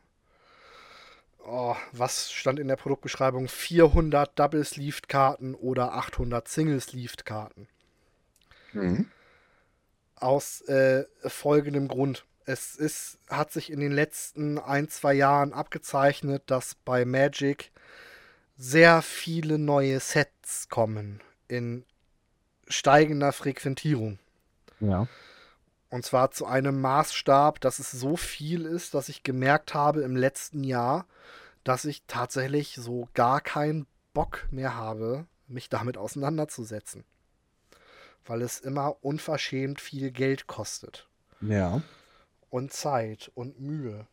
oh, 1.44 1.76
was 1.92 2.32
stand 2.32 2.58
in 2.58 2.66
der 2.66 2.76
Produktbeschreibung? 2.76 3.48
400 3.48 4.36
Double-Sleeved-Karten 4.36 5.54
oder 5.54 5.92
800 5.92 6.48
Single-Sleeved-Karten. 6.48 7.68
Mhm. 8.72 9.10
Aus 10.22 10.60
äh, 10.62 11.04
folgendem 11.26 11.88
Grund. 11.88 12.24
Es 12.44 12.74
ist, 12.74 13.18
hat 13.28 13.52
sich 13.52 13.70
in 13.70 13.80
den 13.80 13.92
letzten 13.92 14.58
ein, 14.58 14.88
zwei 14.88 15.14
Jahren 15.14 15.52
abgezeichnet, 15.52 16.44
dass 16.46 16.74
bei 16.74 17.04
Magic 17.04 17.70
sehr 18.56 19.02
viele 19.02 19.58
neue 19.58 20.00
Sets 20.00 20.68
kommen 20.68 21.20
in 21.48 21.84
steigender 22.68 23.32
Frequentierung. 23.32 24.18
Ja. 24.80 25.06
Und 25.90 26.04
zwar 26.04 26.30
zu 26.30 26.46
einem 26.46 26.80
Maßstab, 26.80 27.60
dass 27.60 27.78
es 27.78 27.90
so 27.90 28.16
viel 28.16 28.64
ist, 28.64 28.94
dass 28.94 29.08
ich 29.08 29.22
gemerkt 29.22 29.74
habe 29.74 30.02
im 30.02 30.16
letzten 30.16 30.64
Jahr, 30.64 31.06
dass 31.64 31.84
ich 31.84 32.04
tatsächlich 32.06 32.76
so 32.76 33.08
gar 33.14 33.40
keinen 33.40 33.86
Bock 34.14 34.46
mehr 34.50 34.74
habe, 34.74 35.26
mich 35.46 35.68
damit 35.68 35.98
auseinanderzusetzen. 35.98 37.04
Weil 38.24 38.42
es 38.42 38.60
immer 38.60 38.96
unverschämt 39.04 39.80
viel 39.80 40.10
Geld 40.10 40.46
kostet. 40.46 41.08
Ja. 41.40 41.82
Und 42.50 42.72
Zeit 42.72 43.30
und 43.34 43.60
Mühe. 43.60 44.06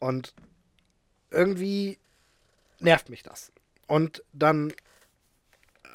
Und 0.00 0.34
irgendwie 1.30 1.98
nervt 2.80 3.08
mich 3.08 3.22
das. 3.22 3.52
Und 3.86 4.24
dann 4.32 4.72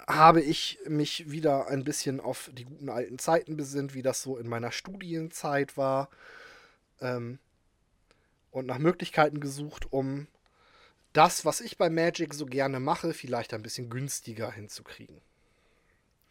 habe 0.07 0.41
ich 0.41 0.79
mich 0.87 1.29
wieder 1.29 1.67
ein 1.67 1.83
bisschen 1.83 2.21
auf 2.21 2.49
die 2.53 2.63
guten 2.63 2.89
alten 2.89 3.19
Zeiten 3.19 3.57
besinnt, 3.57 3.93
wie 3.93 4.01
das 4.01 4.21
so 4.21 4.37
in 4.37 4.47
meiner 4.47 4.71
Studienzeit 4.71 5.75
war. 5.75 6.09
Ähm, 7.01 7.39
und 8.51 8.65
nach 8.65 8.77
Möglichkeiten 8.77 9.39
gesucht, 9.39 9.91
um 9.91 10.27
das, 11.17 11.45
was 11.45 11.61
ich 11.61 11.77
bei 11.77 11.89
Magic 11.89 12.35
so 12.35 12.45
gerne 12.45 12.79
mache, 12.79 13.11
vielleicht 13.13 13.53
ein 13.53 13.63
bisschen 13.63 13.89
günstiger 13.89 14.51
hinzukriegen. 14.51 15.19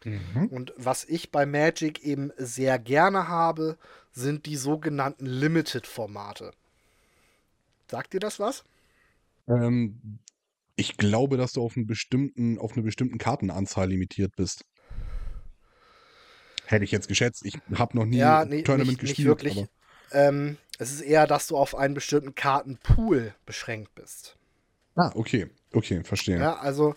Mhm. 0.05 0.47
Und 0.49 0.73
was 0.77 1.03
ich 1.03 1.31
bei 1.31 1.45
Magic 1.45 2.03
eben 2.03 2.31
sehr 2.37 2.79
gerne 2.79 3.27
habe, 3.27 3.77
sind 4.13 4.45
die 4.45 4.55
sogenannten 4.55 5.25
Limited-Formate. 5.25 6.51
Sagt 7.91 8.13
dir 8.13 8.21
das 8.21 8.39
was? 8.39 8.63
Ähm, 9.47 10.19
ich 10.77 10.95
glaube, 10.95 11.35
dass 11.35 11.51
du 11.51 11.63
auf, 11.63 11.75
einen 11.75 11.87
bestimmten, 11.87 12.57
auf 12.57 12.73
eine 12.73 12.83
bestimmte 12.83 13.17
Kartenanzahl 13.17 13.89
limitiert 13.89 14.35
bist. 14.37 14.63
Hätte 16.65 16.85
ich 16.85 16.91
jetzt 16.91 17.09
geschätzt. 17.09 17.45
Ich 17.45 17.59
habe 17.75 17.97
noch 17.97 18.05
nie 18.05 18.17
ja, 18.17 18.45
nee, 18.45 18.61
Tournament 18.61 19.01
nicht, 19.01 19.01
gespielt. 19.01 19.43
Nicht 19.43 19.55
wirklich. 19.55 19.67
Ähm, 20.11 20.57
es 20.79 20.91
ist 20.91 21.01
eher, 21.01 21.27
dass 21.27 21.47
du 21.47 21.57
auf 21.57 21.75
einen 21.75 21.93
bestimmten 21.93 22.35
Kartenpool 22.35 23.33
beschränkt 23.45 23.93
bist. 23.95 24.37
Ah, 24.97 25.11
okay. 25.15 25.47
Okay, 25.73 26.03
verstehe. 26.03 26.39
Ja, 26.39 26.57
also 26.57 26.95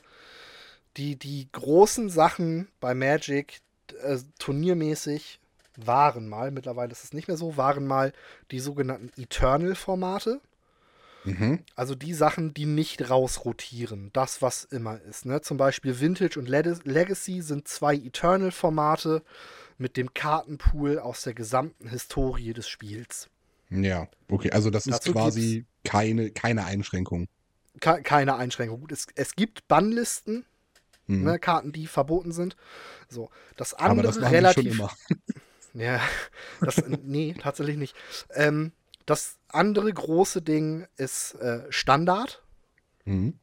die, 0.97 1.17
die 1.17 1.49
großen 1.53 2.09
Sachen 2.09 2.69
bei 2.81 2.95
Magic, 2.95 3.61
äh, 4.03 4.19
turniermäßig, 4.39 5.39
waren 5.77 6.29
mal, 6.29 6.51
mittlerweile 6.51 6.93
ist 6.93 7.05
es 7.05 7.13
nicht 7.13 7.29
mehr 7.29 7.37
so, 7.37 7.57
waren 7.57 7.87
mal 7.87 8.13
die 8.51 8.61
sogenannten 8.61 9.11
Eternal-Formate. 9.21 10.41
Mhm. 11.25 11.61
Also 11.75 11.95
die 11.95 12.15
Sachen, 12.15 12.55
die 12.55 12.67
nicht 12.67 13.11
rausrotieren. 13.11 14.11
Das, 14.13 14.43
was 14.43 14.65
immer 14.65 15.01
ist. 15.03 15.27
Ne? 15.27 15.43
Zum 15.43 15.57
Beispiel 15.59 16.01
Vintage 16.01 16.39
und 16.39 16.49
Legacy 16.49 17.43
sind 17.43 17.69
zwei 17.69 17.95
Eternal-Formate 17.95 19.23
mit 19.79 19.97
dem 19.97 20.13
Kartenpool 20.15 20.99
aus 20.99 21.23
der 21.23 21.35
gesamten 21.35 21.89
Historie 21.89 22.53
des 22.53 22.69
Spiels. 22.69 23.29
Ja, 23.71 24.09
okay. 24.29 24.51
Also 24.51 24.71
das 24.71 24.85
Dazu 24.85 25.11
ist 25.11 25.13
quasi 25.15 25.67
keine, 25.85 26.31
keine 26.31 26.65
Einschränkung. 26.65 27.29
Ke 27.79 28.03
keine 28.03 28.37
Einschränkung. 28.37 28.81
Gut, 28.81 28.93
es, 28.93 29.07
es 29.15 29.37
gibt 29.37 29.69
Bannlisten, 29.69 30.45
mhm. 31.07 31.25
ne, 31.25 31.39
Karten, 31.39 31.73
die 31.73 31.87
verboten 31.87 32.33
sind. 32.33 32.57
So, 33.09 33.31
das 33.57 33.75
andere 33.75 34.09
das 34.09 34.21
relativ. 34.21 34.81
ja, 35.75 36.01
das, 36.61 36.83
nee, 37.03 37.35
tatsächlich 37.39 37.77
nicht. 37.77 37.97
Ähm, 38.35 38.73
das 39.07 39.39
andere 39.49 39.93
große 39.93 40.43
Ding 40.43 40.87
ist 40.97 41.35
äh, 41.35 41.65
Standard. 41.71 42.43
Mhm. 43.05 43.39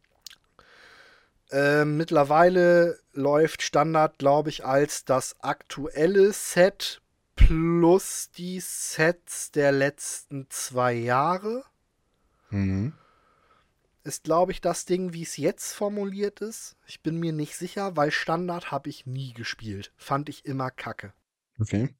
Äh, 1.52 1.86
mittlerweile 1.86 3.00
läuft 3.14 3.62
Standard, 3.62 4.18
glaube 4.20 4.50
ich, 4.50 4.66
als 4.66 5.06
das 5.06 5.38
aktuelle 5.40 6.34
Set 6.34 7.02
plus 7.36 8.32
die 8.32 8.60
Sets 8.60 9.52
der 9.52 9.72
letzten 9.72 10.48
zwei 10.50 10.94
Jahre. 10.94 11.64
Mhm. 12.50 12.94
Ist, 14.08 14.24
glaube 14.24 14.53
ich, 14.53 14.62
das 14.62 14.86
Ding, 14.86 15.12
wie 15.12 15.24
es 15.24 15.36
jetzt 15.36 15.74
formuliert 15.74 16.39
ist. 16.39 16.78
Ich 16.86 17.01
bin 17.01 17.20
mir 17.20 17.34
nicht 17.34 17.58
sicher, 17.58 17.97
weil 17.97 18.10
Standard 18.10 18.72
habe 18.72 18.89
ich 18.89 19.05
nie 19.05 19.34
gespielt. 19.34 19.91
Fand 19.97 20.30
ich 20.30 20.45
immer 20.45 20.72
kacke. 20.72 21.12
Okay. 21.60 21.93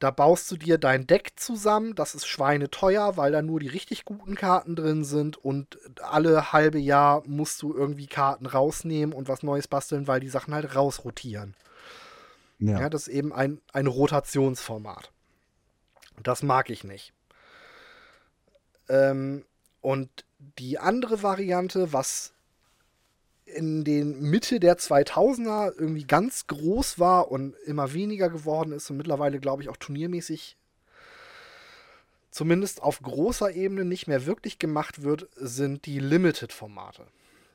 Da 0.00 0.10
baust 0.10 0.50
du 0.50 0.56
dir 0.56 0.76
dein 0.76 1.06
Deck 1.06 1.32
zusammen. 1.36 1.94
Das 1.94 2.14
ist 2.14 2.26
schweineteuer, 2.26 3.16
weil 3.16 3.32
da 3.32 3.40
nur 3.40 3.58
die 3.58 3.68
richtig 3.68 4.04
guten 4.04 4.34
Karten 4.34 4.76
drin 4.76 5.02
sind. 5.04 5.38
Und 5.38 5.78
alle 6.02 6.52
halbe 6.52 6.78
Jahr 6.78 7.22
musst 7.26 7.62
du 7.62 7.74
irgendwie 7.74 8.06
Karten 8.06 8.44
rausnehmen 8.44 9.14
und 9.14 9.28
was 9.28 9.42
Neues 9.42 9.66
basteln, 9.66 10.06
weil 10.06 10.20
die 10.20 10.28
Sachen 10.28 10.52
halt 10.52 10.74
rausrotieren. 10.74 11.54
Ja. 12.58 12.80
ja 12.80 12.90
das 12.90 13.08
ist 13.08 13.14
eben 13.14 13.32
ein, 13.32 13.62
ein 13.72 13.86
Rotationsformat. 13.86 15.10
Das 16.22 16.42
mag 16.42 16.68
ich 16.68 16.84
nicht. 16.84 17.14
Ähm, 18.90 19.44
und 19.80 20.08
die 20.58 20.78
andere 20.78 21.22
Variante, 21.22 21.92
was 21.92 22.32
in 23.44 23.84
den 23.84 24.20
Mitte 24.20 24.60
der 24.60 24.78
2000er 24.78 25.72
irgendwie 25.76 26.04
ganz 26.04 26.46
groß 26.46 26.98
war 26.98 27.30
und 27.30 27.54
immer 27.66 27.92
weniger 27.92 28.30
geworden 28.30 28.72
ist 28.72 28.90
und 28.90 28.96
mittlerweile, 28.96 29.40
glaube 29.40 29.62
ich, 29.62 29.68
auch 29.68 29.76
turniermäßig 29.76 30.56
zumindest 32.30 32.82
auf 32.82 33.00
großer 33.02 33.52
Ebene 33.52 33.84
nicht 33.84 34.06
mehr 34.06 34.26
wirklich 34.26 34.58
gemacht 34.58 35.02
wird, 35.02 35.28
sind 35.34 35.86
die 35.86 35.98
Limited-Formate. 35.98 37.06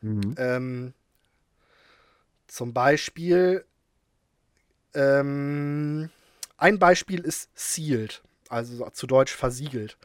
Mhm. 0.01 0.36
Ähm, 0.38 0.93
zum 2.47 2.73
Beispiel, 2.73 3.65
ähm, 4.93 6.09
ein 6.57 6.80
Beispiel 6.80 7.21
ist 7.21 7.49
Sealed, 7.55 8.21
also 8.56 8.89
zu 8.89 9.08
Deutsch 9.08 9.34
versiegelt. 9.34 9.97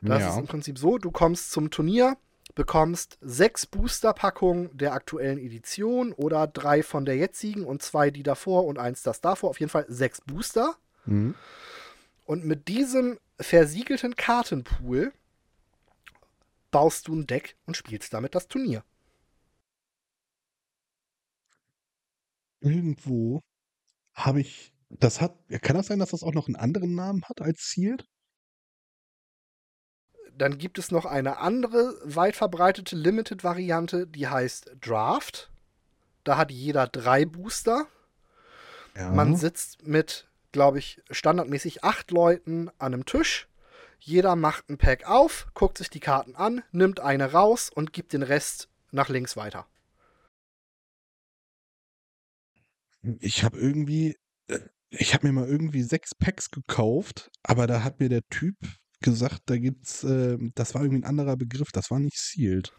Das 0.00 0.20
ja. 0.20 0.30
ist 0.30 0.38
im 0.38 0.46
Prinzip 0.46 0.78
so, 0.78 0.98
du 0.98 1.10
kommst 1.10 1.50
zum 1.50 1.70
Turnier, 1.70 2.16
bekommst 2.54 3.18
sechs 3.20 3.66
Booster-Packungen 3.66 4.76
der 4.76 4.92
aktuellen 4.92 5.38
Edition 5.38 6.12
oder 6.12 6.46
drei 6.46 6.82
von 6.82 7.04
der 7.04 7.16
jetzigen 7.16 7.64
und 7.64 7.82
zwei 7.82 8.10
die 8.10 8.22
davor 8.22 8.64
und 8.66 8.78
eins 8.78 9.02
das 9.02 9.20
davor. 9.20 9.50
Auf 9.50 9.60
jeden 9.60 9.70
Fall 9.70 9.84
sechs 9.88 10.20
Booster. 10.20 10.76
Mhm. 11.04 11.34
Und 12.24 12.44
mit 12.44 12.68
diesem 12.68 13.18
versiegelten 13.38 14.16
Kartenpool 14.16 15.12
baust 16.70 17.08
du 17.08 17.14
ein 17.14 17.26
Deck 17.26 17.56
und 17.66 17.76
spielst 17.76 18.12
damit 18.12 18.34
das 18.34 18.48
Turnier. 18.48 18.84
Irgendwo 22.60 23.42
habe 24.14 24.40
ich. 24.40 24.72
Das 24.88 25.20
hat. 25.20 25.36
Kann 25.62 25.76
das 25.76 25.86
sein, 25.86 25.98
dass 25.98 26.10
das 26.10 26.22
auch 26.22 26.32
noch 26.32 26.46
einen 26.46 26.56
anderen 26.56 26.94
Namen 26.94 27.24
hat 27.24 27.40
als 27.40 27.70
Sealed? 27.70 28.06
Dann 30.32 30.58
gibt 30.58 30.78
es 30.78 30.90
noch 30.90 31.06
eine 31.06 31.38
andere 31.38 31.98
weit 32.04 32.36
verbreitete 32.36 32.94
Limited-Variante, 32.94 34.06
die 34.06 34.28
heißt 34.28 34.76
Draft. 34.80 35.50
Da 36.24 36.36
hat 36.36 36.50
jeder 36.50 36.86
drei 36.86 37.24
Booster. 37.24 37.86
Ja. 38.94 39.10
Man 39.10 39.36
sitzt 39.36 39.86
mit, 39.86 40.28
glaube 40.52 40.78
ich, 40.78 41.02
standardmäßig 41.10 41.84
acht 41.84 42.10
Leuten 42.10 42.68
an 42.78 42.94
einem 42.94 43.06
Tisch. 43.06 43.48
Jeder 43.98 44.36
macht 44.36 44.68
ein 44.68 44.78
Pack 44.78 45.08
auf, 45.08 45.48
guckt 45.54 45.78
sich 45.78 45.90
die 45.90 46.00
Karten 46.00 46.36
an, 46.36 46.62
nimmt 46.70 47.00
eine 47.00 47.32
raus 47.32 47.70
und 47.74 47.92
gibt 47.92 48.12
den 48.12 48.22
Rest 48.22 48.68
nach 48.90 49.08
links 49.08 49.36
weiter. 49.36 49.66
Ich 53.20 53.44
habe 53.44 53.58
irgendwie, 53.58 54.18
äh, 54.48 54.60
ich 54.98 55.14
habe 55.14 55.26
mir 55.26 55.32
mal 55.32 55.48
irgendwie 55.48 55.82
sechs 55.82 56.14
Packs 56.14 56.50
gekauft, 56.50 57.30
aber 57.42 57.66
da 57.66 57.82
hat 57.82 58.00
mir 58.00 58.08
der 58.08 58.26
Typ 58.28 58.56
gesagt, 59.00 59.42
da 59.46 59.56
gibt's, 59.56 60.04
äh, 60.04 60.38
das 60.54 60.74
war 60.74 60.82
irgendwie 60.82 61.00
ein 61.00 61.08
anderer 61.08 61.36
Begriff, 61.36 61.70
das 61.72 61.90
war 61.90 61.98
nicht 61.98 62.18
sealed. 62.18 62.72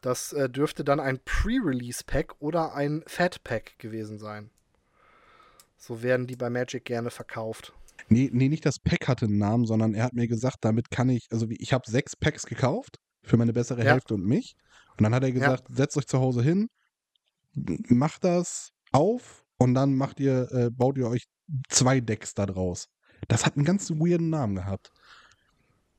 Das 0.00 0.32
äh, 0.32 0.50
dürfte 0.50 0.84
dann 0.84 1.00
ein 1.00 1.18
Pre-Release-Pack 1.24 2.36
oder 2.38 2.74
ein 2.74 3.02
Fat-Pack 3.06 3.78
gewesen 3.78 4.18
sein. 4.18 4.50
So 5.76 6.02
werden 6.02 6.26
die 6.26 6.36
bei 6.36 6.50
Magic 6.50 6.84
gerne 6.84 7.10
verkauft. 7.10 7.72
Nee, 8.08 8.30
nee, 8.32 8.48
nicht 8.48 8.66
das 8.66 8.78
Pack 8.78 9.08
hatte 9.08 9.26
einen 9.26 9.38
Namen, 9.38 9.66
sondern 9.66 9.94
er 9.94 10.04
hat 10.04 10.12
mir 10.12 10.28
gesagt, 10.28 10.58
damit 10.60 10.90
kann 10.90 11.08
ich, 11.08 11.26
also 11.30 11.46
ich 11.48 11.72
habe 11.72 11.90
sechs 11.90 12.16
Packs 12.16 12.44
gekauft 12.44 12.98
für 13.22 13.36
meine 13.36 13.52
bessere 13.52 13.84
ja. 13.84 13.92
Hälfte 13.92 14.14
und 14.14 14.24
mich. 14.24 14.54
Und 14.96 15.04
dann 15.04 15.14
hat 15.14 15.22
er 15.22 15.32
gesagt, 15.32 15.68
ja. 15.70 15.74
setzt 15.74 15.96
euch 15.96 16.06
zu 16.06 16.20
Hause 16.20 16.42
hin, 16.42 16.68
macht 17.54 18.24
das 18.24 18.70
auf 18.92 19.44
und 19.58 19.74
dann 19.74 19.94
macht 19.94 20.20
ihr, 20.20 20.50
äh, 20.52 20.70
baut 20.70 20.98
ihr 20.98 21.08
euch 21.08 21.24
zwei 21.68 22.00
Decks 22.00 22.34
da 22.34 22.46
draus. 22.46 22.88
Das 23.28 23.46
hat 23.46 23.56
einen 23.56 23.64
ganz 23.64 23.90
weirden 23.90 24.30
Namen 24.30 24.56
gehabt. 24.56 24.92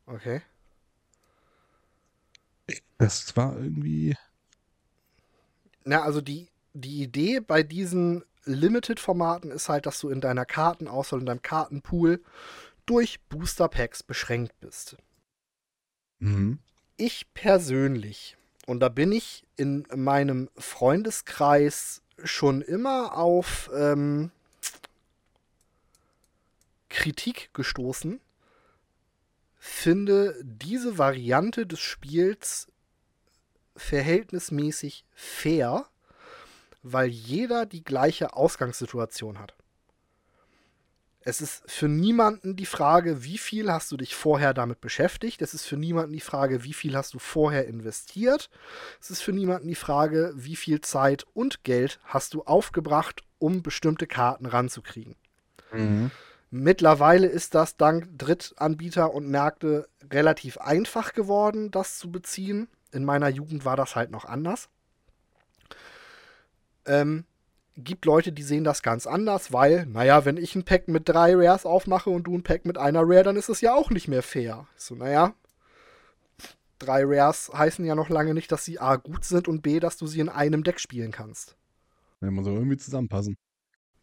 Okay. 0.05 0.41
Das 2.97 3.35
war 3.35 3.57
irgendwie. 3.57 4.15
Na, 5.83 6.01
also 6.01 6.21
die, 6.21 6.49
die 6.73 7.03
Idee 7.03 7.39
bei 7.39 7.63
diesen 7.63 8.23
Limited-Formaten 8.45 9.51
ist 9.51 9.69
halt, 9.69 9.85
dass 9.85 9.99
du 9.99 10.09
in 10.09 10.21
deiner 10.21 10.45
Kartenauswahl, 10.45 11.19
in 11.19 11.25
deinem 11.25 11.41
Kartenpool 11.41 12.23
durch 12.85 13.19
Booster 13.29 13.67
Packs 13.67 14.03
beschränkt 14.03 14.59
bist. 14.59 14.97
Mhm. 16.19 16.59
Ich 16.97 17.33
persönlich, 17.33 18.37
und 18.67 18.79
da 18.79 18.89
bin 18.89 19.11
ich 19.11 19.45
in 19.57 19.85
meinem 19.93 20.49
Freundeskreis 20.55 22.01
schon 22.23 22.61
immer 22.61 23.17
auf 23.17 23.69
ähm, 23.75 24.31
Kritik 26.95 27.49
gestoßen, 27.53 28.21
finde 29.57 30.33
diese 30.41 30.97
Variante 30.97 31.67
des 31.67 31.81
Spiels 31.81 32.67
verhältnismäßig 33.75 35.03
fair, 35.13 35.87
weil 36.83 37.09
jeder 37.09 37.65
die 37.65 37.83
gleiche 37.83 38.33
Ausgangssituation 38.33 39.39
hat. 39.39 39.55
Es 41.19 41.41
ist 41.41 41.69
für 41.69 41.89
niemanden 41.89 42.55
die 42.55 42.65
Frage, 42.65 43.25
wie 43.25 43.39
viel 43.39 43.69
hast 43.69 43.91
du 43.91 43.97
dich 43.97 44.15
vorher 44.15 44.53
damit 44.53 44.79
beschäftigt. 44.79 45.41
Es 45.41 45.53
ist 45.53 45.65
für 45.65 45.75
niemanden 45.75 46.13
die 46.13 46.21
Frage, 46.21 46.63
wie 46.63 46.73
viel 46.73 46.95
hast 46.95 47.13
du 47.13 47.19
vorher 47.19 47.67
investiert. 47.67 48.49
Es 49.01 49.09
ist 49.09 49.21
für 49.21 49.33
niemanden 49.33 49.67
die 49.67 49.75
Frage, 49.75 50.31
wie 50.35 50.55
viel 50.55 50.79
Zeit 50.79 51.25
und 51.33 51.65
Geld 51.65 51.99
hast 52.05 52.33
du 52.35 52.43
aufgebracht, 52.43 53.23
um 53.37 53.63
bestimmte 53.63 54.07
Karten 54.07 54.45
ranzukriegen. 54.45 55.15
Mhm. 55.73 56.11
Mittlerweile 56.57 57.27
ist 57.27 57.53
das 57.53 57.75
dank 57.75 58.07
Drittanbieter 58.17 59.13
und 59.13 59.27
Märkte 59.27 59.89
relativ 60.09 60.57
einfach 60.57 61.11
geworden, 61.11 61.69
das 61.69 61.97
zu 61.97 62.09
beziehen. 62.09 62.69
In 62.93 63.03
meiner 63.03 63.27
Jugend 63.27 63.65
war 63.65 63.75
das 63.75 63.97
halt 63.97 64.09
noch 64.09 64.23
anders. 64.23 64.69
Ähm, 66.85 67.25
gibt 67.75 68.05
Leute, 68.05 68.31
die 68.31 68.41
sehen 68.41 68.63
das 68.63 68.83
ganz 68.83 69.05
anders, 69.05 69.51
weil, 69.51 69.85
naja, 69.85 70.23
wenn 70.23 70.37
ich 70.37 70.55
ein 70.55 70.63
Pack 70.63 70.87
mit 70.87 71.09
drei 71.09 71.35
Rares 71.35 71.65
aufmache 71.65 72.09
und 72.09 72.23
du 72.23 72.37
ein 72.37 72.43
Pack 72.43 72.63
mit 72.63 72.77
einer 72.77 73.01
Rare, 73.01 73.23
dann 73.23 73.35
ist 73.35 73.49
es 73.49 73.59
ja 73.59 73.75
auch 73.75 73.89
nicht 73.89 74.07
mehr 74.07 74.23
fair. 74.23 74.65
So, 74.77 74.95
naja, 74.95 75.33
drei 76.79 77.03
Rares 77.03 77.51
heißen 77.53 77.83
ja 77.83 77.95
noch 77.95 78.07
lange 78.07 78.33
nicht, 78.33 78.49
dass 78.49 78.63
sie 78.63 78.79
A 78.79 78.95
gut 78.95 79.25
sind 79.25 79.49
und 79.49 79.61
B, 79.61 79.81
dass 79.81 79.97
du 79.97 80.07
sie 80.07 80.21
in 80.21 80.29
einem 80.29 80.63
Deck 80.63 80.79
spielen 80.79 81.11
kannst. 81.11 81.57
Ja, 82.21 82.31
muss 82.31 82.47
auch 82.47 82.53
irgendwie 82.53 82.77
zusammenpassen. 82.77 83.35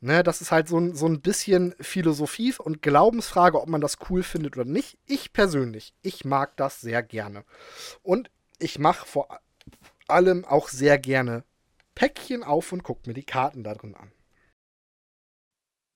Ne, 0.05 0.24
das 0.24 0.40
ist 0.40 0.50
halt 0.50 0.66
so 0.66 0.80
ein, 0.80 0.96
so 0.96 1.07
ein 1.07 1.20
bisschen 1.20 1.76
Philosophie 1.78 2.53
und 2.59 2.82
Glaubensfrage, 2.82 3.61
ob 3.62 3.68
man 3.68 3.80
das 3.80 3.98
cool 4.11 4.24
findet 4.24 4.57
oder 4.57 4.68
nicht. 4.68 4.98
Ich 5.07 5.32
persönlich, 5.32 5.94
ich 6.03 6.24
mag 6.24 6.57
das 6.57 6.80
sehr 6.80 7.05
gerne. 7.05 7.44
Und 8.03 8.28
ich 8.59 8.80
mache 8.80 9.07
vor 9.07 9.38
allem 10.09 10.44
auch 10.44 10.68
sehr 10.68 10.98
gerne 10.98 11.44
Päckchen 11.94 12.42
auf 12.42 12.72
und 12.72 12.82
gucke 12.82 13.09
mir 13.09 13.14
die 13.14 13.22
Karten 13.22 13.62
da 13.62 13.74
drin 13.74 13.94
an. 13.94 14.11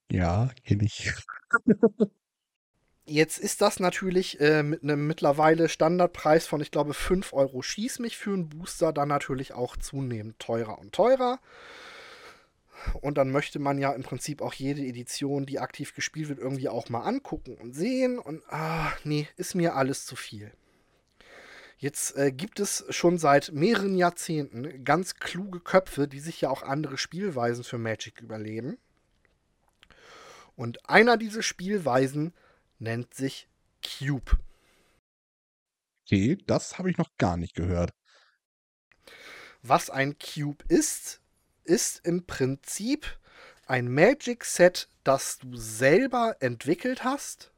Ja, 0.08 0.50
kenne 0.64 0.84
ich. 0.84 1.12
Jetzt 3.06 3.38
ist 3.38 3.60
das 3.60 3.80
natürlich 3.80 4.38
äh, 4.40 4.62
mit 4.62 4.84
einem 4.84 5.08
mittlerweile 5.08 5.68
Standardpreis 5.68 6.46
von, 6.46 6.60
ich 6.60 6.70
glaube, 6.70 6.94
5 6.94 7.32
Euro 7.32 7.60
Schieß 7.60 7.98
mich 7.98 8.16
für 8.16 8.34
einen 8.34 8.50
Booster 8.50 8.92
dann 8.92 9.08
natürlich 9.08 9.52
auch 9.52 9.76
zunehmend 9.76 10.38
teurer 10.38 10.78
und 10.78 10.92
teurer. 10.92 11.40
Und 12.94 13.18
dann 13.18 13.30
möchte 13.30 13.58
man 13.58 13.78
ja 13.78 13.92
im 13.92 14.02
Prinzip 14.02 14.42
auch 14.42 14.54
jede 14.54 14.82
Edition, 14.82 15.46
die 15.46 15.58
aktiv 15.58 15.94
gespielt 15.94 16.28
wird, 16.28 16.38
irgendwie 16.38 16.68
auch 16.68 16.88
mal 16.88 17.02
angucken 17.02 17.56
und 17.56 17.74
sehen. 17.74 18.18
Und 18.18 18.42
ah, 18.48 18.92
nee, 19.04 19.28
ist 19.36 19.54
mir 19.54 19.74
alles 19.74 20.06
zu 20.06 20.16
viel. 20.16 20.52
Jetzt 21.78 22.16
äh, 22.16 22.32
gibt 22.32 22.58
es 22.58 22.84
schon 22.88 23.18
seit 23.18 23.52
mehreren 23.52 23.96
Jahrzehnten 23.96 24.82
ganz 24.84 25.16
kluge 25.16 25.60
Köpfe, 25.60 26.08
die 26.08 26.20
sich 26.20 26.40
ja 26.40 26.48
auch 26.48 26.62
andere 26.62 26.96
Spielweisen 26.96 27.64
für 27.64 27.78
Magic 27.78 28.20
überlegen. 28.22 28.78
Und 30.54 30.88
einer 30.88 31.18
dieser 31.18 31.42
Spielweisen 31.42 32.32
nennt 32.78 33.12
sich 33.12 33.48
Cube. 33.82 34.38
Okay, 36.04 36.38
das 36.46 36.78
habe 36.78 36.90
ich 36.90 36.96
noch 36.96 37.10
gar 37.18 37.36
nicht 37.36 37.54
gehört. 37.54 37.92
Was 39.62 39.90
ein 39.90 40.16
Cube 40.18 40.64
ist, 40.68 41.20
ist 41.66 42.06
im 42.06 42.26
Prinzip 42.26 43.18
ein 43.66 43.92
Magic-Set, 43.92 44.88
das 45.04 45.38
du 45.38 45.56
selber 45.56 46.36
entwickelt 46.40 47.04
hast 47.04 47.52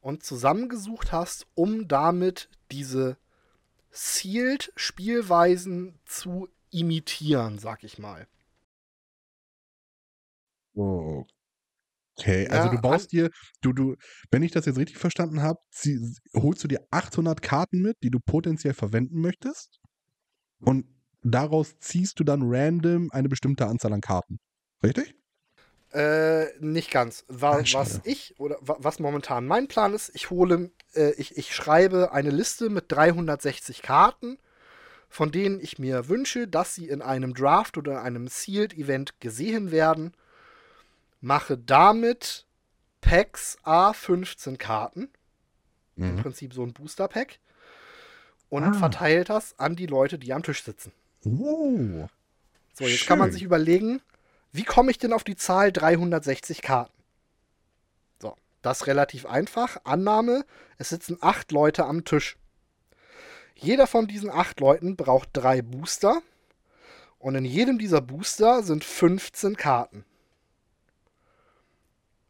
und 0.00 0.24
zusammengesucht 0.24 1.12
hast, 1.12 1.46
um 1.54 1.88
damit 1.88 2.48
diese 2.70 3.16
Sealed-Spielweisen 3.90 5.98
zu 6.04 6.48
imitieren, 6.70 7.58
sag 7.58 7.84
ich 7.84 7.98
mal. 7.98 8.26
Okay, 12.18 12.46
also 12.48 12.68
ja, 12.68 12.74
du 12.74 12.80
baust 12.80 13.12
dir, 13.12 13.30
du, 13.62 13.72
du, 13.72 13.96
wenn 14.30 14.42
ich 14.42 14.52
das 14.52 14.66
jetzt 14.66 14.78
richtig 14.78 14.98
verstanden 14.98 15.42
habe, 15.42 15.58
holst 16.34 16.62
du 16.62 16.68
dir 16.68 16.86
800 16.90 17.40
Karten 17.40 17.80
mit, 17.80 17.96
die 18.02 18.10
du 18.10 18.20
potenziell 18.20 18.74
verwenden 18.74 19.20
möchtest 19.20 19.80
und 20.60 20.86
daraus 21.22 21.78
ziehst 21.78 22.18
du 22.20 22.24
dann 22.24 22.42
random 22.44 23.10
eine 23.12 23.28
bestimmte 23.28 23.66
Anzahl 23.66 23.92
an 23.92 24.00
Karten. 24.00 24.38
Richtig? 24.82 25.14
Äh, 25.92 26.46
nicht 26.60 26.90
ganz. 26.90 27.24
Wa 27.28 27.60
Ach, 27.60 27.74
was 27.74 28.00
ich 28.04 28.38
oder 28.40 28.56
was 28.60 28.98
momentan 28.98 29.46
mein 29.46 29.68
Plan 29.68 29.92
ist, 29.92 30.10
ich 30.14 30.30
hole, 30.30 30.70
äh, 30.94 31.12
ich, 31.12 31.36
ich 31.36 31.54
schreibe 31.54 32.12
eine 32.12 32.30
Liste 32.30 32.70
mit 32.70 32.90
360 32.90 33.82
Karten, 33.82 34.38
von 35.10 35.30
denen 35.30 35.60
ich 35.60 35.78
mir 35.78 36.08
wünsche, 36.08 36.48
dass 36.48 36.74
sie 36.74 36.88
in 36.88 37.02
einem 37.02 37.34
Draft 37.34 37.76
oder 37.76 37.92
in 37.92 37.98
einem 37.98 38.28
Sealed 38.28 38.72
Event 38.72 39.20
gesehen 39.20 39.70
werden. 39.70 40.14
Mache 41.20 41.58
damit 41.58 42.46
Packs 43.02 43.58
A15 43.64 44.56
Karten. 44.56 45.10
Mhm. 45.96 46.04
Im 46.04 46.16
Prinzip 46.16 46.54
so 46.54 46.64
ein 46.64 46.72
Booster 46.72 47.06
Pack. 47.08 47.38
Und 48.48 48.64
ah. 48.64 48.72
verteilt 48.72 49.28
das 49.28 49.58
an 49.58 49.76
die 49.76 49.86
Leute, 49.86 50.18
die 50.18 50.32
am 50.32 50.42
Tisch 50.42 50.62
sitzen. 50.62 50.92
Oh. 51.24 52.08
So, 52.74 52.84
jetzt 52.84 53.00
Schön. 53.00 53.08
kann 53.08 53.18
man 53.18 53.32
sich 53.32 53.42
überlegen, 53.42 54.00
wie 54.52 54.64
komme 54.64 54.90
ich 54.90 54.98
denn 54.98 55.12
auf 55.12 55.24
die 55.24 55.36
Zahl 55.36 55.72
360 55.72 56.62
Karten? 56.62 56.92
So, 58.20 58.36
das 58.62 58.82
ist 58.82 58.86
relativ 58.86 59.26
einfach. 59.26 59.78
Annahme, 59.84 60.44
es 60.78 60.88
sitzen 60.88 61.18
acht 61.20 61.52
Leute 61.52 61.84
am 61.84 62.04
Tisch. 62.04 62.36
Jeder 63.54 63.86
von 63.86 64.08
diesen 64.08 64.30
acht 64.30 64.60
Leuten 64.60 64.96
braucht 64.96 65.30
drei 65.32 65.62
Booster. 65.62 66.20
Und 67.18 67.36
in 67.36 67.44
jedem 67.44 67.78
dieser 67.78 68.00
Booster 68.00 68.64
sind 68.64 68.82
15 68.82 69.56
Karten. 69.56 70.04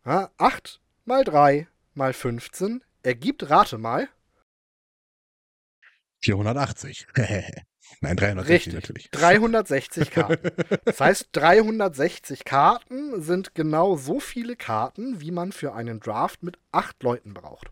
Ja, 0.05 0.31
8 0.37 0.81
mal 1.07 1.25
3 1.25 1.67
mal 1.95 2.13
15 2.13 2.85
ergibt, 3.03 3.49
rate 3.49 3.79
mal. 3.79 4.09
480. 6.21 7.07
Nein, 8.01 8.17
360 8.17 8.55
Richtig, 8.55 8.75
natürlich. 8.75 9.11
360 9.11 10.11
Karten. 10.11 10.51
Das 10.85 11.01
heißt, 11.01 11.29
360 11.33 12.45
Karten 12.45 13.23
sind 13.23 13.55
genau 13.55 13.97
so 13.97 14.21
viele 14.21 14.57
Karten, 14.57 15.21
wie 15.21 15.31
man 15.31 15.53
für 15.53 15.75
einen 15.75 16.01
Draft 16.01 16.43
mit 16.43 16.59
acht 16.73 17.03
Leuten 17.03 17.35
braucht. 17.35 17.71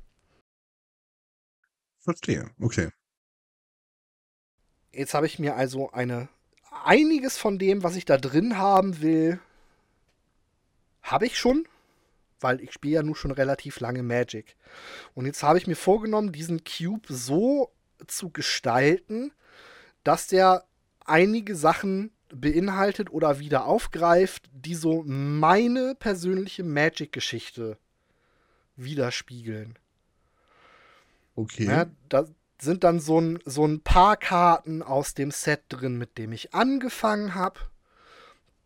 Verstehe, 1.99 2.51
okay. 2.61 2.91
Jetzt 4.93 5.14
habe 5.14 5.27
ich 5.27 5.39
mir 5.39 5.57
also 5.57 5.91
eine 5.93 6.29
einiges 6.85 7.37
von 7.37 7.59
dem, 7.59 7.83
was 7.83 7.97
ich 7.97 8.05
da 8.05 8.16
drin 8.16 8.57
haben 8.57 9.01
will, 9.01 9.39
habe 11.03 11.27
ich 11.27 11.39
schon, 11.39 11.66
weil 12.41 12.61
ich 12.61 12.73
spiele 12.73 12.95
ja 12.95 13.03
nun 13.03 13.14
schon 13.14 13.31
relativ 13.31 13.81
lange 13.81 14.03
Magic. 14.03 14.57
Und 15.14 15.27
jetzt 15.27 15.43
habe 15.43 15.59
ich 15.59 15.66
mir 15.66 15.77
vorgenommen, 15.77 16.33
diesen 16.33 16.62
Cube 16.64 17.07
so 17.09 17.73
zu 18.07 18.31
gestalten, 18.31 19.33
dass 20.05 20.26
der 20.26 20.64
einige 21.05 21.57
Sachen 21.57 22.11
beinhaltet 22.32 23.11
oder 23.11 23.38
wieder 23.38 23.66
aufgreift, 23.66 24.48
die 24.53 24.74
so 24.74 25.03
meine 25.05 25.94
persönliche 25.98 26.62
Magic-Geschichte 26.62 27.78
widerspiegeln. 28.76 29.78
Okay. 31.34 31.64
Ja, 31.64 31.86
da 32.09 32.26
sind 32.61 32.84
dann 32.84 33.01
so 33.01 33.20
ein, 33.20 33.38
so 33.44 33.66
ein 33.66 33.80
paar 33.80 34.16
Karten 34.16 34.82
aus 34.82 35.14
dem 35.14 35.30
Set 35.30 35.62
drin, 35.68 35.96
mit 35.96 36.18
dem 36.18 36.32
ich 36.32 36.55
angefangen 36.55 37.34
habe. 37.34 37.61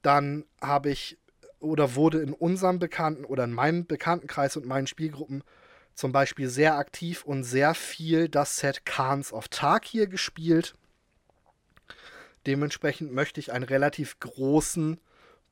Dann 0.03 0.45
habe 0.61 0.91
ich 0.91 1.19
oder 1.61 1.95
wurde 1.95 2.21
in 2.21 2.33
unserem 2.35 2.79
Bekannten 2.79 3.25
oder 3.25 3.45
in 3.45 3.53
meinem 3.53 3.87
Bekanntenkreis 3.87 4.57
und 4.57 4.67
meinen 4.67 4.87
Spielgruppen 4.87 5.43
zum 5.95 6.13
Beispiel 6.13 6.49
sehr 6.49 6.77
aktiv 6.77 7.25
und 7.25 7.45
sehr 7.45 7.75
viel 7.75 8.29
das 8.29 8.57
Set 8.57 8.85
Khans 8.85 9.33
of 9.33 9.49
Tarkir 9.49 10.07
gespielt. 10.07 10.75
Dementsprechend 12.47 13.13
möchte 13.13 13.41
ich 13.41 13.53
einen 13.53 13.65
relativ 13.65 14.19
großen 14.21 14.99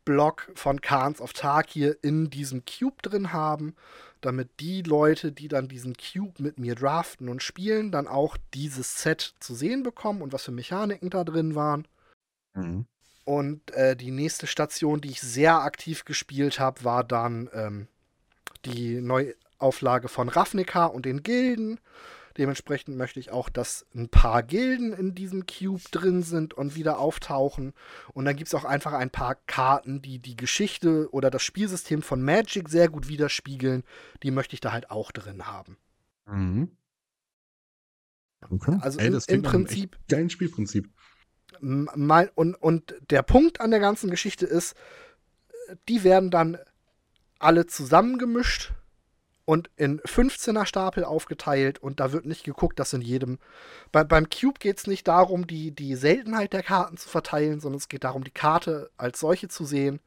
Block 0.04 0.50
von 0.54 0.80
Khans 0.80 1.20
of 1.20 1.32
Tarkir 1.32 1.96
in 2.02 2.30
diesem 2.30 2.64
Cube 2.64 3.00
drin 3.02 3.32
haben, 3.32 3.76
damit 4.20 4.60
die 4.60 4.82
Leute, 4.82 5.32
die 5.32 5.48
dann 5.48 5.68
diesen 5.68 5.96
Cube 5.96 6.42
mit 6.42 6.58
mir 6.58 6.74
draften 6.74 7.28
und 7.28 7.42
spielen, 7.42 7.92
dann 7.92 8.08
auch 8.08 8.36
dieses 8.54 9.02
Set 9.02 9.34
zu 9.40 9.54
sehen 9.54 9.82
bekommen 9.82 10.22
und 10.22 10.32
was 10.32 10.44
für 10.44 10.52
Mechaniken 10.52 11.10
da 11.10 11.24
drin 11.24 11.54
waren. 11.54 11.86
Mhm. 12.54 12.86
Und 13.24 13.70
äh, 13.72 13.96
die 13.96 14.10
nächste 14.10 14.46
Station, 14.46 15.00
die 15.00 15.10
ich 15.10 15.20
sehr 15.20 15.60
aktiv 15.60 16.04
gespielt 16.04 16.58
habe, 16.58 16.82
war 16.82 17.04
dann 17.04 17.48
ähm, 17.52 17.86
die 18.64 19.00
Neuauflage 19.00 20.08
von 20.08 20.28
Ravnica 20.28 20.86
und 20.86 21.06
den 21.06 21.22
Gilden. 21.22 21.78
Dementsprechend 22.38 22.96
möchte 22.96 23.20
ich 23.20 23.30
auch, 23.30 23.48
dass 23.48 23.86
ein 23.94 24.08
paar 24.08 24.42
Gilden 24.42 24.92
in 24.92 25.14
diesem 25.14 25.46
Cube 25.46 25.82
drin 25.90 26.22
sind 26.22 26.54
und 26.54 26.74
wieder 26.74 26.98
auftauchen. 26.98 27.72
Und 28.12 28.24
dann 28.24 28.36
gibt 28.36 28.48
es 28.48 28.54
auch 28.54 28.64
einfach 28.64 28.92
ein 28.92 29.10
paar 29.10 29.34
Karten, 29.46 30.02
die 30.02 30.18
die 30.18 30.36
Geschichte 30.36 31.08
oder 31.12 31.30
das 31.30 31.42
Spielsystem 31.42 32.02
von 32.02 32.22
Magic 32.22 32.68
sehr 32.68 32.88
gut 32.88 33.08
widerspiegeln. 33.08 33.84
Die 34.22 34.30
möchte 34.30 34.54
ich 34.54 34.60
da 34.60 34.72
halt 34.72 34.90
auch 34.90 35.12
drin 35.12 35.46
haben. 35.46 35.76
Mhm. 36.26 36.70
Okay. 38.50 38.76
Also 38.80 38.98
Ey, 38.98 39.06
im, 39.08 39.12
das 39.12 39.26
im 39.26 39.34
einem 39.34 39.42
Prinzip 39.42 39.98
geilen 40.08 40.30
Spielprinzip. 40.30 40.90
mein, 41.60 42.28
und, 42.34 42.54
und 42.54 42.94
der 43.10 43.22
Punkt 43.22 43.60
an 43.60 43.70
der 43.70 43.80
ganzen 43.80 44.10
Geschichte 44.10 44.46
ist, 44.46 44.74
die 45.88 46.02
werden 46.02 46.30
dann 46.30 46.58
alle 47.38 47.66
zusammengemischt 47.66 48.72
und 49.44 49.70
in 49.76 50.00
15er 50.00 50.66
Stapel 50.66 51.04
aufgeteilt 51.04 51.78
und 51.78 52.00
da 52.00 52.12
wird 52.12 52.26
nicht 52.26 52.44
geguckt, 52.44 52.78
dass 52.78 52.92
in 52.92 53.02
jedem. 53.02 53.38
Bei, 53.90 54.04
beim 54.04 54.28
Cube 54.30 54.58
geht 54.58 54.78
es 54.78 54.86
nicht 54.86 55.08
darum, 55.08 55.46
die, 55.46 55.72
die 55.72 55.96
Seltenheit 55.96 56.52
der 56.52 56.62
Karten 56.62 56.96
zu 56.96 57.08
verteilen, 57.08 57.60
sondern 57.60 57.78
es 57.78 57.88
geht 57.88 58.04
darum, 58.04 58.24
die 58.24 58.30
Karte 58.30 58.90
als 58.96 59.20
solche 59.20 59.48
zu 59.48 59.64
sehen, 59.64 60.00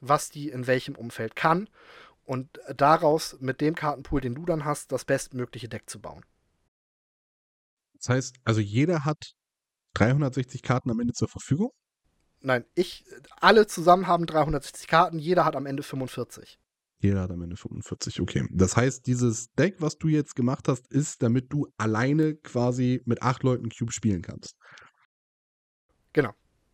was 0.00 0.30
die 0.30 0.48
in 0.48 0.66
welchem 0.66 0.94
Umfeld 0.94 1.36
kann 1.36 1.68
und 2.24 2.60
daraus 2.74 3.36
mit 3.40 3.60
dem 3.60 3.74
Kartenpool, 3.74 4.20
den 4.20 4.34
du 4.34 4.46
dann 4.46 4.64
hast, 4.64 4.92
das 4.92 5.04
bestmögliche 5.04 5.68
Deck 5.68 5.88
zu 5.88 6.00
bauen. 6.00 6.24
Das 7.94 8.08
heißt, 8.08 8.36
also 8.44 8.60
jeder 8.60 9.04
hat 9.04 9.34
360 9.94 10.62
Karten 10.62 10.90
am 10.90 10.98
Ende 10.98 11.12
zur 11.12 11.28
Verfügung. 11.28 11.70
Nein, 12.40 12.64
ich, 12.74 13.04
alle 13.40 13.66
zusammen 13.66 14.08
haben 14.08 14.26
360 14.26 14.88
Karten, 14.88 15.18
jeder 15.18 15.44
hat 15.44 15.54
am 15.54 15.66
Ende 15.66 15.82
45. 15.82 16.58
Jeder 17.02 17.22
hat 17.22 17.32
am 17.32 17.42
Ende 17.42 17.56
45, 17.56 18.20
okay. 18.20 18.46
Das 18.52 18.76
heißt, 18.76 19.06
dieses 19.08 19.52
Deck, 19.54 19.76
was 19.80 19.98
du 19.98 20.06
jetzt 20.06 20.36
gemacht 20.36 20.68
hast, 20.68 20.86
ist, 20.86 21.20
damit 21.20 21.52
du 21.52 21.66
alleine 21.76 22.36
quasi 22.36 23.02
mit 23.06 23.22
acht 23.22 23.42
Leuten 23.42 23.70
Cube 23.70 23.92
spielen 23.92 24.22
kannst. 24.22 24.54
Genau. 26.12 26.30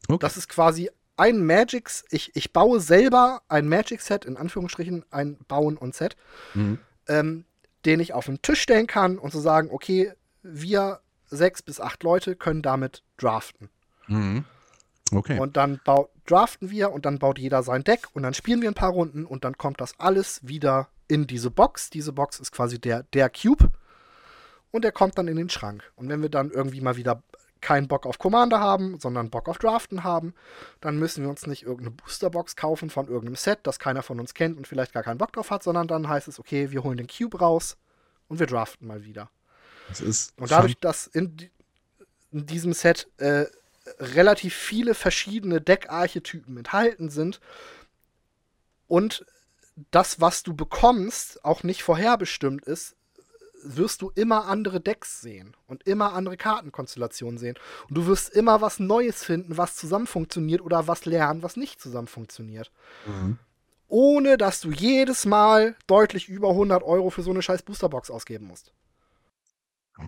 Okay. 0.07 0.19
Das 0.21 0.37
ist 0.37 0.49
quasi 0.49 0.91
ein 1.17 1.45
Magic, 1.45 1.91
ich, 2.11 2.31
ich 2.37 2.53
baue 2.53 2.79
selber 2.79 3.41
ein 3.49 3.69
Magic-Set, 3.69 4.27
in 4.27 4.37
Anführungsstrichen 4.37 5.05
ein 5.11 5.39
Bauen 5.49 5.79
und 5.79 5.95
Set, 5.95 6.15
Mhm. 6.55 6.79
ähm, 7.09 7.45
den 7.87 7.99
ich 8.01 8.13
auf 8.13 8.27
den 8.27 8.43
Tisch 8.43 8.61
stellen 8.61 8.87
kann 8.87 9.19
und 9.19 9.31
zu 9.33 9.41
sagen, 9.41 9.71
okay, 9.71 10.13
wir 10.43 11.01
sechs 11.31 11.63
bis 11.63 11.81
acht 11.81 12.03
Leute 12.03 12.37
können 12.37 12.61
damit 12.61 13.03
draften. 13.17 13.71
Mhm. 14.09 14.45
Okay. 15.13 15.39
Und 15.39 15.57
dann 15.57 15.81
bau, 15.85 16.11
draften 16.27 16.71
wir 16.71 16.93
und 16.93 17.07
dann 17.07 17.19
baut 17.19 17.39
jeder 17.39 17.63
sein 17.63 17.85
Deck 17.85 18.09
und 18.13 18.23
dann 18.23 18.35
spielen 18.35 18.63
wir 18.63 18.69
ein 18.69 18.75
paar 18.75 18.91
Runden 18.93 19.25
und 19.25 19.45
dann 19.45 19.57
kommt 19.57 19.81
das 19.81 19.99
alles 19.99 20.47
wieder 20.47 20.89
in 21.09 21.27
diese 21.27 21.51
Box. 21.51 21.91
Diese 21.91 22.13
Box 22.13 22.41
ist 22.41 22.53
quasi 22.53 22.79
der, 22.79 23.05
der 23.15 23.31
Cube 23.31 23.71
und 24.71 24.83
der 24.85 24.93
kommt 24.93 25.19
dann 25.19 25.29
in 25.29 25.37
den 25.37 25.51
Schrank. 25.51 25.91
Und 25.97 26.09
wenn 26.09 26.23
wir 26.23 26.29
dann 26.29 26.51
irgendwie 26.51 26.81
mal 26.81 26.97
wieder 26.97 27.23
keinen 27.61 27.89
Bock 27.89 28.07
auf 28.07 28.19
Commander 28.19 28.61
haben, 28.61 29.01
sondern 29.01 29.31
Bock 29.31 29.49
auf 29.49 29.59
Draften 29.59 30.05
haben, 30.05 30.35
dann 30.81 30.99
müssen 30.99 31.25
wir 31.25 31.31
uns 31.31 31.47
nicht 31.47 31.63
irgendeine 31.63 31.91
Boosterbox 31.91 32.57
kaufen 32.57 32.91
von 32.91 33.07
irgendeinem 33.07 33.37
Set, 33.37 33.61
das 33.65 33.79
keiner 33.79 34.03
von 34.03 34.21
uns 34.21 34.35
kennt 34.35 34.57
und 34.57 34.69
vielleicht 34.69 34.93
gar 34.93 35.03
keinen 35.03 35.19
Bock 35.19 35.33
drauf 35.33 35.51
hat, 35.51 35.63
sondern 35.63 35.89
dann 35.89 36.09
heißt 36.09 36.29
es, 36.29 36.39
okay, 36.39 36.71
wir 36.71 36.85
holen 36.85 36.99
den 36.99 37.09
Cube 37.09 37.39
raus 37.41 37.77
und 38.29 38.39
wir 38.39 38.47
draften 38.47 38.87
mal 38.87 39.05
wieder. 39.05 39.31
das 39.89 40.01
ist 40.01 40.39
Und 40.39 40.51
dadurch, 40.51 40.79
dass 40.79 41.07
in, 41.07 41.37
in 42.31 42.47
diesem 42.47 42.73
Set 42.73 43.09
äh, 43.19 43.47
relativ 43.99 44.55
viele 44.55 44.95
verschiedene 44.95 45.61
Deckarchetypen 45.61 46.57
enthalten 46.57 47.11
sind 47.11 47.41
und 48.87 49.25
das, 49.91 50.21
was 50.21 50.43
du 50.43 50.55
bekommst, 50.55 51.45
auch 51.45 51.63
nicht 51.63 51.83
vorherbestimmt 51.83 52.65
ist, 52.65 52.97
wirst 53.63 54.03
du 54.03 54.11
immer 54.15 54.47
andere 54.47 54.81
Decks 54.81 55.21
sehen 55.21 55.57
und 55.67 55.87
immer 55.87 56.13
andere 56.15 56.37
Kartenkonstellationen 56.37 57.39
sehen. 57.39 57.57
Und 57.89 57.97
du 57.97 58.07
wirst 58.07 58.31
immer 58.31 58.61
was 58.61 58.79
Neues 58.79 59.25
finden, 59.25 59.57
was 59.57 59.77
zusammen 59.77 60.07
funktioniert 60.07 60.61
oder 60.61 60.87
was 60.87 61.05
lernen, 61.05 61.43
was 61.43 61.57
nicht 61.57 61.81
zusammen 61.81 62.09
funktioniert. 62.09 62.71
Mhm. 63.07 63.39
Ohne 63.89 64.37
dass 64.37 64.61
du 64.61 64.71
jedes 64.71 65.25
Mal 65.27 65.75
deutlich 65.87 66.29
über 66.29 66.51
100 66.51 66.83
Euro 66.83 67.11
für 67.11 67.23
so 67.23 67.31
eine 67.31 67.43
scheiß 67.43 67.63
Boosterbox 67.63 68.11
ausgeben 68.11 68.47
musst. 68.47 68.73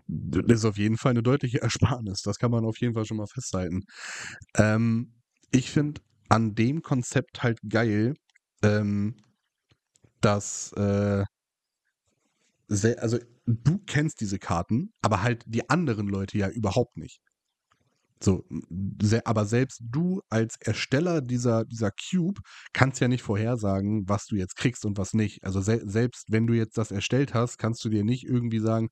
Das 0.06 0.60
ist 0.60 0.64
auf 0.64 0.78
jeden 0.78 0.96
Fall 0.96 1.10
eine 1.10 1.22
deutliche 1.22 1.60
Ersparnis. 1.62 2.22
Das 2.22 2.38
kann 2.38 2.50
man 2.50 2.64
auf 2.64 2.78
jeden 2.80 2.94
Fall 2.94 3.04
schon 3.04 3.16
mal 3.16 3.26
festhalten. 3.26 3.82
Ähm, 4.56 5.14
ich 5.50 5.70
finde 5.70 6.00
an 6.28 6.54
dem 6.54 6.82
Konzept 6.82 7.42
halt 7.42 7.58
geil, 7.68 8.14
ähm, 8.62 9.16
dass, 10.20 10.72
äh, 10.74 11.24
also 12.68 13.18
du 13.46 13.78
kennst 13.86 14.20
diese 14.20 14.38
Karten, 14.38 14.92
aber 15.02 15.22
halt 15.22 15.44
die 15.46 15.68
anderen 15.68 16.06
Leute 16.06 16.38
ja 16.38 16.48
überhaupt 16.48 16.96
nicht. 16.96 17.20
So, 18.22 18.44
aber 19.24 19.46
selbst 19.46 19.80
du 19.82 20.20
als 20.28 20.56
Ersteller 20.60 21.22
dieser, 21.22 21.64
dieser 21.64 21.90
Cube 21.90 22.42
kannst 22.74 23.00
ja 23.00 23.08
nicht 23.08 23.22
vorhersagen, 23.22 24.06
was 24.08 24.26
du 24.26 24.36
jetzt 24.36 24.56
kriegst 24.56 24.84
und 24.84 24.98
was 24.98 25.14
nicht. 25.14 25.42
Also 25.42 25.62
se 25.62 25.80
selbst 25.84 26.26
wenn 26.28 26.46
du 26.46 26.52
jetzt 26.52 26.76
das 26.76 26.90
erstellt 26.90 27.32
hast, 27.32 27.56
kannst 27.56 27.82
du 27.82 27.88
dir 27.88 28.04
nicht 28.04 28.24
irgendwie 28.24 28.58
sagen, 28.58 28.90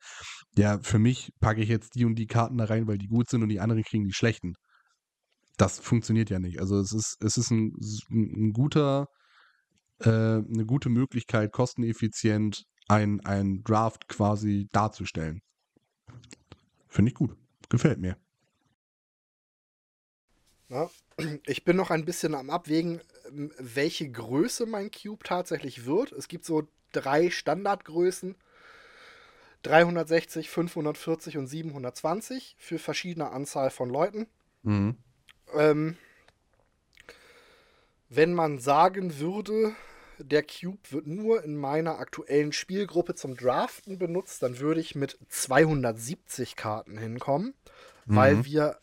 ja, 0.56 0.78
für 0.80 0.98
mich 0.98 1.30
packe 1.40 1.60
ich 1.60 1.68
jetzt 1.68 1.94
die 1.94 2.06
und 2.06 2.14
die 2.14 2.26
Karten 2.26 2.56
da 2.56 2.64
rein, 2.64 2.86
weil 2.86 2.96
die 2.96 3.08
gut 3.08 3.28
sind 3.28 3.42
und 3.42 3.50
die 3.50 3.60
anderen 3.60 3.82
kriegen 3.82 4.06
die 4.06 4.14
schlechten. 4.14 4.54
Das 5.58 5.78
funktioniert 5.78 6.30
ja 6.30 6.38
nicht. 6.38 6.60
Also 6.60 6.78
es 6.78 6.92
ist, 6.92 7.16
es 7.20 7.36
ist 7.36 7.50
ein, 7.50 7.74
ein 8.10 8.52
guter, 8.52 9.08
äh, 10.00 10.08
eine 10.08 10.64
gute 10.66 10.88
Möglichkeit, 10.88 11.52
kosteneffizient 11.52 12.64
ein, 12.88 13.20
ein 13.26 13.62
Draft 13.62 14.08
quasi 14.08 14.68
darzustellen. 14.72 15.40
Finde 16.88 17.10
ich 17.10 17.14
gut. 17.14 17.36
Gefällt 17.68 17.98
mir. 17.98 18.16
Ja, 20.68 20.90
ich 21.46 21.64
bin 21.64 21.76
noch 21.76 21.90
ein 21.90 22.04
bisschen 22.04 22.34
am 22.34 22.50
Abwägen, 22.50 23.00
ähm, 23.28 23.52
welche 23.58 24.10
Größe 24.10 24.66
mein 24.66 24.90
Cube 24.90 25.24
tatsächlich 25.24 25.86
wird. 25.86 26.12
Es 26.12 26.28
gibt 26.28 26.44
so 26.44 26.68
drei 26.92 27.30
Standardgrößen. 27.30 28.36
360, 29.64 30.50
540 30.50 31.36
und 31.36 31.46
720 31.48 32.56
für 32.58 32.78
verschiedene 32.78 33.30
Anzahl 33.30 33.70
von 33.70 33.90
Leuten. 33.90 34.28
Mhm. 34.62 34.96
Ähm, 35.54 35.96
wenn 38.08 38.34
man 38.34 38.58
sagen 38.58 39.18
würde, 39.18 39.74
der 40.18 40.42
Cube 40.42 40.78
wird 40.90 41.06
nur 41.06 41.44
in 41.44 41.56
meiner 41.56 41.98
aktuellen 41.98 42.52
Spielgruppe 42.52 43.14
zum 43.14 43.36
Draften 43.36 43.98
benutzt, 43.98 44.42
dann 44.42 44.58
würde 44.58 44.80
ich 44.80 44.94
mit 44.94 45.18
270 45.28 46.56
Karten 46.56 46.98
hinkommen, 46.98 47.54
weil 48.06 48.36
Mhm. 48.36 48.44
wir 48.44 48.78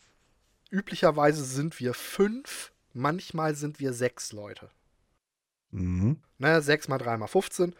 üblicherweise 0.75 1.43
sind 1.43 1.79
wir 1.79 1.93
fünf, 1.93 2.73
manchmal 2.93 3.55
sind 3.55 3.79
wir 3.79 3.93
sechs 3.93 4.31
Leute. 4.31 4.69
Mhm. 5.71 6.21
Ne, 6.37 6.61
6 6.61 6.87
mal 6.87 6.97
3 6.97 7.17
mal 7.17 7.27
15 7.27 7.75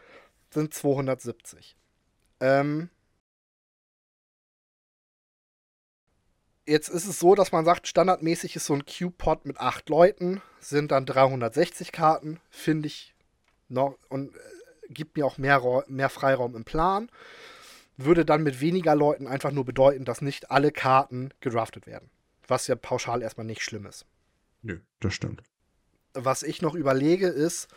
sind 0.49 0.73
270. 0.73 1.75
Ähm, 2.39 2.89
jetzt 6.65 6.89
ist 6.89 7.05
es 7.05 7.19
so, 7.19 7.35
dass 7.35 7.51
man 7.51 7.65
sagt, 7.65 7.87
standardmäßig 7.87 8.55
ist 8.55 8.65
so 8.65 8.73
ein 8.73 8.85
Q-Pod 8.85 9.45
mit 9.45 9.59
8 9.59 9.89
Leuten, 9.89 10.41
sind 10.59 10.91
dann 10.91 11.05
360 11.05 11.91
Karten, 11.91 12.39
finde 12.49 12.87
ich 12.87 13.13
noch 13.67 13.97
und 14.09 14.35
äh, 14.35 14.39
gibt 14.89 15.17
mir 15.17 15.25
auch 15.25 15.37
mehr, 15.37 15.83
mehr 15.87 16.09
Freiraum 16.09 16.55
im 16.55 16.65
Plan. 16.65 17.09
Würde 17.97 18.25
dann 18.25 18.43
mit 18.43 18.59
weniger 18.59 18.93
Leuten 18.93 19.25
einfach 19.25 19.51
nur 19.51 19.65
bedeuten, 19.65 20.03
dass 20.03 20.21
nicht 20.21 20.51
alle 20.51 20.71
Karten 20.71 21.31
gedraftet 21.39 21.87
werden. 21.87 22.09
Was 22.47 22.67
ja 22.67 22.75
pauschal 22.75 23.21
erstmal 23.21 23.45
nicht 23.45 23.61
schlimm 23.61 23.85
ist. 23.85 24.05
Nö, 24.61 24.79
das 24.99 25.13
stimmt. 25.13 25.43
Was 26.13 26.43
ich 26.43 26.61
noch 26.61 26.75
überlege, 26.75 27.27
ist, 27.27 27.67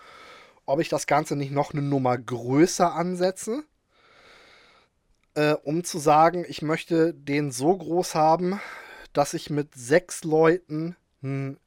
ob 0.67 0.81
ich 0.81 0.89
das 0.89 1.07
Ganze 1.07 1.37
nicht 1.37 1.51
noch 1.53 1.73
eine 1.73 1.83
Nummer 1.83 2.17
größer 2.17 2.93
ansetze, 2.95 3.65
äh, 5.35 5.53
um 5.53 5.85
zu 5.85 5.99
sagen, 5.99 6.45
ich 6.49 6.63
möchte 6.63 7.15
den 7.15 7.51
so 7.51 7.77
groß 7.77 8.15
haben, 8.15 8.61
dass 9.13 9.35
ich 9.35 9.51
mit 9.51 9.75
sechs 9.75 10.25
Leuten 10.25 10.97
ein 11.23 11.59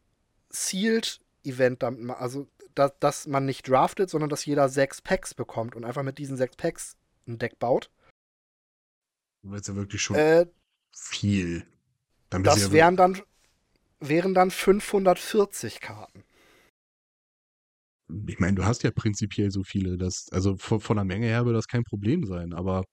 Sealed-Event 0.49 1.83
damit 1.83 2.01
mache. 2.01 2.19
Also, 2.19 2.47
dass, 2.75 2.93
dass 2.99 3.27
man 3.27 3.45
nicht 3.45 3.67
draftet, 3.67 4.09
sondern 4.09 4.29
dass 4.29 4.45
jeder 4.45 4.69
sechs 4.69 5.01
Packs 5.01 5.33
bekommt 5.33 5.75
und 5.75 5.83
einfach 5.83 6.03
mit 6.03 6.17
diesen 6.17 6.37
sechs 6.37 6.55
Packs 6.55 6.95
ein 7.27 7.37
Deck 7.37 7.59
baut. 7.59 7.89
Ist 9.53 9.67
ja 9.67 9.75
wirklich 9.75 10.01
schon 10.01 10.15
Äh, 10.15 10.45
viel. 10.91 11.65
Das 12.31 12.71
wären 12.71 12.95
dann, 12.95 13.21
wären 13.99 14.33
dann 14.33 14.51
540 14.51 15.81
Karten. 15.81 16.23
Ich 18.27 18.39
meine, 18.39 18.55
du 18.55 18.65
hast 18.65 18.83
ja 18.83 18.91
prinzipiell 18.91 19.51
so 19.51 19.63
viele. 19.63 19.97
Das, 19.97 20.27
also 20.31 20.57
von, 20.57 20.81
von 20.81 20.97
der 20.97 21.05
Menge 21.05 21.27
her 21.27 21.45
würde 21.45 21.57
das 21.57 21.67
kein 21.67 21.83
Problem 21.83 22.25
sein, 22.25 22.53
aber 22.53 22.83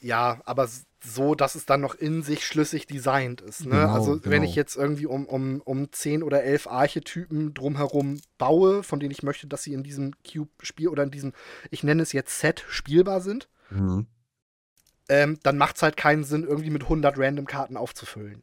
Ja, 0.00 0.40
aber 0.44 0.68
so, 1.02 1.34
dass 1.34 1.54
es 1.54 1.64
dann 1.64 1.80
noch 1.80 1.94
in 1.94 2.22
sich 2.22 2.46
schlüssig 2.46 2.86
designt 2.86 3.40
ist. 3.40 3.64
Ne? 3.64 3.70
Genau, 3.70 3.92
also, 3.92 4.24
wenn 4.24 4.32
genau. 4.32 4.44
ich 4.44 4.54
jetzt 4.54 4.76
irgendwie 4.76 5.06
um, 5.06 5.26
um, 5.26 5.60
um 5.62 5.90
10 5.90 6.22
oder 6.22 6.42
11 6.42 6.66
Archetypen 6.66 7.54
drumherum 7.54 8.20
baue, 8.36 8.82
von 8.82 9.00
denen 9.00 9.10
ich 9.10 9.22
möchte, 9.22 9.46
dass 9.46 9.62
sie 9.62 9.72
in 9.72 9.82
diesem 9.82 10.12
Cube-Spiel 10.30 10.88
oder 10.88 11.02
in 11.02 11.10
diesem, 11.10 11.32
ich 11.70 11.82
nenne 11.84 12.02
es 12.02 12.12
jetzt 12.12 12.38
Set, 12.38 12.64
spielbar 12.68 13.20
sind, 13.22 13.48
Mhm. 13.70 14.06
Ähm, 15.10 15.38
dann 15.42 15.58
macht 15.58 15.76
es 15.76 15.82
halt 15.82 15.96
keinen 15.96 16.24
Sinn, 16.24 16.44
irgendwie 16.44 16.70
mit 16.70 16.84
100 16.84 17.18
Random-Karten 17.18 17.76
aufzufüllen. 17.76 18.42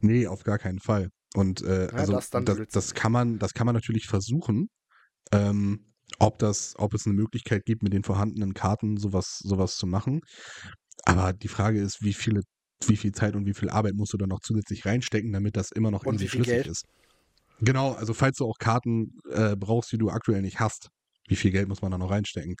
Nee, 0.00 0.26
auf 0.26 0.44
gar 0.44 0.58
keinen 0.58 0.80
Fall. 0.80 1.08
Und 1.34 1.62
äh, 1.62 1.88
Ja, 1.90 1.98
also 1.98 2.14
das 2.14 2.30
das, 2.30 2.58
das, 2.70 2.94
kann 2.94 3.12
man, 3.12 3.38
das 3.38 3.52
kann 3.52 3.66
man 3.66 3.74
natürlich 3.74 4.06
versuchen. 4.06 4.68
Ähm, 5.32 5.86
ob 6.18 6.38
das, 6.38 6.74
ob 6.76 6.94
es 6.94 7.06
eine 7.06 7.14
Möglichkeit 7.14 7.64
gibt, 7.64 7.82
mit 7.82 7.92
den 7.92 8.04
vorhandenen 8.04 8.54
Karten 8.54 8.96
sowas, 8.98 9.38
sowas 9.42 9.76
zu 9.76 9.86
machen. 9.86 10.20
Aber 11.04 11.32
die 11.32 11.48
Frage 11.48 11.80
ist, 11.80 12.02
wie 12.02 12.12
viele, 12.12 12.42
wie 12.86 12.96
viel 12.96 13.12
Zeit 13.12 13.34
und 13.34 13.46
wie 13.46 13.54
viel 13.54 13.70
Arbeit 13.70 13.94
musst 13.94 14.12
du 14.12 14.18
da 14.18 14.26
noch 14.26 14.40
zusätzlich 14.40 14.84
reinstecken, 14.86 15.32
damit 15.32 15.56
das 15.56 15.72
immer 15.72 15.90
noch 15.90 16.04
Und 16.04 16.14
irgendwie 16.14 16.28
schlüssig 16.28 16.52
Geld? 16.52 16.66
ist. 16.66 16.84
Genau, 17.60 17.92
also 17.92 18.14
falls 18.14 18.36
du 18.38 18.46
auch 18.46 18.58
Karten 18.58 19.18
äh, 19.30 19.56
brauchst, 19.56 19.92
die 19.92 19.98
du 19.98 20.10
aktuell 20.10 20.42
nicht 20.42 20.60
hast, 20.60 20.90
wie 21.32 21.36
viel 21.36 21.50
Geld 21.50 21.66
muss 21.68 21.80
man 21.80 21.90
da 21.90 21.98
noch 21.98 22.10
reinstecken? 22.10 22.56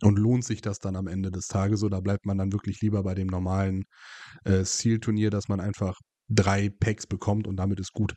Und 0.00 0.16
lohnt 0.16 0.44
sich 0.44 0.60
das 0.62 0.78
dann 0.78 0.94
am 0.94 1.08
Ende 1.08 1.32
des 1.32 1.48
Tages 1.48 1.82
oder 1.82 2.00
bleibt 2.00 2.24
man 2.24 2.38
dann 2.38 2.52
wirklich 2.52 2.80
lieber 2.80 3.02
bei 3.02 3.14
dem 3.14 3.26
normalen 3.26 3.82
äh, 4.44 4.64
Seal-Turnier, 4.64 5.30
dass 5.30 5.48
man 5.48 5.60
einfach 5.60 5.98
drei 6.28 6.70
Packs 6.70 7.06
bekommt 7.08 7.48
und 7.48 7.56
damit 7.56 7.80
ist 7.80 7.92
gut? 7.92 8.14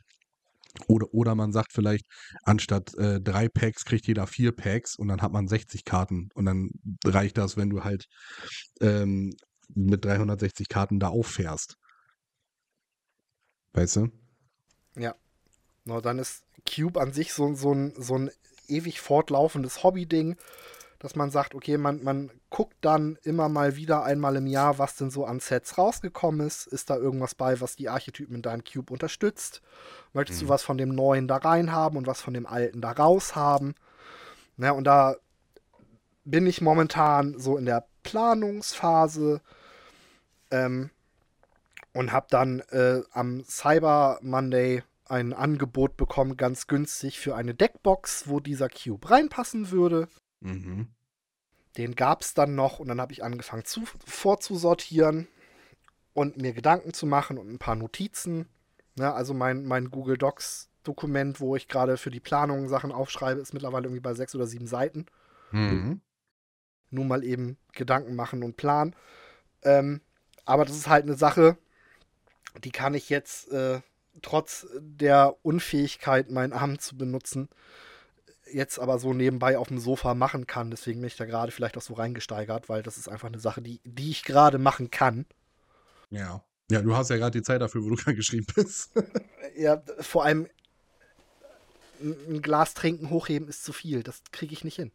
Oder, 0.86 1.12
oder 1.12 1.34
man 1.34 1.52
sagt 1.52 1.72
vielleicht, 1.72 2.04
anstatt 2.44 2.94
äh, 2.94 3.20
drei 3.20 3.48
Packs 3.48 3.84
kriegt 3.84 4.06
jeder 4.06 4.28
vier 4.28 4.52
Packs 4.52 4.96
und 4.96 5.08
dann 5.08 5.22
hat 5.22 5.32
man 5.32 5.48
60 5.48 5.84
Karten 5.84 6.28
und 6.34 6.44
dann 6.44 6.70
reicht 7.04 7.36
das, 7.36 7.56
wenn 7.56 7.70
du 7.70 7.82
halt 7.82 8.06
ähm, 8.80 9.34
mit 9.74 10.04
360 10.04 10.68
Karten 10.68 11.00
da 11.00 11.08
auffährst. 11.08 11.76
Weißt 13.72 13.96
du? 13.96 14.08
Na, 15.84 16.00
dann 16.00 16.18
ist 16.18 16.44
Cube 16.68 17.00
an 17.00 17.12
sich 17.12 17.32
so, 17.32 17.54
so, 17.54 17.72
ein, 17.72 17.94
so 17.96 18.18
ein 18.18 18.30
ewig 18.68 19.00
fortlaufendes 19.00 19.82
Hobby-Ding, 19.82 20.36
dass 20.98 21.14
man 21.14 21.30
sagt, 21.30 21.54
okay, 21.54 21.76
man, 21.76 22.02
man 22.02 22.30
guckt 22.50 22.76
dann 22.80 23.18
immer 23.22 23.48
mal 23.48 23.76
wieder 23.76 24.04
einmal 24.04 24.36
im 24.36 24.46
Jahr, 24.46 24.78
was 24.78 24.96
denn 24.96 25.10
so 25.10 25.24
an 25.26 25.40
Sets 25.40 25.76
rausgekommen 25.76 26.46
ist. 26.46 26.66
Ist 26.66 26.88
da 26.88 26.96
irgendwas 26.96 27.34
bei, 27.34 27.60
was 27.60 27.76
die 27.76 27.88
Archetypen 27.88 28.36
in 28.36 28.42
deinem 28.42 28.64
Cube 28.64 28.92
unterstützt? 28.92 29.60
Möchtest 30.14 30.40
Mhm. 30.40 30.46
du 30.46 30.50
was 30.50 30.62
von 30.62 30.78
dem 30.78 30.94
Neuen 30.94 31.28
da 31.28 31.36
rein 31.36 31.72
haben 31.72 31.96
und 31.96 32.06
was 32.06 32.22
von 32.22 32.32
dem 32.34 32.46
Alten 32.46 32.80
da 32.80 32.92
raus 32.92 33.36
haben? 33.36 33.74
Na, 34.56 34.70
und 34.70 34.84
da 34.84 35.16
bin 36.24 36.46
ich 36.46 36.60
momentan 36.60 37.38
so 37.38 37.56
in 37.56 37.66
der 37.66 37.86
Planungsphase 38.02 39.40
ähm, 40.50 40.90
und 41.92 42.10
habe 42.12 42.26
dann 42.30 42.60
äh, 42.70 43.02
am 43.12 43.44
Cyber 43.44 44.18
Monday 44.22 44.82
ein 45.08 45.32
Angebot 45.32 45.96
bekommen, 45.96 46.36
ganz 46.36 46.66
günstig 46.66 47.18
für 47.18 47.36
eine 47.36 47.54
Deckbox, 47.54 48.28
wo 48.28 48.40
dieser 48.40 48.68
Cube 48.68 49.10
reinpassen 49.10 49.70
würde. 49.70 50.08
Mhm. 50.40 50.88
Den 51.76 51.94
gab 51.94 52.22
es 52.22 52.34
dann 52.34 52.54
noch 52.54 52.78
und 52.78 52.88
dann 52.88 53.00
habe 53.00 53.12
ich 53.12 53.22
angefangen 53.22 53.64
zu, 53.64 53.84
vorzusortieren 54.04 55.28
und 56.14 56.38
mir 56.38 56.52
Gedanken 56.52 56.94
zu 56.94 57.06
machen 57.06 57.38
und 57.38 57.48
ein 57.48 57.58
paar 57.58 57.76
Notizen. 57.76 58.48
Ne, 58.96 59.12
also 59.12 59.34
mein, 59.34 59.66
mein 59.66 59.90
Google 59.90 60.16
Docs 60.16 60.70
Dokument, 60.82 61.40
wo 61.40 61.56
ich 61.56 61.68
gerade 61.68 61.96
für 61.96 62.10
die 62.10 62.20
Planung 62.20 62.68
Sachen 62.68 62.92
aufschreibe, 62.92 63.40
ist 63.40 63.52
mittlerweile 63.52 63.86
irgendwie 63.86 64.00
bei 64.00 64.14
sechs 64.14 64.34
oder 64.34 64.46
sieben 64.46 64.66
Seiten. 64.66 65.06
Mhm. 65.50 66.00
Nur 66.90 67.04
mal 67.04 67.24
eben 67.24 67.58
Gedanken 67.72 68.14
machen 68.14 68.42
und 68.42 68.56
planen. 68.56 68.94
Ähm, 69.62 70.00
aber 70.44 70.64
das 70.64 70.76
ist 70.76 70.88
halt 70.88 71.04
eine 71.04 71.16
Sache, 71.16 71.58
die 72.62 72.70
kann 72.70 72.94
ich 72.94 73.10
jetzt 73.10 73.50
äh, 73.52 73.80
trotz 74.22 74.66
der 74.78 75.36
Unfähigkeit, 75.42 76.30
meinen 76.30 76.52
Arm 76.52 76.78
zu 76.78 76.96
benutzen, 76.96 77.48
jetzt 78.52 78.78
aber 78.78 78.98
so 78.98 79.12
nebenbei 79.12 79.58
auf 79.58 79.68
dem 79.68 79.78
Sofa 79.78 80.14
machen 80.14 80.46
kann. 80.46 80.70
Deswegen 80.70 81.00
bin 81.00 81.08
ich 81.08 81.16
da 81.16 81.24
gerade 81.24 81.52
vielleicht 81.52 81.76
auch 81.76 81.82
so 81.82 81.94
reingesteigert, 81.94 82.68
weil 82.68 82.82
das 82.82 82.96
ist 82.98 83.08
einfach 83.08 83.28
eine 83.28 83.40
Sache, 83.40 83.62
die, 83.62 83.80
die 83.84 84.10
ich 84.10 84.22
gerade 84.24 84.58
machen 84.58 84.90
kann. 84.90 85.26
Ja. 86.10 86.42
Ja, 86.70 86.82
du 86.82 86.96
hast 86.96 87.10
ja 87.10 87.16
gerade 87.16 87.38
die 87.38 87.42
Zeit 87.44 87.60
dafür, 87.60 87.82
wo 87.84 87.90
du 87.90 87.96
gerade 88.02 88.16
geschrieben 88.16 88.46
bist. 88.54 88.90
Ja, 89.56 89.82
vor 90.00 90.24
allem 90.24 90.48
ein 92.02 92.42
Glas 92.42 92.74
trinken, 92.74 93.08
hochheben 93.08 93.48
ist 93.48 93.64
zu 93.64 93.72
viel. 93.72 94.02
Das 94.02 94.20
kriege 94.30 94.52
ich 94.52 94.64
nicht 94.64 94.76
hin. 94.76 94.92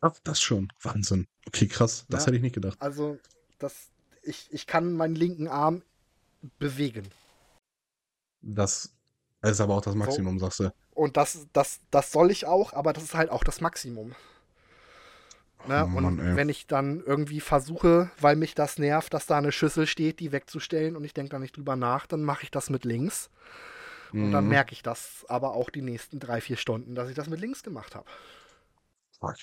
Ach, 0.00 0.14
das 0.24 0.40
schon. 0.40 0.72
Wahnsinn. 0.82 1.28
Okay, 1.46 1.68
krass. 1.68 2.06
Das 2.08 2.22
Ja. 2.22 2.26
hätte 2.26 2.36
ich 2.38 2.42
nicht 2.42 2.54
gedacht. 2.56 2.76
Also, 2.80 3.18
das, 3.60 3.90
ich, 4.22 4.48
ich 4.50 4.66
kann 4.66 4.94
meinen 4.94 5.14
linken 5.14 5.46
Arm 5.46 5.82
bewegen. 6.58 7.06
Das 8.40 8.94
ist 9.42 9.60
aber 9.60 9.74
auch 9.74 9.82
das 9.82 9.94
Maximum, 9.94 10.38
sagst 10.38 10.60
du. 10.60 10.70
Und 10.94 11.16
das, 11.16 11.46
das, 11.52 11.80
das 11.92 12.10
soll 12.10 12.30
ich 12.30 12.46
auch, 12.46 12.72
aber 12.72 12.92
das 12.92 13.04
ist 13.04 13.14
halt 13.14 13.30
auch 13.30 13.44
das 13.44 13.60
Maximum. 13.60 14.14
Ne? 15.66 15.84
Oh 15.84 15.86
und 15.92 16.02
Mann, 16.02 16.18
ey. 16.20 16.36
wenn 16.36 16.48
ich 16.48 16.66
dann 16.66 17.02
irgendwie 17.04 17.40
versuche, 17.40 18.10
weil 18.20 18.36
mich 18.36 18.54
das 18.54 18.78
nervt, 18.78 19.12
dass 19.14 19.26
da 19.26 19.38
eine 19.38 19.50
Schüssel 19.52 19.86
steht, 19.86 20.20
die 20.20 20.30
wegzustellen 20.30 20.96
und 20.96 21.04
ich 21.04 21.12
denke 21.14 21.30
da 21.30 21.38
nicht 21.38 21.56
drüber 21.56 21.74
nach, 21.76 22.06
dann 22.06 22.22
mache 22.22 22.44
ich 22.44 22.50
das 22.50 22.70
mit 22.70 22.84
links. 22.84 23.30
Und 24.12 24.32
dann 24.32 24.44
Mhm. 24.44 24.50
merke 24.50 24.72
ich 24.72 24.82
das 24.82 25.26
aber 25.28 25.54
auch 25.54 25.70
die 25.70 25.82
nächsten 25.82 26.20
drei, 26.20 26.40
vier 26.40 26.56
Stunden, 26.56 26.94
dass 26.94 27.08
ich 27.08 27.16
das 27.16 27.28
mit 27.28 27.40
links 27.40 27.62
gemacht 27.62 27.94
habe. 27.94 28.06
Fuck. 29.20 29.36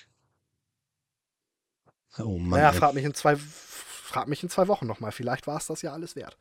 Oh 2.19 2.37
Mann. 2.37 2.59
Naja, 2.59 2.71
frag 2.71 2.93
mich 2.93 3.03
in 3.05 3.13
zwei, 3.13 3.35
frag 3.35 4.27
mich 4.27 4.43
in 4.43 4.49
zwei 4.49 4.67
Wochen 4.67 4.87
nochmal. 4.87 5.11
Vielleicht 5.11 5.47
war 5.47 5.57
es 5.57 5.67
das 5.67 5.81
ja 5.81 5.93
alles 5.93 6.15
wert. 6.15 6.37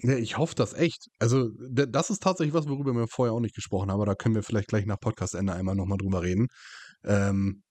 Ja, 0.00 0.16
ich 0.16 0.38
hoffe 0.38 0.54
das 0.54 0.74
echt. 0.74 1.08
Also, 1.18 1.50
das 1.58 2.10
ist 2.10 2.22
tatsächlich 2.22 2.54
was, 2.54 2.68
worüber 2.68 2.94
wir 2.94 3.08
vorher 3.08 3.32
auch 3.34 3.40
nicht 3.40 3.54
gesprochen 3.56 3.90
haben, 3.90 3.96
aber 4.00 4.06
da 4.06 4.14
können 4.14 4.34
wir 4.36 4.44
vielleicht 4.44 4.68
gleich 4.68 4.86
nach 4.86 5.00
Podcastende 5.00 5.52
einmal 5.54 5.74
nochmal 5.74 5.98
drüber 5.98 6.22
reden. 6.22 6.46
Ähm, 7.04 7.62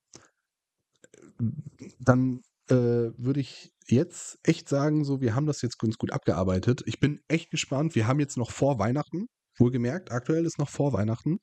dann 1.99 2.41
äh, 2.69 2.75
würde 3.17 3.39
ich 3.39 3.71
jetzt 3.87 4.39
echt 4.43 4.67
sagen, 4.69 5.05
so, 5.05 5.21
wir 5.21 5.35
haben 5.35 5.45
das 5.45 5.61
jetzt 5.61 5.77
ganz 5.79 5.97
gut 5.97 6.11
abgearbeitet. 6.11 6.81
Ich 6.85 6.99
bin 6.99 7.21
echt 7.27 7.51
gespannt. 7.51 7.95
Wir 7.95 8.07
haben 8.07 8.19
jetzt 8.19 8.37
noch 8.37 8.51
vor 8.51 8.79
Weihnachten, 8.79 9.27
wohlgemerkt, 9.57 10.11
aktuell 10.11 10.45
ist 10.45 10.59
noch 10.59 10.69
vor 10.69 10.93
Weihnachten 10.93 11.39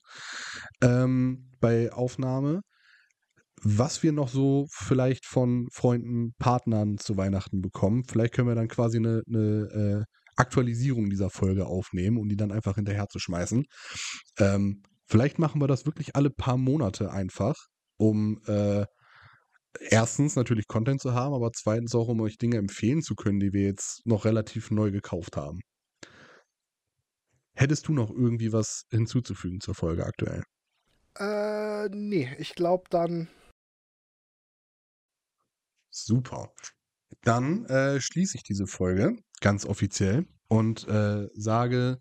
ähm, 0.82 1.50
bei 1.60 1.92
Aufnahme. 1.92 2.62
Was 3.62 4.02
wir 4.02 4.12
noch 4.12 4.28
so 4.28 4.66
vielleicht 4.70 5.24
von 5.26 5.68
Freunden, 5.72 6.34
Partnern 6.38 6.98
zu 6.98 7.16
Weihnachten 7.16 7.62
bekommen. 7.62 8.04
Vielleicht 8.04 8.34
können 8.34 8.48
wir 8.48 8.54
dann 8.54 8.68
quasi 8.68 8.98
eine, 8.98 9.22
eine 9.26 10.04
äh, 10.04 10.04
Aktualisierung 10.36 11.10
dieser 11.10 11.30
Folge 11.30 11.66
aufnehmen, 11.66 12.18
um 12.18 12.28
die 12.28 12.36
dann 12.36 12.52
einfach 12.52 12.76
hinterher 12.76 13.08
zu 13.08 13.18
schmeißen. 13.18 13.64
Ähm, 14.38 14.82
vielleicht 15.06 15.38
machen 15.38 15.60
wir 15.60 15.68
das 15.68 15.86
wirklich 15.86 16.16
alle 16.16 16.30
paar 16.30 16.56
Monate 16.56 17.10
einfach, 17.10 17.54
um 17.96 18.40
äh, 18.46 18.84
erstens 19.80 20.36
natürlich 20.36 20.66
Content 20.66 21.00
zu 21.00 21.14
haben, 21.14 21.34
aber 21.34 21.52
zweitens 21.52 21.94
auch, 21.94 22.08
um 22.08 22.20
euch 22.20 22.38
Dinge 22.38 22.58
empfehlen 22.58 23.02
zu 23.02 23.14
können, 23.14 23.40
die 23.40 23.52
wir 23.52 23.62
jetzt 23.62 24.04
noch 24.04 24.24
relativ 24.24 24.70
neu 24.70 24.90
gekauft 24.90 25.36
haben. 25.36 25.60
Hättest 27.56 27.86
du 27.86 27.92
noch 27.92 28.10
irgendwie 28.10 28.52
was 28.52 28.84
hinzuzufügen 28.90 29.60
zur 29.60 29.74
Folge 29.74 30.04
aktuell? 30.04 30.42
Äh, 31.16 31.88
nee, 31.90 32.34
ich 32.38 32.54
glaube 32.54 32.84
dann. 32.90 33.28
Super. 35.90 36.52
Dann 37.22 37.64
äh, 37.66 38.00
schließe 38.00 38.36
ich 38.36 38.42
diese 38.42 38.66
Folge 38.66 39.16
ganz 39.44 39.66
offiziell 39.66 40.24
und 40.48 40.88
äh, 40.88 41.28
sage 41.34 41.98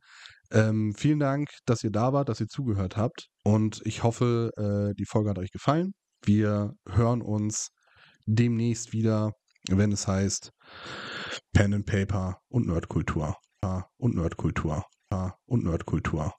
ähm, 0.49 0.93
vielen 0.95 1.19
Dank, 1.19 1.49
dass 1.65 1.83
ihr 1.83 1.91
da 1.91 2.13
wart, 2.13 2.29
dass 2.29 2.39
ihr 2.39 2.47
zugehört 2.47 2.95
habt. 2.95 3.27
Und 3.43 3.81
ich 3.83 4.01
hoffe, 4.01 4.51
äh, 4.55 4.95
die 4.95 5.05
Folge 5.05 5.29
hat 5.29 5.39
euch 5.39 5.51
gefallen. 5.51 5.93
Wir 6.23 6.71
hören 6.87 7.21
uns 7.21 7.67
demnächst 8.25 8.93
wieder, 8.93 9.31
wenn 9.69 9.91
es 9.91 10.07
heißt 10.07 10.51
Pen 11.51 11.73
and 11.73 11.85
Paper 11.85 12.37
und 12.47 12.67
Nerdkultur. 12.67 13.35
Und 13.97 14.15
Nerdkultur. 14.15 14.85
Und 15.45 15.65
Nerdkultur. 15.65 16.31